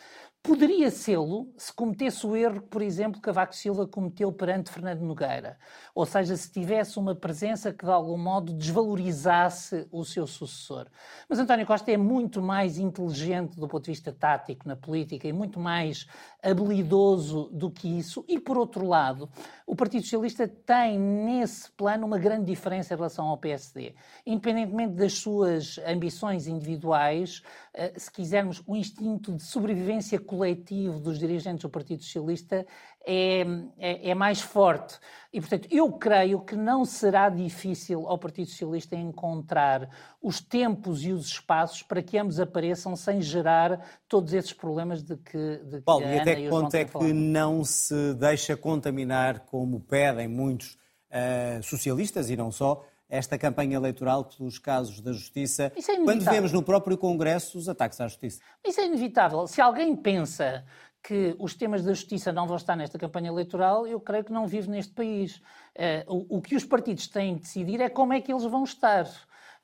Poderia 0.41 0.89
sê-lo 0.89 1.51
se 1.57 1.73
cometesse 1.73 2.25
o 2.25 2.33
erro, 2.33 2.61
por 2.61 2.81
exemplo, 2.81 3.15
que 3.15 3.21
Cavaco 3.21 3.53
Silva 3.53 3.85
cometeu 3.85 4.31
perante 4.31 4.71
Fernando 4.71 5.01
Nogueira. 5.01 5.57
Ou 5.93 6.05
seja, 6.05 6.37
se 6.37 6.49
tivesse 6.49 6.97
uma 6.97 7.13
presença 7.13 7.73
que 7.73 7.83
de 7.83 7.91
algum 7.91 8.17
modo 8.17 8.53
desvalorizasse 8.53 9.85
o 9.91 10.05
seu 10.05 10.25
sucessor. 10.25 10.87
Mas 11.27 11.39
António 11.39 11.65
Costa 11.65 11.91
é 11.91 11.97
muito 11.97 12.41
mais 12.41 12.77
inteligente 12.77 13.59
do 13.59 13.67
ponto 13.67 13.83
de 13.83 13.91
vista 13.91 14.13
tático 14.13 14.67
na 14.67 14.75
política 14.75 15.27
e 15.27 15.33
muito 15.33 15.59
mais 15.59 16.07
habilidoso 16.41 17.49
do 17.51 17.69
que 17.69 17.99
isso. 17.99 18.23
E, 18.25 18.39
por 18.39 18.57
outro 18.57 18.87
lado, 18.87 19.29
o 19.65 19.75
Partido 19.75 20.03
Socialista 20.03 20.47
tem 20.47 20.97
nesse 20.97 21.69
plano 21.71 22.05
uma 22.05 22.17
grande 22.17 22.45
diferença 22.45 22.93
em 22.93 22.97
relação 22.97 23.25
ao 23.27 23.37
PSD. 23.37 23.95
Independentemente 24.25 24.93
das 24.93 25.13
suas 25.13 25.77
ambições 25.85 26.47
individuais, 26.47 27.41
eh, 27.73 27.93
se 27.97 28.09
quisermos, 28.09 28.63
o 28.65 28.75
instinto 28.77 29.33
de 29.33 29.43
sobrevivência 29.43 30.17
coletivo 30.37 30.99
dos 30.99 31.17
dirigentes 31.17 31.63
do 31.63 31.69
Partido 31.69 32.03
Socialista 32.03 32.65
é, 33.05 33.41
é, 33.79 34.09
é, 34.09 34.15
mais 34.15 34.39
forte. 34.39 34.99
E, 35.33 35.39
portanto, 35.39 35.67
eu 35.71 35.91
creio 35.93 36.41
que 36.41 36.55
não 36.55 36.85
será 36.85 37.27
difícil 37.29 38.07
ao 38.07 38.19
Partido 38.19 38.49
Socialista 38.49 38.95
encontrar 38.95 39.89
os 40.21 40.39
tempos 40.39 41.03
e 41.03 41.11
os 41.11 41.25
espaços 41.25 41.81
para 41.81 42.03
que 42.03 42.17
ambos 42.17 42.39
apareçam 42.39 42.95
sem 42.95 43.19
gerar 43.21 43.81
todos 44.07 44.31
esses 44.33 44.53
problemas 44.53 45.01
de 45.01 45.17
que, 45.17 45.57
de 45.65 45.77
que 45.77 45.81
Paulo, 45.81 46.05
e 46.05 46.19
até 46.19 46.35
que 46.35 46.49
ponto 46.49 46.75
é 46.75 46.85
que 46.85 47.13
não 47.13 47.63
se 47.63 48.13
deixa 48.13 48.55
contaminar, 48.55 49.39
como 49.39 49.79
pedem 49.79 50.27
muitos 50.27 50.77
uh, 51.09 51.63
socialistas 51.63 52.29
e 52.29 52.35
não 52.35 52.51
só, 52.51 52.85
esta 53.09 53.37
campanha 53.37 53.75
eleitoral 53.75 54.25
pelos 54.25 54.59
casos 54.59 54.99
da 54.99 55.13
Justiça, 55.13 55.71
é 55.75 55.95
quando 56.03 56.23
vemos 56.25 56.51
no 56.51 56.61
próprio 56.61 56.97
Congresso 56.97 57.57
os 57.57 57.69
ataques 57.69 57.99
à 58.01 58.07
Justiça. 58.07 58.41
Isso 58.65 58.81
é 58.81 58.85
inevitável. 58.85 59.47
Se 59.47 59.61
alguém 59.61 59.95
pensa 59.95 60.65
que 61.07 61.33
os 61.39 61.55
temas 61.55 61.83
da 61.83 61.93
justiça 61.93 62.33
não 62.33 62.45
vão 62.45 62.57
estar 62.57 62.75
nesta 62.75 62.99
campanha 62.99 63.29
eleitoral, 63.29 63.87
eu 63.87 63.97
creio 63.97 64.25
que 64.25 64.31
não 64.33 64.45
vive 64.45 64.69
neste 64.69 64.93
país. 64.93 65.37
Uh, 66.07 66.27
o, 66.29 66.37
o, 66.37 66.41
que 66.41 66.53
os 66.53 66.65
partidos 66.65 67.07
têm 67.07 67.35
de 67.35 67.41
decidir 67.41 67.79
é 67.79 67.87
como 67.87 68.11
é 68.11 68.19
que 68.19 68.29
eles 68.29 68.43
vão 68.43 68.65
estar. 68.65 69.05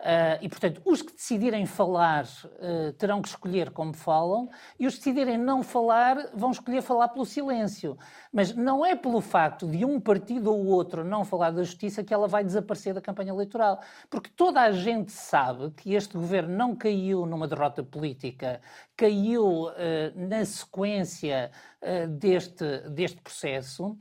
Uh, 0.03 0.35
e, 0.41 0.49
portanto, 0.49 0.81
os 0.83 1.01
que 1.01 1.13
decidirem 1.13 1.65
falar 1.65 2.25
uh, 2.25 2.91
terão 2.97 3.21
que 3.21 3.29
escolher 3.29 3.71
como 3.71 3.93
falam, 3.93 4.49
e 4.77 4.85
os 4.85 4.95
que 4.95 4.99
decidirem 4.99 5.37
não 5.37 5.63
falar 5.63 6.17
vão 6.33 6.51
escolher 6.51 6.81
falar 6.81 7.07
pelo 7.07 7.25
silêncio. 7.25 7.97
Mas 8.29 8.53
não 8.53 8.85
é 8.85 8.97
pelo 8.97 9.21
facto 9.21 9.65
de 9.65 9.85
um 9.85 10.01
partido 10.01 10.51
ou 10.51 10.65
outro 10.65 11.05
não 11.05 11.23
falar 11.23 11.51
da 11.51 11.63
justiça 11.63 12.03
que 12.03 12.13
ela 12.13 12.27
vai 12.27 12.43
desaparecer 12.43 12.93
da 12.93 12.99
campanha 12.99 13.31
eleitoral. 13.31 13.79
Porque 14.09 14.29
toda 14.35 14.59
a 14.59 14.73
gente 14.73 15.13
sabe 15.13 15.71
que 15.71 15.93
este 15.93 16.17
governo 16.17 16.53
não 16.53 16.75
caiu 16.75 17.25
numa 17.25 17.47
derrota 17.47 17.81
política, 17.81 18.59
caiu 18.95 19.65
uh, 19.65 19.73
na 20.15 20.45
sequência 20.45 21.51
uh, 21.81 22.07
deste, 22.07 22.89
deste 22.89 23.21
processo. 23.21 23.87
Uh, 23.87 23.97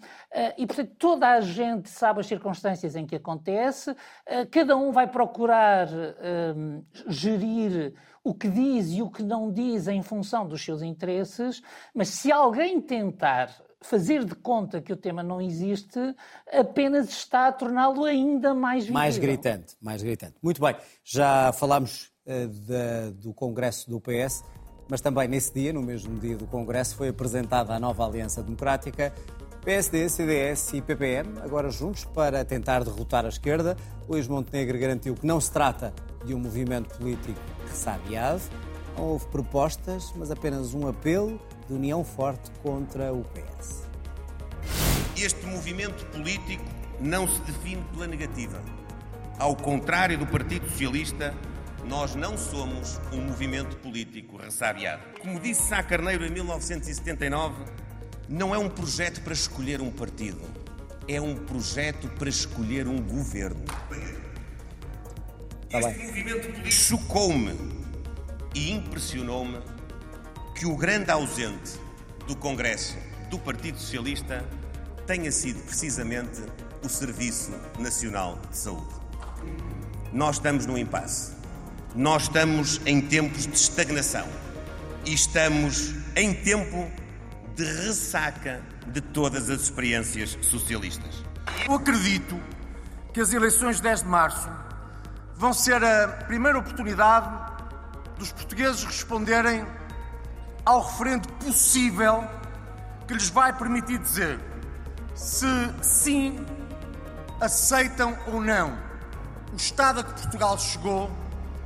e, 0.59 0.67
portanto, 0.67 0.93
toda 0.99 1.29
a 1.29 1.41
gente 1.41 1.89
sabe 1.89 2.21
as 2.21 2.27
circunstâncias 2.27 2.95
em 2.95 3.07
que 3.07 3.17
acontece, 3.17 3.95
cada 4.51 4.77
um 4.77 4.93
vai 4.93 5.07
procurar 5.07 5.89
gerir 7.07 7.95
o 8.25 8.35
que 8.35 8.49
diz 8.49 8.91
e 8.91 9.03
o 9.03 9.11
que 9.11 9.23
não 9.23 9.53
diz 9.53 9.89
em 9.89 10.03
função 10.03 10.47
dos 10.47 10.65
seus 10.65 10.83
interesses, 10.83 11.63
mas 11.95 12.09
se 12.09 12.31
alguém 12.31 12.81
tentar 12.81 13.51
fazer 13.81 14.25
de 14.25 14.35
conta 14.35 14.81
que 14.81 14.93
o 14.93 14.97
tema 14.97 15.23
não 15.23 15.41
existe 15.41 15.99
apenas 16.53 17.09
está 17.09 17.49
a 17.49 17.53
torná-lo 17.53 18.05
ainda 18.05 18.55
mais 18.55 18.85
visível. 18.85 18.95
Mais 18.95 19.19
gritante, 19.19 19.77
mais 19.81 20.03
gritante. 20.03 20.35
Muito 20.41 20.61
bem, 20.61 20.77
já 21.05 21.53
falámos 21.53 22.13
uh, 22.27 23.13
do 23.13 23.35
Congresso 23.35 23.91
do 23.91 24.01
PS 24.01 24.45
mas 24.93 25.01
também 25.01 25.27
nesse 25.27 25.55
dia, 25.55 25.73
no 25.73 25.81
mesmo 25.81 26.21
dia 26.21 26.37
do 26.37 26.47
Congresso, 26.47 26.97
foi 26.97 27.09
apresentada 27.09 27.75
a 27.75 27.81
nova 27.81 28.05
Aliança 28.05 28.43
Democrática. 28.43 29.11
PSD, 29.65 30.07
CDS 30.07 30.75
e 30.75 30.83
PPM, 30.83 31.39
agora 31.41 31.71
juntos 31.71 32.05
para 32.05 32.45
tentar 32.45 32.85
derrotar 32.85 33.25
a 33.25 33.31
esquerda. 33.31 33.75
Luís 34.07 34.29
Montenegro 34.29 34.79
garantiu 34.79 35.15
que 35.15 35.27
não 35.27 35.41
se 35.41 35.51
trata 35.51 35.95
de 36.27 36.35
um 36.35 36.39
movimento 36.39 36.95
político 36.99 37.41
ressabiado. 37.67 38.43
Não 38.95 39.05
houve 39.05 39.25
propostas, 39.29 40.13
mas 40.15 40.31
apenas 40.31 40.75
um 40.75 40.87
apelo 40.87 41.41
de 41.67 41.73
união 41.73 42.05
forte 42.05 42.51
contra 42.63 43.15
o 43.15 43.25
PS. 43.25 43.89
Este 45.17 45.47
movimento 45.47 46.05
político 46.09 46.67
não 47.01 47.27
se 47.27 47.41
define 47.41 47.83
pela 47.95 48.07
negativa. 48.07 48.61
Ao 49.39 49.57
contrário 49.57 50.19
do 50.19 50.27
Partido 50.27 50.69
Socialista, 50.69 51.35
nós 51.85 52.15
não 52.15 52.39
somos 52.39 53.01
um 53.13 53.21
movimento 53.21 53.77
político 53.77 54.37
ressabiado. 54.37 55.03
Como 55.21 55.41
disse 55.41 55.69
Sá 55.69 55.83
Carneiro 55.83 56.25
em 56.25 56.31
1979, 56.31 57.65
não 58.29 58.55
é 58.55 58.59
um 58.59 58.69
projeto 58.69 59.21
para 59.23 59.33
escolher 59.33 59.81
um 59.81 59.91
partido, 59.91 60.41
é 61.09 61.21
um 61.21 61.35
projeto 61.35 62.09
para 62.09 62.29
escolher 62.29 62.87
um 62.87 63.01
governo. 63.03 63.65
Tá 65.71 65.81
este 65.81 66.07
movimento 66.07 66.49
político 66.49 66.71
chocou-me 66.71 67.59
e 68.55 68.71
impressionou-me 68.71 69.59
que 70.55 70.67
o 70.67 70.77
grande 70.77 71.11
ausente 71.11 71.81
do 72.27 72.37
Congresso 72.37 72.97
do 73.29 73.39
Partido 73.39 73.79
Socialista 73.79 74.45
tenha 75.07 75.33
sido 75.33 75.61
precisamente 75.65 76.43
o 76.85 76.89
Serviço 76.89 77.53
Nacional 77.79 78.39
de 78.51 78.57
Saúde. 78.57 78.95
Nós 80.13 80.37
estamos 80.37 80.67
num 80.67 80.77
impasse. 80.77 81.42
Nós 81.95 82.23
estamos 82.23 82.81
em 82.87 83.03
tempos 83.03 83.47
de 83.47 83.55
estagnação 83.55 84.27
e 85.05 85.13
estamos 85.13 85.95
em 86.17 86.33
tempo 86.33 86.91
de 87.55 87.65
ressaca 87.65 88.63
de 88.87 89.03
todas 89.03 89.51
as 89.51 89.61
experiências 89.61 90.39
socialistas. 90.41 91.23
Eu 91.69 91.75
acredito 91.75 92.41
que 93.13 93.21
as 93.21 93.35
eleições 93.35 93.77
de 93.77 93.83
10 93.83 94.05
de 94.05 94.09
março 94.09 94.49
vão 95.37 95.53
ser 95.53 95.85
a 95.85 96.09
primeira 96.27 96.59
oportunidade 96.59 97.29
dos 98.19 98.33
portugueses 98.33 98.85
responderem 98.85 99.67
ao 100.65 100.83
referendo 100.83 101.29
possível 101.45 102.27
que 103.07 103.13
lhes 103.13 103.29
vai 103.29 103.53
permitir 103.53 103.99
dizer 103.99 104.41
se 105.15 105.47
sim 105.83 106.39
aceitam 107.39 108.17
ou 108.29 108.41
não 108.41 108.79
o 109.53 109.57
estado 109.57 110.01
a 110.01 110.05
que 110.05 110.23
Portugal 110.23 110.59
chegou 110.59 111.22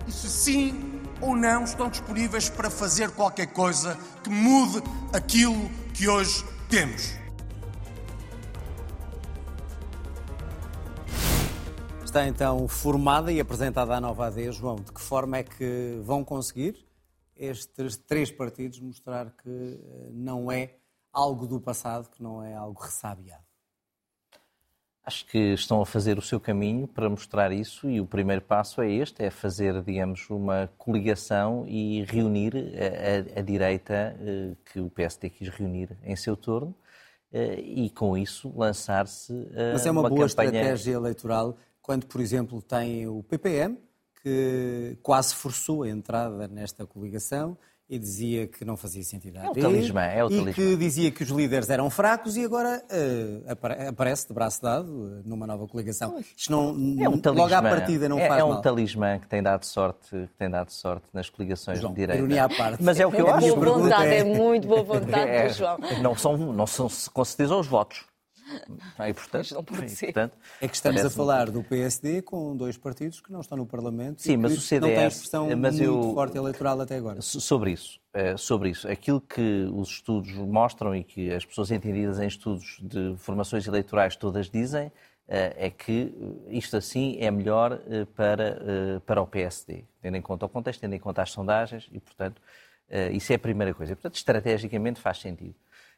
e 0.06 0.12
se 0.12 0.28
sim 0.28 1.00
ou 1.20 1.34
não 1.34 1.64
estão 1.64 1.88
disponíveis 1.88 2.48
para 2.48 2.70
fazer 2.70 3.10
qualquer 3.10 3.52
coisa 3.52 3.98
que 4.22 4.30
mude 4.30 4.82
aquilo 5.12 5.68
que 5.94 6.08
hoje 6.08 6.44
temos. 6.68 7.14
Está 12.04 12.26
então 12.26 12.66
formada 12.66 13.30
e 13.30 13.40
apresentada 13.40 13.94
a 13.94 14.00
nova 14.00 14.26
AD, 14.26 14.50
João. 14.52 14.76
De 14.76 14.92
que 14.92 15.00
forma 15.00 15.38
é 15.38 15.42
que 15.42 16.00
vão 16.02 16.24
conseguir 16.24 16.86
estes 17.36 17.96
três 17.96 18.30
partidos 18.30 18.80
mostrar 18.80 19.30
que 19.30 19.50
eh, 19.50 20.10
não 20.12 20.50
é 20.50 20.76
algo 21.12 21.46
do 21.46 21.60
passado, 21.60 22.08
que 22.08 22.22
não 22.22 22.42
é 22.42 22.54
algo 22.54 22.80
ressabiado? 22.80 23.45
Acho 25.06 25.24
que 25.26 25.38
estão 25.54 25.80
a 25.80 25.86
fazer 25.86 26.18
o 26.18 26.22
seu 26.22 26.40
caminho 26.40 26.88
para 26.88 27.08
mostrar 27.08 27.52
isso 27.52 27.88
e 27.88 28.00
o 28.00 28.06
primeiro 28.06 28.42
passo 28.42 28.82
é 28.82 28.90
este, 28.90 29.22
é 29.22 29.30
fazer, 29.30 29.80
digamos, 29.82 30.28
uma 30.28 30.68
coligação 30.76 31.64
e 31.68 32.02
reunir 32.02 32.54
a, 32.56 33.38
a, 33.38 33.40
a 33.40 33.42
direita 33.42 34.16
eh, 34.20 34.56
que 34.64 34.80
o 34.80 34.90
PSD 34.90 35.30
quis 35.30 35.48
reunir 35.48 35.96
em 36.02 36.16
seu 36.16 36.36
torno 36.36 36.74
eh, 37.32 37.60
e 37.60 37.90
com 37.90 38.18
isso 38.18 38.52
lançar-se 38.56 39.32
a 39.32 39.74
Mas 39.74 39.86
é 39.86 39.90
uma, 39.92 40.00
uma 40.00 40.08
boa 40.08 40.28
campanha... 40.28 40.48
estratégia 40.48 40.94
eleitoral 40.94 41.56
quando, 41.86 42.06
por 42.06 42.20
exemplo, 42.20 42.60
tem 42.60 43.06
o 43.06 43.22
PPM, 43.22 43.78
que 44.20 44.98
quase 45.04 45.36
forçou 45.36 45.84
a 45.84 45.88
entrada 45.88 46.48
nesta 46.48 46.84
coligação, 46.84 47.56
e 47.88 47.98
dizia 47.98 48.48
que 48.48 48.64
não 48.64 48.76
fazia 48.76 49.02
sentido. 49.04 49.38
É 49.38 49.48
o 49.48 49.52
talismã, 49.52 50.02
é 50.02 50.24
o 50.24 50.28
talismã. 50.28 50.50
E 50.50 50.54
que 50.54 50.76
dizia 50.76 51.10
que 51.10 51.22
os 51.22 51.30
líderes 51.30 51.70
eram 51.70 51.88
fracos 51.88 52.36
e 52.36 52.44
agora 52.44 52.82
uh, 52.90 53.88
aparece 53.88 54.26
de 54.26 54.34
braço 54.34 54.60
dado 54.60 54.90
uh, 54.90 55.22
numa 55.24 55.46
nova 55.46 55.66
coligação. 55.68 56.18
Isto 56.36 56.50
não, 56.50 56.70
é 57.00 57.08
um 57.08 57.18
talismã, 57.18 57.44
logo 57.44 57.54
à 57.54 57.62
partida 57.62 58.08
não 58.08 58.18
é, 58.18 58.26
faz 58.26 58.40
é 58.40 58.44
um 58.44 58.48
mal. 58.48 58.60
talismã 58.60 59.18
que 59.20 59.28
tem 59.28 59.40
dado 59.40 59.64
sorte, 59.64 60.10
que 60.10 60.34
tem 60.36 60.50
dado 60.50 60.70
sorte 60.70 61.06
nas 61.12 61.30
coligações 61.30 61.78
João, 61.78 61.92
de 61.92 62.00
direita. 62.00 62.18
Ironia 62.18 62.44
à 62.44 62.48
parte. 62.48 62.82
Mas 62.82 62.98
é 62.98 63.06
o 63.06 63.12
que 63.12 63.20
eu 63.20 63.28
é 63.28 63.32
acho. 63.32 63.54
Boa 63.54 63.78
vontade, 63.78 64.08
é... 64.08 64.18
é 64.18 64.24
muito 64.24 64.66
boa 64.66 64.82
vontade 64.84 65.30
é, 65.30 65.46
do 65.46 65.54
João. 65.54 65.78
Não 66.02 66.16
são, 66.16 66.36
não 66.36 66.66
são 66.66 66.88
com 67.12 67.24
certeza 67.24 67.54
os 67.54 67.66
votos. 67.68 68.04
E, 69.08 69.12
portanto, 69.12 69.54
não 69.54 69.64
pode 69.64 69.90
ser. 69.90 70.06
Portanto, 70.06 70.36
é 70.60 70.68
que 70.68 70.74
estamos 70.74 71.04
a 71.04 71.10
falar 71.10 71.50
do 71.50 71.62
PSD 71.62 72.22
com 72.22 72.56
dois 72.56 72.76
partidos 72.76 73.20
que 73.20 73.32
não 73.32 73.40
estão 73.40 73.58
no 73.58 73.66
Parlamento 73.66 74.22
Sim, 74.22 74.32
e 74.32 74.36
mas 74.36 74.56
o 74.56 74.60
CDS, 74.60 74.80
não 74.80 74.96
têm 74.96 75.06
expressão 75.06 75.56
mas 75.56 75.78
muito 75.78 75.84
eu, 75.84 76.14
forte 76.14 76.36
eleitoral 76.36 76.80
até 76.80 76.96
agora. 76.96 77.20
Sobre 77.20 77.72
isso, 77.72 78.00
eh, 78.14 78.36
sobre 78.36 78.70
isso, 78.70 78.88
aquilo 78.88 79.20
que 79.20 79.68
os 79.72 79.88
estudos 79.88 80.32
mostram 80.32 80.94
e 80.94 81.02
que 81.02 81.32
as 81.32 81.44
pessoas 81.44 81.70
entendidas 81.70 82.20
em 82.20 82.26
estudos 82.26 82.78
de 82.82 83.16
formações 83.18 83.66
eleitorais 83.66 84.14
todas 84.14 84.48
dizem 84.48 84.92
eh, 85.28 85.66
é 85.66 85.70
que 85.70 86.14
isto 86.48 86.76
assim 86.76 87.18
é 87.20 87.30
melhor 87.30 87.80
eh, 87.88 88.06
para, 88.14 89.02
para 89.04 89.20
o 89.20 89.26
PSD, 89.26 89.84
tendo 90.00 90.16
em 90.16 90.22
conta 90.22 90.46
o 90.46 90.48
contexto, 90.48 90.80
tendo 90.80 90.94
em 90.94 91.00
conta 91.00 91.22
as 91.22 91.30
sondagens 91.30 91.88
e, 91.92 91.98
portanto, 91.98 92.40
isso 93.12 93.32
é 93.32 93.34
a 93.34 93.38
primeira 93.38 93.74
coisa. 93.74 93.92
E, 93.92 93.96
portanto, 93.96 94.14
estrategicamente 94.14 95.00
faz 95.00 95.18
sentido. 95.18 95.56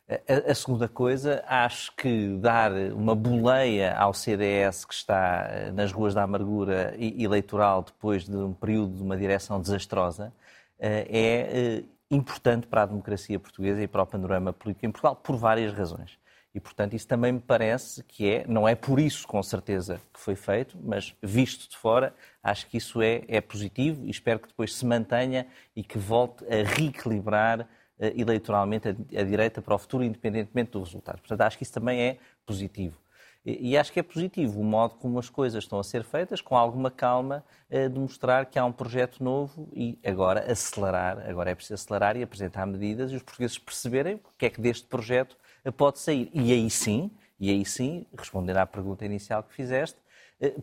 A, 0.09 0.53
a, 0.53 0.55
segunda 0.55 0.89
coisa, 0.89 1.45
acho 1.47 1.95
que 1.95 2.29
dar 2.39 2.73
uma 2.95 3.15
boleia 3.15 3.95
ao 3.95 4.15
CDS 4.15 4.87
que 4.87 4.95
está 4.95 5.47
eh, 5.51 5.71
nas 5.71 5.93
ruas 5.93 6.15
da 6.15 6.23
amargura 6.23 6.95
eleitoral 6.99 7.83
depois 7.83 8.25
de 8.25 8.35
um 8.35 8.55
período 8.55 8.97
de 8.97 9.03
uma 9.03 9.19
direção 9.19 9.61
desastrosa 9.61 10.33
eh, 10.79 11.07
é 11.11 11.81
eh, 11.81 11.85
importante 12.11 12.67
para 12.67 12.85
a 12.85 12.87
democracia 12.87 13.39
portuguesa 13.39 13.83
e 13.83 13.87
para 13.87 14.03
o 14.03 14.07
panorama 14.07 14.51
político 14.51 14.87
em 14.87 14.91
Portugal 14.91 15.15
por 15.15 15.37
várias 15.37 15.75
razões. 15.75 16.19
E, 16.55 16.61
portanto, 16.61 16.95
isso 16.95 17.07
também 17.07 17.33
me 17.33 17.41
parece 17.41 18.03
que 18.05 18.31
é, 18.31 18.47
não 18.49 18.67
é 18.67 18.75
por 18.75 18.99
isso, 18.99 19.29
com 19.29 19.43
certeza, 19.43 20.01
que 20.15 20.19
foi 20.19 20.35
feito, 20.35 20.79
mas 20.83 21.15
visto 21.23 21.69
de 21.69 21.77
fora, 21.77 22.15
acho 22.43 22.67
que 22.67 22.79
isso 22.79 23.03
é, 23.03 23.25
é 23.29 23.43
positivo 23.43 24.07
e 24.07 24.11
espero 24.11 24.41
que 24.41 24.49
depois 24.49 24.75
se 24.75 24.87
mantenha 24.87 25.47
e 25.77 25.85
que 25.85 25.99
volte 25.99 26.45
a 26.47 26.65
reequilibrar 26.65 27.69
eleitoralmente 28.01 28.89
a, 28.89 29.23
direita 29.23 29.61
para 29.61 29.75
o 29.75 29.79
futuro, 29.79 30.05
independentemente 30.05 30.73
do 30.73 30.83
resultado. 30.83 31.19
Portanto, 31.19 31.41
acho 31.41 31.57
que 31.57 31.63
isso 31.65 31.73
também 31.73 32.01
é 32.01 32.19
positivo. 32.47 32.97
E, 33.45 33.79
acho 33.79 33.93
que 33.93 34.01
é 34.01 34.03
positivo 34.03 34.61
o 34.61 34.65
modo 34.65 34.97
como 34.97 35.19
as 35.19 35.31
coisas 35.31 35.65
estão 35.65 35.79
a 35.79 35.85
ser 35.85 36.03
feitas, 36.05 36.41
com 36.41 36.57
alguma 36.57 36.91
calma, 36.91 37.43
eh, 37.71 37.89
de 37.89 37.99
mostrar 37.99 38.45
que 38.45 38.59
há 38.59 38.65
um 38.65 38.73
projeto 38.73 39.25
novo 39.25 39.69
e 39.73 39.99
agora 40.05 40.51
acelerar, 40.51 41.19
agora 41.27 41.51
é 41.51 41.55
preciso 41.55 41.75
acelerar 41.75 42.17
e 42.17 42.23
apresentar 42.23 42.67
medidas 42.67 43.11
e 43.11 43.17
os 43.17 43.23
portugueses 43.23 43.59
perceberem 43.59 44.17
o 44.17 44.21
que 44.37 44.47
é 44.47 44.51
que 44.51 44.61
deste 44.61 44.87
projeto 44.87 45.37
eh, 45.65 45.71
pode 45.71 45.99
sair. 45.99 46.31
E 46.35 46.53
aí 46.53 46.69
sim, 46.69 47.11
e 47.41 47.51
aí 47.51 47.65
sim, 47.65 48.05
respondendo 48.17 48.59
à 48.59 48.67
pergunta 48.67 49.07
inicial 49.07 49.43
que 49.43 49.55
fizeste, 49.55 49.99
eh, 49.99 50.08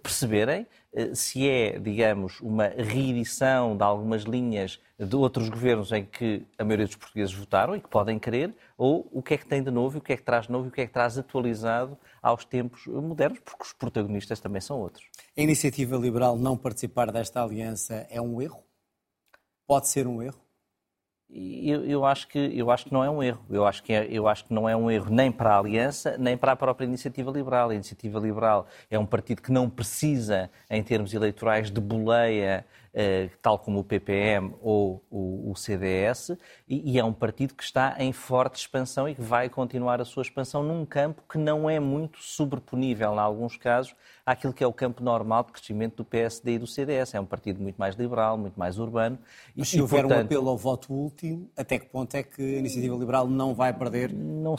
perceberem 0.01 0.65
eh, 0.93 1.13
se 1.13 1.49
é, 1.49 1.78
digamos, 1.78 2.39
uma 2.39 2.67
reedição 2.67 3.76
de 3.76 3.84
algumas 3.84 4.23
linhas 4.23 4.80
de 4.97 5.15
outros 5.15 5.49
governos 5.49 5.91
em 5.91 6.05
que 6.05 6.45
a 6.57 6.63
maioria 6.63 6.86
dos 6.86 6.95
portugueses 6.95 7.34
votaram 7.34 7.76
e 7.76 7.82
que 7.82 7.89
podem 7.89 8.17
querer, 8.17 8.55
ou 8.78 9.07
o 9.11 9.21
que 9.21 9.34
é 9.34 9.38
que 9.38 9.45
tem 9.45 9.61
de 9.61 9.69
novo, 9.69 9.97
o 9.97 10.01
que 10.01 10.13
é 10.13 10.17
que 10.17 10.23
traz 10.23 10.45
de 10.45 10.51
novo 10.53 10.67
e 10.67 10.69
o 10.69 10.71
que 10.71 10.82
é 10.82 10.88
que 10.88 10.93
traz 10.93 11.17
atualizado 11.17 11.97
aos 12.21 12.45
tempos 12.45 12.88
modernos, 12.88 13.39
porque 13.39 13.63
os 13.63 13.73
protagonistas 13.73 14.39
também 14.39 14.61
são 14.61 14.80
outros. 14.80 15.05
A 15.38 15.41
iniciativa 15.41 15.97
liberal 15.97 16.38
não 16.38 16.55
participar 16.55 17.11
desta 17.11 17.43
aliança 17.43 18.07
é 18.09 18.21
um 18.21 18.41
erro? 18.41 18.63
Pode 19.67 19.89
ser 19.89 20.07
um 20.07 20.21
erro? 20.21 20.45
Eu, 21.38 21.83
eu, 21.83 22.05
acho 22.05 22.29
que, 22.29 22.39
eu 22.39 22.71
acho 22.71 22.86
que 22.86 22.93
não 22.93 23.03
é 23.03 23.09
um 23.09 23.21
erro. 23.21 23.43
Eu 23.49 23.65
acho, 23.65 23.83
que 23.83 23.91
é, 23.91 24.07
eu 24.09 24.25
acho 24.25 24.45
que 24.45 24.53
não 24.53 24.69
é 24.69 24.75
um 24.75 24.89
erro 24.89 25.07
nem 25.09 25.29
para 25.29 25.53
a 25.53 25.59
Aliança, 25.59 26.15
nem 26.17 26.38
para 26.38 26.53
a 26.53 26.55
própria 26.55 26.86
Iniciativa 26.86 27.29
Liberal. 27.29 27.71
A 27.71 27.75
Iniciativa 27.75 28.17
Liberal 28.19 28.67
é 28.89 28.97
um 28.97 29.05
partido 29.05 29.41
que 29.41 29.51
não 29.51 29.69
precisa, 29.69 30.49
em 30.69 30.81
termos 30.81 31.13
eleitorais, 31.13 31.69
de 31.69 31.81
boleia 31.81 32.65
tal 33.41 33.60
como 33.60 33.80
o 33.80 33.84
PPM 33.84 34.54
ou 34.62 35.04
o, 35.12 35.54
CDS, 35.56 36.32
e, 36.68 36.98
é 36.98 37.04
um 37.04 37.14
partido 37.14 37.54
que 37.54 37.64
está 37.64 37.96
em 38.00 38.14
forte 38.14 38.60
expansão 38.60 39.08
e 39.08 39.16
que 39.16 39.22
vai 39.22 39.50
continuar 39.50 40.00
a 40.00 40.06
sua 40.06 40.24
expansão 40.24 40.64
num 40.64 40.86
campo 40.86 41.22
que 41.30 41.38
não 41.38 41.70
é 41.70 41.80
muito 41.80 42.20
sobreponível, 42.22 43.14
em 43.14 43.20
alguns 43.20 43.58
casos, 43.58 43.93
àquilo 44.26 44.54
que 44.54 44.64
é 44.64 44.68
o 44.68 44.74
campo 44.74 45.04
normal 45.04 45.43
de 45.43 45.52
crescimento 45.52 45.98
do 45.98 46.06
PSD 46.06 46.54
e 46.54 46.60
do 46.60 46.68
CDS. 46.68 47.14
É 47.14 47.20
um 47.20 47.26
partido 47.26 47.62
muito 47.62 47.76
mais 47.76 47.96
liberal, 47.96 48.38
muito 48.38 48.58
mais 48.58 48.80
urbano. 48.80 49.20
Mas 49.56 49.70
se 49.70 49.82
houver 49.82 50.02
portanto, 50.02 50.22
um 50.22 50.26
apelo 50.26 50.50
ao 50.50 50.58
voto 50.58 51.06
útil, 51.06 51.50
até 51.56 51.78
que 51.78 51.86
ponto 51.88 52.16
é 52.16 52.24
que 52.24 52.41
a 52.41 52.60
Iniciativa 52.60 52.96
Liberal 52.96 53.28
não 53.28 53.54
vai 53.54 53.74
perder 53.74 54.12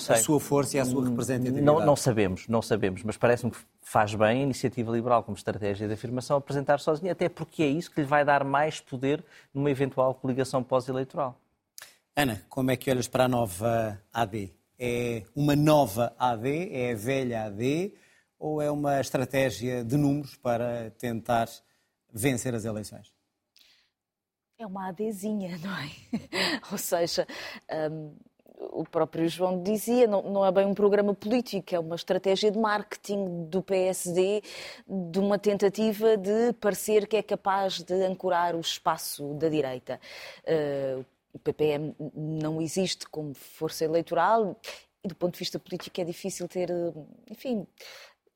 a 0.08 0.16
sua 0.16 0.38
força 0.38 0.76
e 0.76 0.80
a 0.80 0.84
sua 0.84 1.04
representatividade? 1.04 1.64
Não, 1.64 1.84
não 1.84 1.96
sabemos, 1.96 2.46
não 2.48 2.62
sabemos, 2.62 3.02
mas 3.02 3.16
parece-me 3.16 3.50
que 3.50 3.58
faz 3.86 4.12
bem 4.16 4.40
a 4.40 4.42
Iniciativa 4.42 4.90
Liberal 4.90 5.22
como 5.22 5.36
estratégia 5.36 5.86
de 5.86 5.94
afirmação 5.94 6.36
apresentar 6.36 6.80
sozinha, 6.80 7.12
até 7.12 7.28
porque 7.28 7.62
é 7.62 7.68
isso 7.68 7.88
que 7.88 8.00
lhe 8.00 8.06
vai 8.06 8.24
dar 8.24 8.42
mais 8.42 8.80
poder 8.80 9.24
numa 9.54 9.70
eventual 9.70 10.12
coligação 10.12 10.60
pós-eleitoral. 10.60 11.40
Ana, 12.16 12.44
como 12.48 12.72
é 12.72 12.76
que 12.76 12.90
olhas 12.90 13.06
para 13.06 13.26
a 13.26 13.28
nova 13.28 14.02
AD? 14.12 14.52
É 14.76 15.22
uma 15.36 15.54
nova 15.54 16.12
AD? 16.18 16.68
É 16.72 16.90
a 16.90 16.96
velha 16.96 17.44
AD? 17.44 17.94
Ou 18.40 18.60
é 18.60 18.68
uma 18.72 19.00
estratégia 19.00 19.84
de 19.84 19.96
números 19.96 20.34
para 20.34 20.90
tentar 20.98 21.48
vencer 22.12 22.56
as 22.56 22.64
eleições? 22.64 23.14
É 24.58 24.66
uma 24.66 24.88
ADzinha, 24.88 25.58
não 25.58 25.78
é? 25.78 25.90
Ou 26.72 26.78
seja, 26.78 27.24
um 27.70 28.16
o 28.58 28.84
próprio 28.84 29.28
João 29.28 29.62
dizia, 29.62 30.06
não, 30.06 30.22
não, 30.22 30.44
é 30.44 30.50
bem 30.50 30.66
um 30.66 30.74
programa 30.74 31.14
político, 31.14 31.74
é 31.74 31.78
uma 31.78 31.94
estratégia 31.94 32.50
de 32.50 32.58
marketing 32.58 33.46
do 33.46 33.62
PSD, 33.62 34.42
de 34.86 35.18
uma 35.18 35.38
tentativa 35.38 36.16
de 36.16 36.52
parecer 36.54 37.06
que 37.06 37.16
é 37.16 37.22
capaz 37.22 37.82
de 37.82 37.94
ancorar 38.04 38.54
o 38.54 38.60
espaço 38.60 39.34
da 39.34 39.48
direita. 39.48 40.00
Uh, 40.44 41.04
o 41.32 41.38
PPM 41.38 41.94
não 42.14 42.62
existe 42.62 43.06
como 43.08 43.34
força 43.34 43.84
eleitoral 43.84 44.58
e, 45.04 45.08
do 45.08 45.14
ponto 45.14 45.34
de 45.34 45.38
vista 45.38 45.58
político, 45.58 46.00
é 46.00 46.04
difícil 46.04 46.48
ter, 46.48 46.70
enfim, 47.30 47.66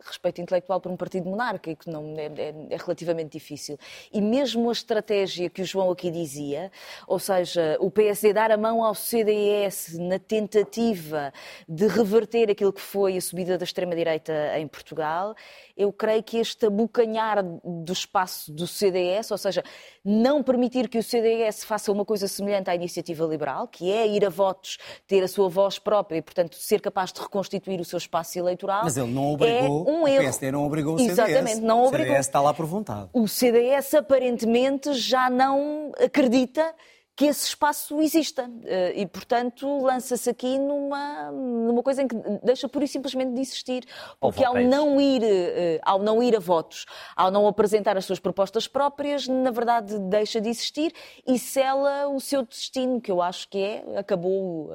respeito 0.05 0.41
intelectual 0.41 0.81
para 0.81 0.91
um 0.91 0.97
partido 0.97 1.29
monárquico, 1.29 1.91
não 1.91 2.15
é, 2.17 2.27
é, 2.27 2.55
é, 2.71 2.77
relativamente 2.77 3.33
difícil. 3.33 3.79
E 4.13 4.21
mesmo 4.21 4.69
a 4.69 4.73
estratégia 4.73 5.51
que 5.51 5.63
o 5.63 5.65
João 5.65 5.91
aqui 5.91 6.11
dizia, 6.11 6.71
ou 7.07 7.19
seja, 7.19 7.77
o 7.81 7.91
PSD 7.91 8.33
dar 8.33 8.51
a 8.51 8.57
mão 8.57 8.85
ao 8.85 8.95
CDS 8.95 9.99
na 9.99 10.19
tentativa 10.19 11.33
de 11.69 11.87
reverter 11.87 12.51
aquilo 12.51 12.73
que 12.73 12.81
foi 12.81 13.17
a 13.17 13.21
subida 13.21 13.59
da 13.59 13.65
extrema-direita 13.65 14.59
em 14.59 14.67
Portugal, 14.67 15.35
eu 15.81 15.91
creio 15.91 16.22
que 16.22 16.37
este 16.37 16.66
abocanhar 16.66 17.43
do 17.43 17.93
espaço 17.93 18.53
do 18.53 18.66
CDS, 18.66 19.31
ou 19.31 19.39
seja, 19.39 19.64
não 20.05 20.43
permitir 20.43 20.89
que 20.89 20.99
o 20.99 21.03
CDS 21.03 21.64
faça 21.64 21.91
uma 21.91 22.05
coisa 22.05 22.28
semelhante 22.28 22.68
à 22.68 22.74
iniciativa 22.74 23.24
liberal, 23.24 23.66
que 23.66 23.91
é 23.91 24.07
ir 24.07 24.26
a 24.26 24.28
votos, 24.28 24.76
ter 25.07 25.22
a 25.22 25.28
sua 25.28 25.49
voz 25.49 25.78
própria 25.78 26.18
e, 26.18 26.22
portanto, 26.22 26.57
ser 26.57 26.83
capaz 26.83 27.12
de 27.12 27.20
reconstituir 27.22 27.81
o 27.81 27.85
seu 27.85 27.97
espaço 27.97 28.39
eleitoral. 28.39 28.83
Mas 28.85 28.99
ele 28.99 29.11
não 29.11 29.33
obrigou, 29.33 29.89
é 29.89 29.91
um 29.91 30.03
o 30.03 30.05
PSD 30.05 30.53
não 30.53 30.66
obrigou 30.66 30.97
o 30.97 30.99
CDS. 30.99 31.18
Exatamente, 31.18 31.61
não 31.61 31.85
obrigou. 31.85 32.07
O 32.07 32.09
CDS 32.11 32.26
está 32.26 32.41
lá 32.43 32.53
por 32.53 32.66
vontade. 32.66 33.09
O 33.14 33.26
CDS 33.26 33.95
aparentemente 33.95 34.93
já 34.93 35.31
não 35.31 35.93
acredita 35.99 36.74
que 37.21 37.27
esse 37.27 37.49
espaço 37.49 38.01
exista. 38.01 38.51
Eh, 38.64 39.03
e, 39.03 39.07
portanto, 39.07 39.83
lança-se 39.83 40.31
aqui 40.31 40.59
numa, 40.59 41.31
numa 41.31 41.83
coisa 41.83 42.03
em 42.03 42.09
que 42.09 42.16
deixa 42.43 42.66
pura 42.66 42.87
e 42.87 42.89
simplesmente 42.89 43.35
de 43.35 43.43
existir. 43.43 43.85
Porque 44.18 44.43
ao 44.43 44.55
não, 44.55 44.99
ir, 44.99 45.23
eh, 45.23 45.79
ao 45.83 45.99
não 45.99 46.23
ir 46.23 46.35
a 46.35 46.39
votos, 46.39 46.87
ao 47.14 47.31
não 47.31 47.47
apresentar 47.47 47.95
as 47.99 48.07
suas 48.07 48.18
propostas 48.18 48.66
próprias, 48.66 49.29
na 49.29 49.51
verdade 49.51 49.99
deixa 49.99 50.41
de 50.41 50.49
existir 50.49 50.95
e 51.27 51.39
sela 51.39 52.09
o 52.09 52.18
seu 52.21 52.43
destino, 52.43 53.03
que 53.03 53.12
eu 53.12 53.21
acho 53.21 53.51
que 53.51 53.59
é, 53.59 53.99
acabou 53.99 54.71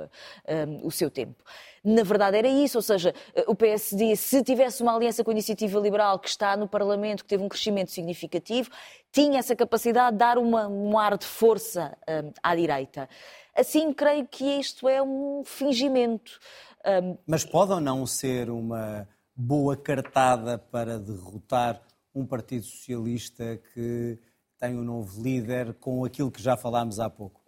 um, 0.48 0.86
o 0.86 0.92
seu 0.92 1.10
tempo 1.10 1.44
na 1.86 2.04
verdade 2.04 2.38
era 2.38 2.48
isso, 2.48 2.80
ou 2.80 2.82
seja, 2.82 3.14
o 3.48 3.54
PSD, 3.54 4.16
se 4.16 4.44
tivesse 4.44 4.82
uma 4.82 4.96
aliança 4.96 5.24
com 5.24 5.30
a 5.30 5.34
Iniciativa 5.34 5.80
Liberal 5.80 6.18
que 6.18 6.28
está 6.28 6.58
no 6.58 6.68
Parlamento, 6.68 7.24
que 7.24 7.30
teve 7.30 7.44
um 7.44 7.48
crescimento 7.48 7.92
significativo, 7.92 8.72
tinha 9.12 9.38
essa 9.38 9.56
capacidade 9.56 10.14
de 10.14 10.18
dar 10.18 10.38
uma, 10.40 10.68
um 10.68 10.98
ar 10.98 11.18
de 11.18 11.26
força 11.26 11.96
um, 12.10 12.32
à 12.42 12.56
direita. 12.56 13.08
Assim, 13.56 13.94
creio 13.94 14.28
que 14.28 14.44
isto 14.60 14.90
é 14.90 15.02
um 15.02 15.44
fingimento. 15.46 16.40
Um... 16.86 17.18
Mas 17.28 17.46
pode 17.46 17.72
ou 17.72 17.80
não 17.80 18.06
ser 18.08 18.50
uma 18.50 19.08
boa 19.36 19.78
cartada 19.78 20.58
para 20.58 20.98
derrotar 20.98 21.82
um 22.14 22.26
Partido 22.26 22.66
Socialista 22.66 23.60
que 23.74 24.18
tem 24.60 24.76
um 24.76 24.84
novo 24.84 25.22
líder 25.22 25.76
com 25.76 26.04
aquilo 26.04 26.32
que 26.32 26.42
já 26.42 26.58
falámos 26.58 27.00
há 27.00 27.10
pouco? 27.10 27.45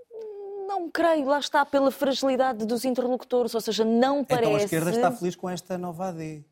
Não 0.88 0.92
creio, 0.92 1.26
lá 1.26 1.38
está, 1.38 1.66
pela 1.66 1.92
fragilidade 1.92 2.66
dos 2.66 2.86
interlocutores, 2.86 3.54
ou 3.54 3.60
seja, 3.60 3.84
não 3.84 4.24
parece... 4.24 4.48
Então 4.48 4.56
a 4.56 4.64
esquerda 4.64 4.90
está 4.92 5.12
feliz 5.12 5.36
com 5.36 5.50
esta 5.50 5.78
nova 5.78 6.08
AD. 6.08 6.46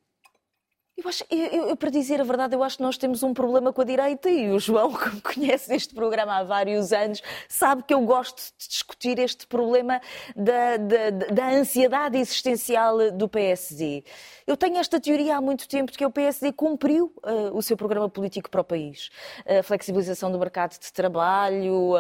Eu 0.98 1.10
acho, 1.10 1.26
eu, 1.30 1.68
eu, 1.68 1.76
para 1.76 1.90
dizer 1.90 2.22
a 2.22 2.24
verdade, 2.24 2.56
eu 2.56 2.64
acho 2.64 2.78
que 2.78 2.84
nós 2.84 2.98
temos 2.98 3.22
um 3.22 3.34
problema 3.34 3.74
com 3.74 3.82
a 3.82 3.84
direita 3.84 4.30
e 4.30 4.50
o 4.50 4.58
João, 4.58 4.94
que 4.96 5.20
conhece 5.20 5.76
este 5.76 5.94
programa 5.94 6.38
há 6.38 6.44
vários 6.44 6.94
anos, 6.94 7.22
sabe 7.50 7.84
que 7.84 7.94
eu 7.94 8.00
gosto 8.06 8.42
de 8.58 8.70
discutir 8.70 9.20
este 9.20 9.46
problema 9.46 10.00
da, 10.34 10.78
da, 10.78 11.10
da 11.34 11.50
ansiedade 11.50 12.18
existencial 12.18 13.12
do 13.12 13.28
PSD. 13.28 14.06
Eu 14.48 14.56
tenho 14.56 14.78
esta 14.78 14.98
teoria 14.98 15.36
há 15.36 15.42
muito 15.42 15.68
tempo 15.68 15.92
de 15.92 15.98
que 15.98 16.06
o 16.06 16.10
PSD 16.10 16.54
cumpriu 16.54 17.12
uh, 17.18 17.58
o 17.58 17.62
seu 17.62 17.76
programa 17.76 18.08
político 18.08 18.50
para 18.50 18.62
o 18.62 18.64
país. 18.64 19.10
A 19.46 19.64
flexibilização 19.64 20.32
do 20.32 20.40
mercado 20.40 20.80
de 20.80 20.94
trabalho, 20.94 21.96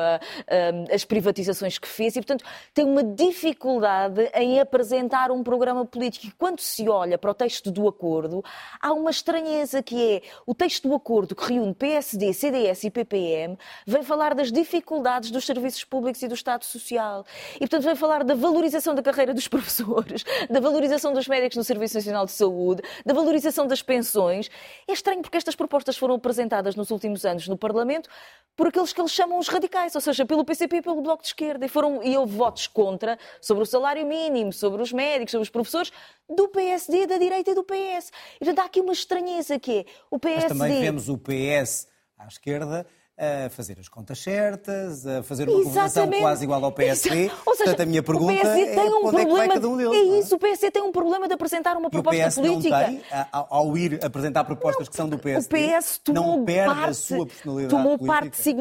as 0.93 1.03
privatizações 1.03 1.77
que 1.77 1.87
fez 1.87 2.15
e, 2.15 2.19
portanto, 2.19 2.45
tem 2.73 2.85
uma 2.85 3.03
dificuldade 3.03 4.29
em 4.35 4.59
apresentar 4.59 5.31
um 5.31 5.43
programa 5.43 5.85
político. 5.85 6.27
E 6.27 6.31
quando 6.31 6.59
se 6.61 6.87
olha 6.87 7.17
para 7.17 7.31
o 7.31 7.33
texto 7.33 7.71
do 7.71 7.87
acordo, 7.87 8.43
há 8.85 8.93
uma 8.93 9.09
estranheza 9.09 9.81
que 9.81 9.95
é 9.99 10.21
o 10.45 10.53
texto 10.53 10.87
do 10.87 10.93
acordo 10.93 11.35
que 11.35 11.51
reúne 11.51 11.73
PSD, 11.73 12.31
CDS 12.33 12.83
e 12.83 12.91
PPM 12.91 13.57
vem 13.87 14.03
falar 14.03 14.35
das 14.35 14.51
dificuldades 14.51 15.31
dos 15.31 15.43
serviços 15.43 15.83
públicos 15.83 16.21
e 16.21 16.27
do 16.27 16.35
Estado 16.35 16.63
Social. 16.63 17.25
E, 17.55 17.59
portanto, 17.61 17.81
vem 17.81 17.95
falar 17.95 18.23
da 18.23 18.35
valorização 18.35 18.93
da 18.93 19.01
carreira 19.01 19.33
dos 19.33 19.47
professores, 19.49 20.23
da 20.47 20.59
valorização 20.59 21.13
dos 21.13 21.27
médicos 21.27 21.57
no 21.57 21.63
Serviço 21.63 21.95
Nacional 21.95 22.27
de 22.27 22.33
Saúde, 22.33 22.83
da 23.03 23.11
valorização 23.11 23.65
das 23.65 23.81
pensões. 23.81 24.51
É 24.87 24.93
estranho 24.93 25.23
porque 25.23 25.37
estas 25.37 25.55
propostas 25.55 25.97
foram 25.97 26.13
apresentadas 26.13 26.75
nos 26.75 26.91
últimos 26.91 27.25
anos 27.25 27.47
no 27.47 27.57
Parlamento 27.57 28.07
por 28.55 28.67
aqueles 28.67 28.93
que 28.93 29.01
eles 29.01 29.11
chamam 29.11 29.37
os 29.37 29.47
radicais, 29.47 29.93
ou 29.95 30.01
seja, 30.01 30.25
pelo 30.25 30.45
PCP 30.45 30.77
e 30.77 30.81
pelo 30.81 31.01
Bloco 31.01 31.23
de 31.23 31.29
Esquerda. 31.29 31.65
E, 31.65 31.69
foram, 31.69 32.01
e 32.03 32.15
houve 32.15 32.37
votos 32.37 32.67
contra 32.67 33.17
sobre 33.41 33.63
o 33.63 33.65
salário 33.65 34.05
mínimo, 34.05 34.53
sobre 34.53 34.81
os 34.81 34.93
médicos, 34.93 35.31
sobre 35.31 35.43
os 35.43 35.49
professores, 35.49 35.91
do 36.29 36.47
PSD, 36.47 37.05
da 37.05 37.17
direita 37.17 37.51
e 37.51 37.53
do 37.53 37.63
PS. 37.63 38.11
E, 38.39 38.45
portanto, 38.45 38.59
há 38.59 38.65
aqui 38.75 38.81
uma 38.81 38.93
estranheza 38.93 39.57
que 39.57 39.79
é 39.79 39.85
o 40.11 40.19
PSD... 40.19 40.49
Mas 40.49 40.57
também 40.57 40.81
vemos 40.81 41.07
o 41.07 41.17
PS 41.17 41.87
à 42.17 42.27
esquerda 42.27 42.85
a 43.17 43.49
fazer 43.49 43.77
as 43.79 43.87
contas 43.87 44.19
certas, 44.19 45.05
a 45.07 45.23
fazer 45.23 45.47
uma 45.47 45.63
governação 45.63 46.09
quase 46.11 46.43
igual 46.43 46.63
ao 46.63 46.71
PSD. 46.71 47.31
Ou 47.45 47.55
seja, 47.55 47.69
Portanto, 47.69 47.81
a 47.81 47.85
minha 47.85 48.03
pergunta 48.03 48.41
tem 48.41 48.89
um 48.89 49.07
é 49.07 49.11
problema, 49.11 49.53
é 49.53 49.57
um 49.57 49.77
deles, 49.77 49.93
é 49.93 50.19
isso, 50.19 50.35
o 50.35 50.39
PSD 50.39 50.71
tem 50.71 50.81
um 50.81 50.91
problema 50.91 51.27
de 51.27 51.33
apresentar 51.33 51.77
uma 51.77 51.89
proposta 51.89 52.17
e 52.17 52.23
o 52.23 52.27
PS 52.27 52.35
política. 52.35 52.79
Não 52.79 52.87
tem, 52.87 53.01
ao 53.31 53.77
ir 53.77 53.99
apresentar 54.03 54.43
propostas 54.43 54.87
não, 54.87 54.91
que 54.91 54.95
são 54.95 55.09
do 55.09 55.17
PSD, 55.17 55.55
o 55.55 55.81
PS 55.81 55.97
tomou 55.99 56.37
não 56.37 56.45
perde 56.45 56.75
parte, 56.75 56.89
a 56.89 56.93
sua 56.93 57.25
personalidade 57.25 57.69
tomou 57.69 57.99
parte, 57.99 58.53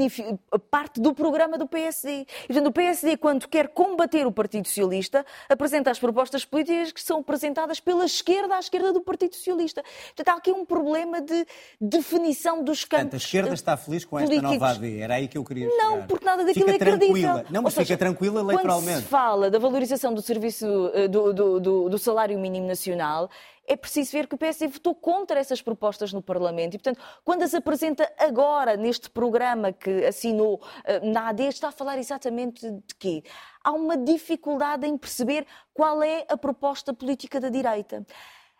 parte 0.70 1.00
do 1.00 1.14
programa 1.14 1.58
do 1.58 1.66
PSD. 1.66 2.10
E, 2.20 2.46
portanto, 2.46 2.66
o 2.66 2.72
PSD, 2.72 3.16
quando 3.16 3.48
quer 3.48 3.68
combater 3.68 4.26
o 4.26 4.32
Partido 4.32 4.68
Socialista, 4.68 5.24
apresenta 5.48 5.90
as 5.90 5.98
propostas 5.98 6.44
políticas 6.44 6.92
que 6.92 7.02
são 7.02 7.20
apresentadas 7.20 7.80
pela 7.80 8.04
esquerda 8.04 8.56
à 8.56 8.58
esquerda 8.58 8.92
do 8.92 9.00
Partido 9.00 9.34
Socialista. 9.34 9.82
Portanto, 10.14 10.28
há 10.28 10.38
aqui 10.38 10.52
um 10.52 10.64
problema 10.64 11.20
de 11.20 11.46
definição 11.80 12.62
dos 12.62 12.84
campos 12.84 13.04
Portanto, 13.04 13.14
a 13.14 13.16
esquerda 13.16 13.54
está 13.54 13.76
feliz 13.76 14.04
com 14.04 14.18
esta. 14.18 14.43
Nova 14.50 14.68
AD. 14.68 15.00
Era 15.00 15.14
aí 15.14 15.28
que 15.28 15.36
eu 15.36 15.44
queria 15.44 15.68
Não, 15.68 15.92
chegar. 15.94 16.06
porque 16.06 16.24
nada 16.24 16.44
daquilo 16.44 16.72
fica 16.72 16.84
é. 16.84 16.96
Tranquila. 16.96 17.44
Não, 17.50 17.62
mas 17.62 17.74
seja, 17.74 17.86
fica 17.86 17.98
tranquila 17.98 18.40
eleitoralmente. 18.40 18.92
Quando 18.92 19.02
se 19.02 19.08
fala 19.08 19.50
da 19.50 19.58
valorização 19.58 20.14
do 20.14 20.22
serviço 20.22 20.90
eh, 20.94 21.08
do, 21.08 21.32
do, 21.32 21.60
do, 21.60 21.88
do 21.88 21.98
salário 21.98 22.38
mínimo 22.38 22.66
nacional, 22.66 23.28
é 23.66 23.76
preciso 23.76 24.12
ver 24.12 24.26
que 24.26 24.34
o 24.34 24.38
PSD 24.38 24.68
votou 24.68 24.94
contra 24.94 25.40
essas 25.40 25.62
propostas 25.62 26.12
no 26.12 26.22
Parlamento 26.22 26.74
e, 26.74 26.78
portanto, 26.78 27.02
quando 27.24 27.42
as 27.42 27.54
apresenta 27.54 28.10
agora 28.18 28.76
neste 28.76 29.08
programa 29.08 29.72
que 29.72 30.04
assinou 30.04 30.60
eh, 30.84 31.00
na 31.00 31.28
AD, 31.28 31.44
está 31.44 31.68
a 31.68 31.72
falar 31.72 31.98
exatamente 31.98 32.70
de 32.70 32.94
quê? 32.98 33.22
Há 33.62 33.72
uma 33.72 33.96
dificuldade 33.96 34.86
em 34.86 34.96
perceber 34.96 35.46
qual 35.72 36.02
é 36.02 36.26
a 36.28 36.36
proposta 36.36 36.92
política 36.92 37.40
da 37.40 37.48
direita. 37.48 38.04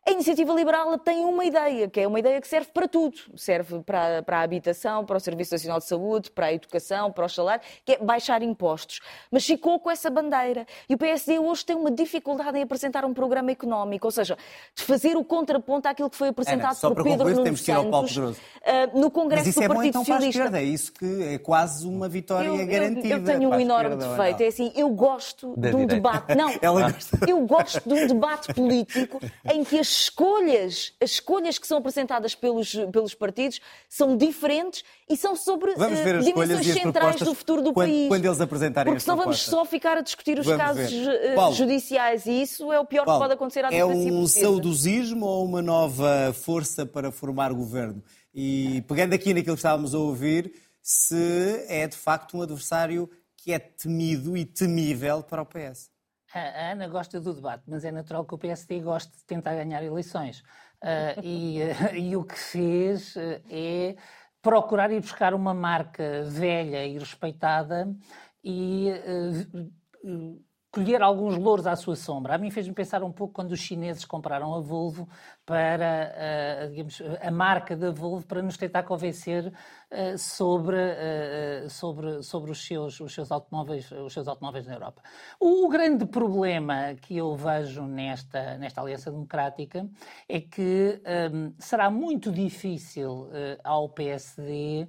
A 0.07 0.11
iniciativa 0.11 0.53
liberal 0.53 0.99
tem 0.99 1.25
uma 1.25 1.47
ideia, 1.47 1.89
que 1.89 1.99
é 1.99 2.07
uma 2.07 2.19
ideia 2.19 2.39
que 2.39 2.47
serve 2.47 2.69
para 2.75 2.87
tudo. 2.87 3.17
Serve 3.37 3.81
para, 3.81 4.23
para 4.23 4.39
a 4.39 4.43
habitação, 4.43 5.03
para 5.03 5.17
o 5.17 5.21
Serviço 5.21 5.55
Nacional 5.55 5.79
de 5.79 5.87
Saúde, 5.87 6.31
para 6.31 6.47
a 6.47 6.53
educação, 6.53 7.11
para 7.11 7.25
o 7.25 7.29
salário, 7.29 7.63
que 7.87 7.93
é 7.93 7.99
baixar 7.99 8.43
impostos. 8.43 9.01
Mas 9.31 9.47
ficou 9.47 9.81
com 9.81 9.91
essa 9.91 10.11
bandeira. 10.11 10.67
E 10.91 10.95
o 10.95 10.99
PSD 10.99 11.39
hoje 11.39 11.65
tem 11.65 11.75
uma 11.75 11.91
dificuldade 11.91 12.59
em 12.59 12.63
apresentar 12.63 13.03
um 13.07 13.15
programa 13.15 13.51
económico, 13.51 14.07
ou 14.07 14.11
seja, 14.11 14.37
de 14.77 14.83
fazer 14.83 15.17
o 15.17 15.25
contraponto 15.25 15.89
àquilo 15.89 16.11
que 16.11 16.17
foi 16.17 16.29
apresentado 16.29 16.77
Ana, 16.85 16.95
por 16.95 17.03
Pedro 17.03 17.11
concluir, 17.13 17.33
Nuno 17.33 17.45
temos 17.45 17.61
que 17.63 17.71
ir 17.71 17.75
ao 17.75 17.89
Paulo 17.91 18.09
Santos 18.09 18.37
uh, 18.39 19.01
no 19.01 19.11
Congresso 19.11 19.47
Mas 19.47 19.49
isso 19.57 19.61
do 19.61 19.65
é 19.65 19.69
bom 19.69 19.75
Partido 19.77 19.89
então 19.91 20.05
para 20.05 20.15
a 20.15 20.17
Socialista. 20.19 20.39
esquerda, 20.45 20.61
é 20.61 20.65
isso 20.65 20.93
que 20.93 21.23
é 21.35 21.39
quase 21.39 21.87
uma 21.87 22.11
vitória 22.11 22.47
Eu, 22.49 22.57
eu, 22.57 22.67
garantida. 22.67 23.09
eu 23.09 23.25
tenho 23.25 23.49
um 23.49 23.59
enorme 23.59 23.97
defeito. 23.97 24.43
É 24.43 24.47
assim, 24.49 24.71
eu 24.77 24.91
gosto 24.91 25.55
Da 25.57 25.71
de 25.71 25.77
um 25.77 25.87
direita. 25.87 25.95
debate. 25.95 26.35
Não, 26.35 26.53
Ela 26.61 26.91
gosta. 26.93 27.19
eu 27.27 27.41
gosto 27.47 27.89
de 27.89 27.95
um 27.95 28.07
debate 28.07 28.53
político 28.53 29.19
em 29.51 29.65
que 29.65 29.79
as 29.79 29.94
escolhas, 29.95 30.93
as 31.01 31.11
escolhas 31.13 31.59
que 31.59 31.67
são 31.67 31.79
apresentadas 31.79 32.35
pelos, 32.35 32.73
pelos 32.93 33.15
partidos 33.15 33.61
são 33.89 34.17
diferentes 34.17 34.83
e 35.09 35.17
são 35.17 35.35
sobre 35.37 35.75
Vamos 35.75 35.99
ver 36.01 36.15
eh, 36.15 36.19
as 36.19 36.27
escolhas 36.27 36.49
dimensões 36.49 36.77
as 36.77 36.83
centrais 36.83 37.17
do 37.21 37.35
futuro 37.35 37.63
do 37.63 37.73
quando- 37.73 37.89
país. 37.91 38.09
quando 38.09 38.25
eles 38.25 38.41
apresentarem 38.41 38.93
Porque 38.93 38.97
as 38.99 39.03
senão 39.03 39.17
vamos 39.17 39.41
só 39.43 39.65
ficar 39.65 39.97
a 39.99 40.01
discutir 40.01 40.39
os 40.39 40.47
Vamos 40.47 40.63
casos 40.63 40.91
ver. 40.91 41.09
eh, 41.09 41.35
Paulo, 41.35 41.55
judiciais 41.55 42.27
e 42.27 42.43
isso 42.43 42.73
é 42.73 42.79
o 42.81 42.85
pior 42.85 43.05
Paulo, 43.05 43.21
que 43.21 43.25
pode 43.25 43.35
acontecer 43.35 43.65
à 43.65 43.69
é 43.69 43.71
democracia 43.73 44.03
um 44.03 44.09
portuguesa. 44.21 44.41
saudosismo 44.41 45.27
ou 45.27 45.45
uma 45.45 45.63
nova 45.63 46.33
força 46.35 46.85
para 46.87 47.11
formar 47.13 47.53
governo? 47.53 48.03
E 48.35 48.83
pegando 48.89 49.15
aqui 49.15 49.33
naquilo 49.35 49.55
que 49.55 49.61
estávamos 49.61 49.95
a 49.95 49.99
ouvir, 49.99 50.53
se 50.83 51.65
é 51.69 51.87
de 51.87 51.97
facto 51.97 52.37
um 52.37 52.43
adversário 52.43 53.09
que 53.37 53.53
é 53.53 53.59
temido 53.59 54.37
e 54.37 54.45
temível 54.45 55.23
para 55.23 55.43
o 55.43 55.47
PS. 55.47 55.91
A 56.35 56.73
Ana 56.73 56.89
gosta 56.89 57.21
do 57.21 57.33
debate, 57.33 57.63
mas 57.69 57.85
é 57.85 57.93
natural 57.93 58.25
que 58.25 58.35
o 58.35 58.39
PSD 58.39 58.81
goste 58.81 59.17
de 59.17 59.25
tentar 59.25 59.55
ganhar 59.55 59.83
eleições. 59.85 60.43
Ah, 60.83 61.15
e, 61.23 61.59
e 61.97 62.17
o 62.17 62.25
que 62.25 62.37
fez 62.37 63.17
ah, 63.17 63.41
é 63.49 63.97
procurar 64.43 64.91
ir 64.91 65.01
buscar 65.01 65.33
uma 65.33 65.55
marca 65.55 66.25
velha 66.25 66.85
e 66.85 66.99
respeitada 66.99 67.95
e 68.43 68.91
ah, 68.91 70.44
colher 70.75 71.01
alguns 71.03 71.37
louros 71.37 71.69
à 71.69 71.77
sua 71.77 71.95
sombra. 71.95 72.35
A 72.35 72.39
mim 72.39 72.51
fez-me 72.51 72.75
pensar 72.75 73.05
um 73.05 73.13
pouco 73.13 73.33
quando 73.33 73.53
os 73.53 73.61
chineses 73.61 74.05
compraram 74.05 74.53
a 74.53 74.61
Volvo 74.61 75.09
para, 75.47 76.13
ah, 76.17 76.67
digamos, 76.67 77.01
a 77.23 77.31
marca 77.31 77.77
da 77.77 77.93
Volvo 77.93 78.27
para 78.27 78.43
nos 78.43 78.57
tentar 78.57 78.83
convencer 78.83 79.53
ah, 79.89 80.19
sobre, 80.19 80.77
ah, 80.77 81.69
sobre, 81.69 82.25
sobre 82.25 82.51
os, 82.51 82.67
seus, 82.67 82.99
os, 82.99 83.15
seus 83.15 83.31
automóveis, 83.31 83.89
os 83.93 84.13
seus 84.13 84.27
automóveis 84.27 84.67
na 84.67 84.75
Europa. 84.75 85.01
O, 85.39 85.69
grande 85.69 86.07
problema 86.07 86.95
que 87.01 87.17
eu 87.17 87.37
vejo 87.37 87.85
nesta, 87.85 88.59
nesta 88.59 88.81
Aliança 88.81 89.13
Democrática 89.13 89.89
é 90.29 90.41
que 90.41 91.01
hum, 91.33 91.55
será 91.57 91.89
muito 91.89 92.33
difícil 92.33 93.29
ao 93.63 93.89
PSD 93.89 94.89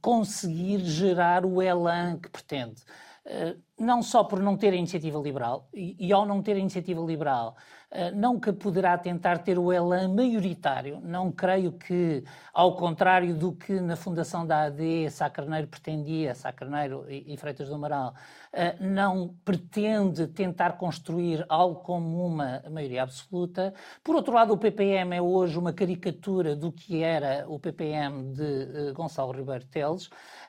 conseguir 0.00 0.78
gerar 0.80 1.44
o 1.44 1.60
elan 1.60 2.18
que 2.18 2.30
pretende. 2.30 2.82
Uh, 3.26 3.65
não 3.78 4.02
só 4.02 4.24
por 4.24 4.40
não 4.40 4.56
ter 4.56 4.72
a 4.72 4.76
iniciativa 4.76 5.18
liberal, 5.18 5.68
e, 5.72 5.96
e 5.98 6.12
ao 6.12 6.24
não 6.24 6.42
ter 6.42 6.52
a 6.52 6.58
iniciativa 6.58 7.00
liberal, 7.02 7.56
uh, 7.92 8.16
não 8.16 8.40
que 8.40 8.50
poderá 8.52 8.96
tentar 8.96 9.38
ter 9.38 9.58
o 9.58 9.70
elan 9.70 10.08
maioritário. 10.14 10.98
Não 11.02 11.30
creio 11.30 11.72
que, 11.72 12.24
ao 12.54 12.74
contrário 12.74 13.34
do 13.34 13.52
que 13.52 13.78
na 13.78 13.94
fundação 13.94 14.46
da 14.46 14.62
AD 14.62 15.10
Sá 15.10 15.28
Carneiro 15.28 15.66
pretendia, 15.66 16.34
Sá 16.34 16.50
Carneiro 16.52 17.04
e, 17.08 17.34
e 17.34 17.36
Freitas 17.36 17.68
do 17.68 17.74
Amaral, 17.74 18.14
uh, 18.54 18.84
não 18.84 19.34
pretende 19.44 20.26
tentar 20.26 20.78
construir 20.78 21.44
algo 21.46 21.80
como 21.80 22.26
uma 22.26 22.62
maioria 22.70 23.02
absoluta. 23.02 23.74
Por 24.02 24.16
outro 24.16 24.32
lado, 24.32 24.54
o 24.54 24.58
PPM 24.58 25.16
é 25.16 25.20
hoje 25.20 25.58
uma 25.58 25.72
caricatura 25.72 26.56
do 26.56 26.72
que 26.72 27.02
era 27.02 27.44
o 27.46 27.58
PPM 27.58 28.32
de 28.32 28.92
Gonçalo 28.94 29.32
Ribeiro 29.32 29.66
Teles. 29.66 30.08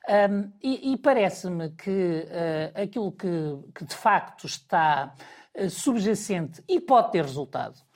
Um, 0.10 0.50
e, 0.64 0.94
e 0.94 0.98
parece-me 0.98 1.72
que 1.72 2.26
uh, 2.26 2.82
aquilo 2.82 3.12
que, 3.18 3.28
que, 3.74 3.86
de 3.86 3.96
facto 3.96 4.46
está 4.46 5.14
uh, 5.56 5.70
subjacente 5.70 6.64
e 6.68 6.80
pode 6.80 7.12
ter 7.12 7.24
resultado 7.24 7.88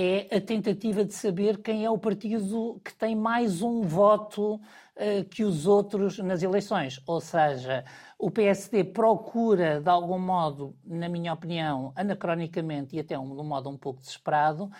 é 0.00 0.36
a 0.36 0.40
tentativa 0.40 1.04
de 1.04 1.12
saber 1.12 1.60
quem 1.60 1.84
é 1.84 1.90
o 1.90 1.98
partido 1.98 2.80
que 2.84 2.94
tem 2.94 3.16
mais 3.16 3.62
um 3.62 3.82
voto 3.82 4.54
uh, 4.54 5.24
que 5.28 5.42
os 5.42 5.66
outros 5.66 6.18
nas 6.18 6.40
eleições. 6.40 7.02
Ou 7.04 7.20
seja, 7.20 7.84
o 8.16 8.30
PSD 8.30 8.84
procura, 8.84 9.80
de 9.80 9.90
algum 9.90 10.20
modo, 10.20 10.76
na 10.84 11.08
minha 11.08 11.32
opinião, 11.32 11.92
anacronicamente 11.96 12.94
e 12.94 13.00
até 13.00 13.16
de 13.16 13.20
um 13.20 13.42
modo 13.42 13.68
um 13.70 13.76
pouco 13.76 14.00
desesperado, 14.00 14.70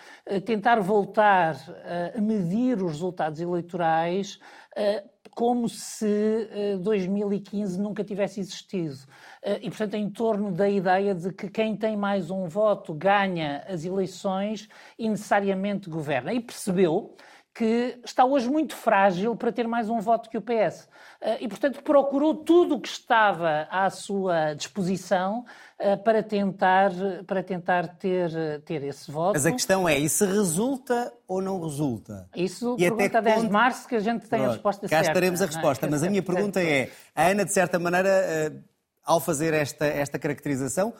tentar 0.45 0.79
voltar 0.79 1.57
a 2.15 2.21
medir 2.21 2.81
os 2.81 2.93
resultados 2.93 3.41
eleitorais 3.41 4.39
como 5.39 5.69
se 5.69 6.49
uh, 6.75 6.79
2015 6.79 7.79
nunca 7.79 8.03
tivesse 8.03 8.41
existido. 8.41 8.95
Uh, 9.41 9.55
e, 9.61 9.69
portanto, 9.69 9.93
em 9.93 10.09
torno 10.09 10.51
da 10.51 10.69
ideia 10.69 11.15
de 11.15 11.31
que 11.31 11.49
quem 11.49 11.77
tem 11.77 11.95
mais 11.95 12.29
um 12.29 12.45
voto 12.45 12.93
ganha 12.93 13.63
as 13.65 13.85
eleições 13.85 14.67
e 14.97 15.07
necessariamente 15.07 15.89
governa. 15.89 16.33
E 16.33 16.41
percebeu 16.41 17.15
que 17.59 17.99
está 18.05 18.23
hoje 18.23 18.49
muito 18.49 18.73
frágil 18.73 19.35
para 19.35 19.51
ter 19.51 19.67
mais 19.67 19.89
um 19.89 19.99
voto 19.99 20.29
que 20.29 20.37
o 20.37 20.41
PS. 20.41 20.87
Eh, 21.19 21.39
e, 21.41 21.47
portanto, 21.49 21.83
procurou 21.83 22.33
tudo 22.33 22.75
o 22.75 22.79
que 22.79 22.87
estava 22.87 23.67
à 23.69 23.89
sua 23.89 24.53
disposição 24.53 25.43
eh, 25.77 25.97
para 25.97 26.23
tentar, 26.23 26.89
para 27.27 27.43
tentar 27.43 27.97
ter, 27.97 28.31
ter 28.61 28.81
esse 28.83 29.11
voto. 29.11 29.33
Mas 29.33 29.45
a 29.45 29.51
questão 29.51 29.89
é, 29.89 29.99
isso 29.99 30.23
resulta 30.25 31.11
ou 31.27 31.41
não 31.41 31.61
resulta? 31.61 32.29
Isso 32.33 32.77
e 32.79 32.83
pergunta 32.83 33.17
até 33.17 33.21
10 33.23 33.35
ponto... 33.35 33.47
de 33.47 33.51
março 33.51 33.87
que 33.89 33.95
a 33.95 33.99
gente 33.99 34.21
tem 34.21 34.39
Pronto, 34.39 34.51
a 34.51 34.53
resposta 34.53 34.81
cá 34.83 34.87
certa. 34.87 35.03
Cá 35.03 35.11
estaremos 35.11 35.41
a 35.41 35.43
é? 35.43 35.47
resposta, 35.47 35.87
mas 35.89 36.01
a 36.01 36.09
minha 36.09 36.23
pergunta 36.23 36.63
é, 36.63 36.89
a 37.13 37.27
Ana, 37.27 37.43
de 37.43 37.51
certa 37.51 37.77
maneira, 37.77 38.07
eh, 38.07 38.53
ao 39.03 39.19
fazer 39.19 39.53
esta, 39.53 39.85
esta 39.85 40.17
caracterização, 40.17 40.93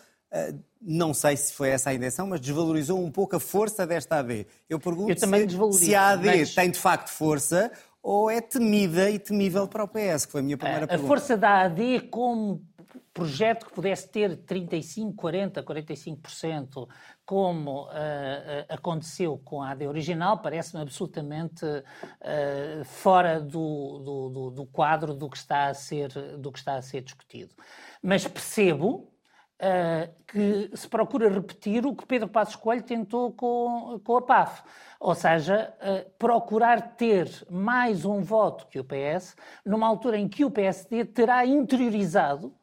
não 0.82 1.14
sei 1.14 1.36
se 1.36 1.54
foi 1.54 1.70
essa 1.70 1.90
a 1.90 1.94
intenção, 1.94 2.28
mas 2.28 2.40
desvalorizou 2.40 3.04
um 3.04 3.12
pouco 3.12 3.36
a 3.36 3.40
força 3.40 3.86
desta 3.86 4.20
AD. 4.20 4.48
Eu 4.70 4.80
pergunto 4.80 5.12
Eu 5.12 5.72
se, 5.72 5.86
se, 5.86 5.96
a 5.96 6.10
AD 6.10 6.26
mas... 6.26 6.56
tem 6.56 6.72
de 6.72 6.80
facto 6.80 7.10
força 7.10 7.72
ou 8.02 8.30
é 8.30 8.40
temida 8.40 9.10
e 9.10 9.20
temível 9.20 9.68
para 9.68 9.84
o 9.84 9.88
PS, 9.88 10.26
que 10.26 10.32
foi 10.32 10.42
a 10.42 10.44
minha 10.44 10.58
primeira 10.58 10.86
a, 10.86 10.88
pergunta. 10.88 11.06
A 11.06 11.08
força 11.08 11.36
da 11.36 11.62
AD 11.64 12.08
como 12.10 12.64
projeto 13.14 13.66
que 13.66 13.74
pudesse 13.74 14.10
ter 14.10 14.38
35, 14.38 15.14
40, 15.14 15.64
45%, 15.64 16.88
como 17.26 17.84
uh, 17.84 17.88
uh, 17.88 17.90
aconteceu 18.70 19.38
com 19.44 19.62
a 19.62 19.72
AD 19.72 19.88
original, 19.88 20.40
parece-me 20.40 20.82
absolutamente 20.82 21.66
uh, 21.66 22.86
fora 22.86 23.40
do, 23.40 24.00
do, 24.00 24.30
do, 24.30 24.52
do, 24.52 24.66
quadro 24.66 25.14
do 25.14 25.30
que, 25.30 25.38
está 25.38 25.68
a 25.68 25.74
ser, 25.74 26.10
do 26.38 26.52
que 26.52 26.60
está 26.60 26.76
a 26.76 26.82
ser 26.82 27.02
discutido. 27.02 27.54
Mas 28.02 28.26
percebo 28.26 29.12
uh, 29.60 30.14
que 30.28 30.70
se 30.74 30.88
procura 30.88 31.30
repetir 31.30 31.86
o 31.86 31.96
que 31.96 32.06
Pedro 32.06 32.28
Passos 32.28 32.56
Coelho 32.56 32.84
tentou 32.84 33.32
com, 33.32 34.00
com 34.04 34.18
a 34.18 34.22
PAF. 34.22 34.64
Ou 35.00 35.16
seja, 35.16 35.74
uh, 35.82 36.10
procurar 36.18 36.96
ter 36.96 37.30
mais 37.50 38.06
um 38.06 38.22
voto 38.22 38.68
que 38.68 38.80
o 38.80 38.84
PS, 38.84 39.36
numa 39.66 39.88
altura 39.88 40.18
em 40.18 40.28
que 40.28 40.44
o 40.46 40.52
PSD 40.52 41.06
terá 41.06 41.46
interiorizado 41.46 42.54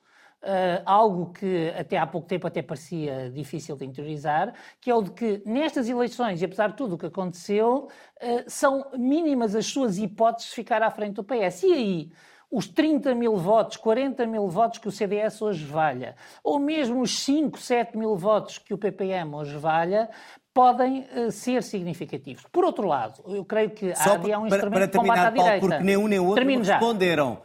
Uh, 0.43 0.79
algo 0.85 1.33
que 1.33 1.73
até 1.77 1.99
há 1.99 2.07
pouco 2.07 2.29
tempo 2.29 2.47
até 2.47 2.63
parecia 2.63 3.31
difícil 3.31 3.75
de 3.75 3.85
interiorizar, 3.85 4.55
que 4.81 4.89
é 4.89 4.95
o 4.95 5.03
de 5.03 5.11
que 5.11 5.43
nestas 5.45 5.89
eleições, 5.89 6.41
e 6.41 6.45
apesar 6.45 6.69
de 6.69 6.77
tudo 6.77 6.95
o 6.95 6.99
que 6.99 7.07
aconteceu, 7.07 7.89
uh, 8.23 8.45
são 8.47 8.89
mínimas 8.97 9.57
as 9.57 9.67
suas 9.67 9.99
hipóteses 9.99 10.51
de 10.51 10.55
ficar 10.55 10.83
à 10.85 10.91
frente 10.91 11.15
do 11.15 11.25
PS. 11.25 11.65
E 11.65 11.73
aí, 11.73 12.13
os 12.51 12.67
30 12.67 13.15
mil 13.15 13.37
votos, 13.37 13.77
40 13.77 14.27
mil 14.27 14.49
votos 14.49 14.79
que 14.79 14.89
o 14.89 14.93
CDS 14.93 15.43
hoje 15.43 15.65
valha, 15.65 16.15
ou 16.43 16.59
mesmo 16.59 17.01
os 17.01 17.19
5, 17.21 17.59
7 17.59 17.97
mil 17.97 18.17
votos 18.17 18.59
que 18.59 18.73
o 18.73 18.79
PPM 18.79 19.35
hoje 19.35 19.57
valha, 19.57 20.09
podem 20.55 21.07
uh, 21.15 21.31
ser 21.31 21.63
significativos. 21.63 22.45
Por 22.51 22.65
outro 22.65 22.87
lado, 22.87 23.23
eu 23.27 23.45
creio 23.45 23.71
que 23.71 23.95
Só 23.95 24.13
a 24.13 24.15
AD 24.15 24.31
é 24.31 24.39
um 24.39 24.49
para, 24.49 24.57
instrumento 24.57 24.79
para 24.79 24.89
terminar, 24.89 25.15
combate 25.15 25.27
à 25.27 25.33
Paulo, 25.33 25.45
direita. 25.45 25.67
porque 25.69 25.85
nem 25.85 25.97
um 25.97 26.09
nem 26.09 26.19
outro 26.19 26.47
responderam. 26.47 27.43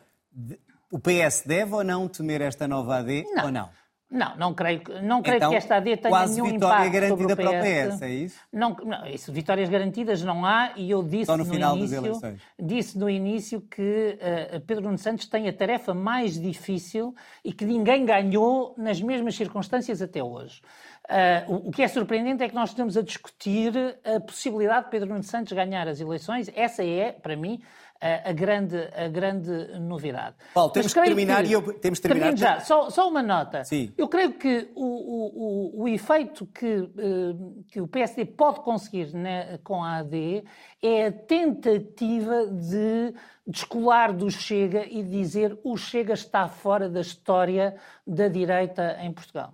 O 0.91 0.99
PS 0.99 1.43
deve 1.45 1.73
ou 1.73 1.83
não 1.83 2.07
temer 2.07 2.41
esta 2.41 2.67
nova 2.67 2.97
AD 2.97 3.23
não. 3.33 3.45
ou 3.45 3.51
não? 3.51 3.69
Não, 4.11 4.35
não 4.35 4.53
creio, 4.53 4.81
não 5.01 5.21
creio 5.21 5.37
então, 5.37 5.49
que 5.51 5.55
esta 5.55 5.77
AD 5.77 5.97
tenha 5.97 6.09
quase 6.09 6.33
nenhum 6.33 6.53
vitória 6.53 6.85
impacto 6.85 6.93
garantida 6.93 7.17
sobre 7.17 7.33
o 7.33 7.37
PS. 7.37 7.45
para 7.45 7.49
o 7.49 7.93
PS, 7.93 8.01
é 8.01 8.09
isso? 8.09 8.39
Não, 8.51 8.75
não, 8.83 9.07
isso, 9.07 9.31
vitórias 9.31 9.69
garantidas 9.69 10.21
não 10.21 10.45
há 10.45 10.73
e 10.75 10.91
eu 10.91 11.01
disse 11.01 11.27
Só 11.27 11.37
no, 11.37 11.45
no 11.45 11.49
final 11.49 11.77
início, 11.77 11.95
das 11.95 12.05
eleições. 12.05 12.41
disse 12.59 12.97
no 12.97 13.09
início 13.09 13.61
que 13.61 14.17
uh, 14.53 14.59
Pedro 14.67 14.83
Nuno 14.83 14.97
Santos 14.97 15.27
tem 15.27 15.47
a 15.47 15.53
tarefa 15.53 15.93
mais 15.93 16.37
difícil 16.37 17.15
e 17.41 17.53
que 17.53 17.63
ninguém 17.63 18.03
ganhou 18.05 18.75
nas 18.77 19.01
mesmas 19.01 19.33
circunstâncias 19.33 20.01
até 20.01 20.21
hoje. 20.21 20.61
Uh, 21.05 21.53
o, 21.53 21.69
o, 21.69 21.71
que 21.71 21.81
é 21.81 21.87
surpreendente 21.87 22.43
é 22.43 22.49
que 22.49 22.55
nós 22.55 22.71
estamos 22.71 22.97
a 22.97 23.01
discutir 23.01 23.73
a 24.03 24.19
possibilidade 24.19 24.85
de 24.85 24.91
Pedro 24.91 25.07
Nuno 25.07 25.23
Santos 25.23 25.53
ganhar 25.53 25.87
as 25.87 26.01
eleições. 26.01 26.51
Essa 26.53 26.83
é, 26.83 27.13
para 27.13 27.37
mim, 27.37 27.61
a, 28.01 28.33
grande, 28.33 28.77
a 28.95 29.07
grande 29.07 29.51
novidade. 29.79 30.35
Paulo, 30.53 30.71
temos 30.71 30.91
que 30.91 31.01
terminar 31.01 31.43
que, 31.43 31.49
e 31.49 31.53
eu, 31.53 31.73
temos 31.73 31.99
que 31.99 32.07
terminar. 32.07 32.35
já, 32.35 32.59
só, 32.59 32.89
só 32.89 33.07
uma 33.07 33.21
nota. 33.21 33.63
Sim. 33.63 33.93
Eu 33.95 34.07
creio 34.07 34.33
que 34.33 34.69
o, 34.73 34.83
o, 34.83 35.79
o, 35.79 35.83
o 35.83 35.87
efeito 35.87 36.47
que, 36.47 36.77
uh, 36.77 37.63
que 37.67 37.79
o 37.79 37.87
PSD 37.87 38.25
pode 38.25 38.61
conseguir 38.61 39.13
né, 39.13 39.59
com 39.63 39.83
a 39.83 39.97
AD 39.97 40.43
é 40.81 41.05
a 41.05 41.11
tentativa 41.11 42.47
de 42.47 43.13
descolar 43.45 44.13
do 44.13 44.31
Chega 44.31 44.85
e 44.89 45.03
dizer 45.03 45.57
o 45.63 45.77
Chega 45.77 46.13
está 46.13 46.47
fora 46.47 46.89
da 46.89 47.01
história 47.01 47.75
da 48.05 48.27
direita 48.27 48.97
em 49.01 49.13
Portugal. 49.13 49.53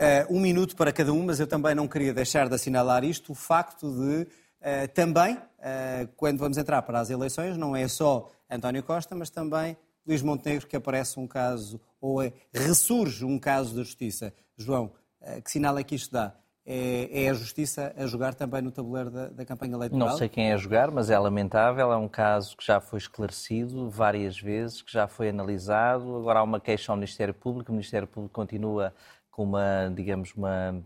Uh, 0.00 0.36
um 0.36 0.40
minuto 0.40 0.74
para 0.76 0.92
cada 0.92 1.12
um, 1.12 1.24
mas 1.24 1.38
eu 1.38 1.46
também 1.46 1.74
não 1.74 1.86
queria 1.86 2.14
deixar 2.14 2.48
de 2.48 2.54
assinalar 2.54 3.04
isto, 3.04 3.32
o 3.32 3.34
facto 3.34 3.90
de 3.90 4.26
uh, 4.62 4.88
também 4.94 5.38
eh, 5.64 6.08
quando 6.16 6.38
vamos 6.38 6.58
entrar 6.58 6.82
para 6.82 6.98
as 6.98 7.08
eleições, 7.08 7.56
não 7.56 7.76
é 7.76 7.86
só 7.86 8.28
António 8.50 8.82
Costa, 8.82 9.14
mas 9.14 9.30
também 9.30 9.76
Luís 10.04 10.20
Montenegro, 10.20 10.66
que 10.66 10.74
aparece 10.74 11.20
um 11.20 11.26
caso, 11.26 11.80
ou 12.00 12.20
é, 12.20 12.32
ressurge 12.52 13.24
um 13.24 13.38
caso 13.38 13.76
da 13.76 13.84
justiça. 13.84 14.34
João, 14.56 14.90
eh, 15.20 15.40
que 15.40 15.50
sinal 15.50 15.78
é 15.78 15.84
que 15.84 15.94
isto 15.94 16.12
dá? 16.12 16.34
É, 16.66 17.24
é, 17.24 17.28
a 17.28 17.34
justiça 17.34 17.92
a 17.96 18.06
jogar 18.06 18.34
também 18.34 18.62
no 18.62 18.70
tabuleiro 18.70 19.10
da, 19.10 19.28
da, 19.28 19.44
campanha 19.44 19.74
eleitoral? 19.74 20.08
Não 20.08 20.16
sei 20.16 20.28
quem 20.28 20.50
é 20.50 20.52
a 20.52 20.56
jogar, 20.56 20.90
mas 20.90 21.10
é 21.10 21.18
lamentável. 21.18 21.92
É 21.92 21.96
um 21.96 22.08
caso 22.08 22.56
que 22.56 22.64
já 22.64 22.80
foi 22.80 22.98
esclarecido 22.98 23.88
várias 23.88 24.38
vezes, 24.38 24.82
que 24.82 24.92
já 24.92 25.08
foi 25.08 25.28
analisado. 25.28 26.16
Agora 26.16 26.40
há 26.40 26.42
uma 26.42 26.60
queixa 26.60 26.92
ao 26.92 26.96
Ministério 26.96 27.34
Público. 27.34 27.70
O 27.70 27.74
Ministério 27.74 28.06
Público 28.06 28.34
continua 28.34 28.94
com 29.32 29.44
uma, 29.44 29.90
digamos, 29.92 30.34
uma, 30.34 30.84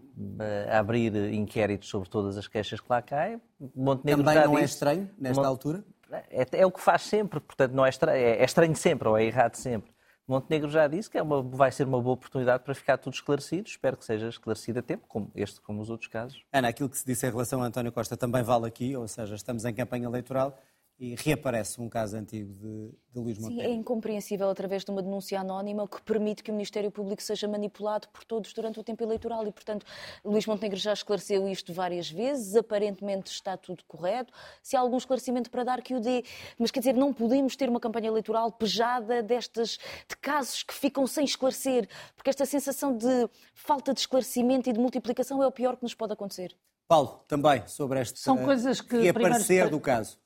a 0.70 0.78
abrir 0.78 1.14
inquéritos 1.34 1.88
sobre 1.88 2.08
todas 2.08 2.38
as 2.38 2.46
queixas 2.46 2.80
que 2.80 2.86
lá 2.88 3.02
caem. 3.02 3.42
Montenegro 3.74 4.24
Também 4.24 4.44
não 4.44 4.56
é 4.56 4.62
é 4.62 4.64
estranho, 4.64 5.10
nesta 5.18 5.42
Mont... 5.42 5.48
altura? 5.48 5.84
É, 6.30 6.46
é, 6.52 6.64
o 6.64 6.70
que 6.70 6.80
faz 6.80 7.02
sempre, 7.02 7.40
portanto 7.40 7.72
não 7.72 7.84
é 7.84 7.88
estranho, 7.88 8.16
é, 8.16 8.36
é 8.36 8.44
estranho 8.44 8.76
sempre 8.76 9.08
ou 9.08 9.18
é 9.18 9.24
errado 9.24 9.56
sempre. 9.56 9.90
Montenegro 10.28 10.70
já 10.70 10.86
disse 10.86 11.10
que 11.10 11.18
é 11.18 11.22
uma, 11.22 11.42
vai 11.42 11.72
ser 11.72 11.86
uma 11.86 12.00
boa 12.00 12.14
oportunidade 12.14 12.62
para 12.62 12.74
ficar 12.74 12.98
tudo 12.98 13.14
esclarecido. 13.14 13.68
Espero 13.68 13.96
que 13.96 14.04
seja 14.04 14.28
esclarecido 14.28 14.78
a 14.78 14.82
tempo, 14.82 15.04
como 15.08 15.30
este, 15.34 15.60
como 15.60 15.80
os 15.80 15.90
outros 15.90 16.08
casos. 16.08 16.44
Ana, 16.52 16.68
aquilo 16.68 16.88
que 16.88 16.98
se 16.98 17.06
disse 17.06 17.26
em 17.26 17.30
relação 17.30 17.62
a 17.62 17.66
António 17.66 17.92
Costa 17.92 18.16
também 18.16 18.42
vale 18.42 18.66
aqui, 18.66 18.96
ou 18.96 19.06
seja, 19.08 19.34
estamos 19.34 19.64
em 19.64 19.74
campanha 19.74 20.06
eleitoral 20.06 20.56
e 20.98 21.14
reaparece 21.14 21.78
um 21.80 21.88
caso 21.90 22.16
antigo 22.16 22.54
de, 22.54 22.90
de 23.12 23.20
Luís 23.20 23.38
Montenegro. 23.38 23.68
Sim, 23.68 23.70
é 23.70 23.74
incompreensível 23.74 24.48
através 24.48 24.82
de 24.82 24.90
uma 24.90 25.02
denúncia 25.02 25.38
anónima 25.38 25.86
que 25.86 26.00
permite 26.00 26.42
que 26.42 26.50
o 26.50 26.54
Ministério 26.54 26.90
Público 26.90 27.22
seja 27.22 27.46
manipulado 27.46 28.08
por 28.08 28.24
todos 28.24 28.52
durante 28.54 28.80
o 28.80 28.82
tempo 28.82 29.04
eleitoral 29.04 29.46
e, 29.46 29.52
portanto, 29.52 29.84
Luís 30.24 30.46
Montenegro 30.46 30.78
já 30.78 30.94
esclareceu 30.94 31.46
isto 31.48 31.72
várias 31.72 32.10
vezes, 32.10 32.56
aparentemente 32.56 33.30
está 33.30 33.58
tudo 33.58 33.84
correto. 33.84 34.32
Se 34.62 34.74
há 34.74 34.80
algum 34.80 34.96
esclarecimento 34.96 35.50
para 35.50 35.64
dar, 35.64 35.82
que 35.82 35.94
o 35.94 36.00
dê. 36.00 36.24
Mas, 36.58 36.70
quer 36.70 36.80
dizer, 36.80 36.94
não 36.94 37.12
podemos 37.12 37.54
ter 37.56 37.68
uma 37.68 37.80
campanha 37.80 38.08
eleitoral 38.08 38.50
pejada 38.50 39.22
destas, 39.22 39.78
de 40.08 40.16
casos 40.16 40.62
que 40.62 40.72
ficam 40.72 41.06
sem 41.06 41.24
esclarecer, 41.24 41.88
porque 42.14 42.30
esta 42.30 42.46
sensação 42.46 42.96
de 42.96 43.28
falta 43.52 43.92
de 43.92 44.00
esclarecimento 44.00 44.70
e 44.70 44.72
de 44.72 44.80
multiplicação 44.80 45.42
é 45.42 45.46
o 45.46 45.52
pior 45.52 45.76
que 45.76 45.82
nos 45.82 45.94
pode 45.94 46.14
acontecer. 46.14 46.56
Paulo, 46.88 47.20
também 47.26 47.66
sobre 47.66 48.00
este 48.00 48.18
São 48.18 48.38
coisas 48.38 48.80
que 48.80 48.96
reaparecer 48.96 49.46
primeiro... 49.46 49.70
do 49.70 49.80
caso 49.80 50.18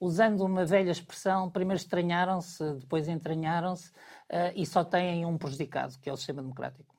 usando 0.00 0.42
uma 0.42 0.64
velha 0.64 0.90
expressão, 0.90 1.50
primeiro 1.50 1.80
estranharam-se, 1.80 2.62
depois 2.74 3.08
entranharam-se 3.08 3.90
uh, 3.90 4.52
e 4.54 4.66
só 4.66 4.84
têm 4.84 5.24
um 5.24 5.38
prejudicado, 5.38 5.98
que 6.00 6.08
é 6.08 6.12
o 6.12 6.16
sistema 6.16 6.42
democrático. 6.42 6.94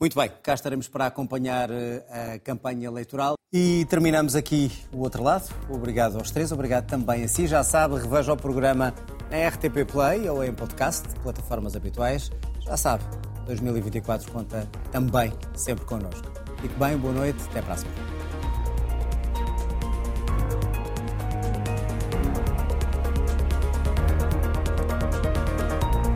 Muito 0.00 0.18
bem, 0.18 0.30
cá 0.42 0.54
estaremos 0.54 0.88
para 0.88 1.06
acompanhar 1.06 1.70
uh, 1.70 2.34
a 2.34 2.38
campanha 2.40 2.88
eleitoral. 2.88 3.34
E 3.52 3.84
terminamos 3.84 4.34
aqui 4.34 4.72
o 4.92 5.00
outro 5.00 5.22
lado. 5.22 5.48
Obrigado 5.68 6.16
aos 6.16 6.30
três, 6.30 6.50
obrigado 6.52 6.86
também 6.86 7.22
a 7.22 7.28
si. 7.28 7.46
Já 7.46 7.62
sabe, 7.62 7.96
reveja 7.96 8.32
o 8.32 8.36
programa 8.36 8.94
na 9.30 9.48
RTP 9.48 9.90
Play 9.90 10.28
ou 10.28 10.42
em 10.42 10.52
podcast, 10.52 11.06
plataformas 11.20 11.76
habituais. 11.76 12.30
Já 12.60 12.76
sabe, 12.76 13.04
2024 13.46 14.32
conta 14.32 14.68
também 14.90 15.32
sempre 15.54 15.84
connosco. 15.84 16.26
Fique 16.60 16.74
bem, 16.74 16.96
boa 16.96 17.12
noite, 17.12 17.42
até 17.50 17.60
a 17.60 17.76
semana. 17.76 18.21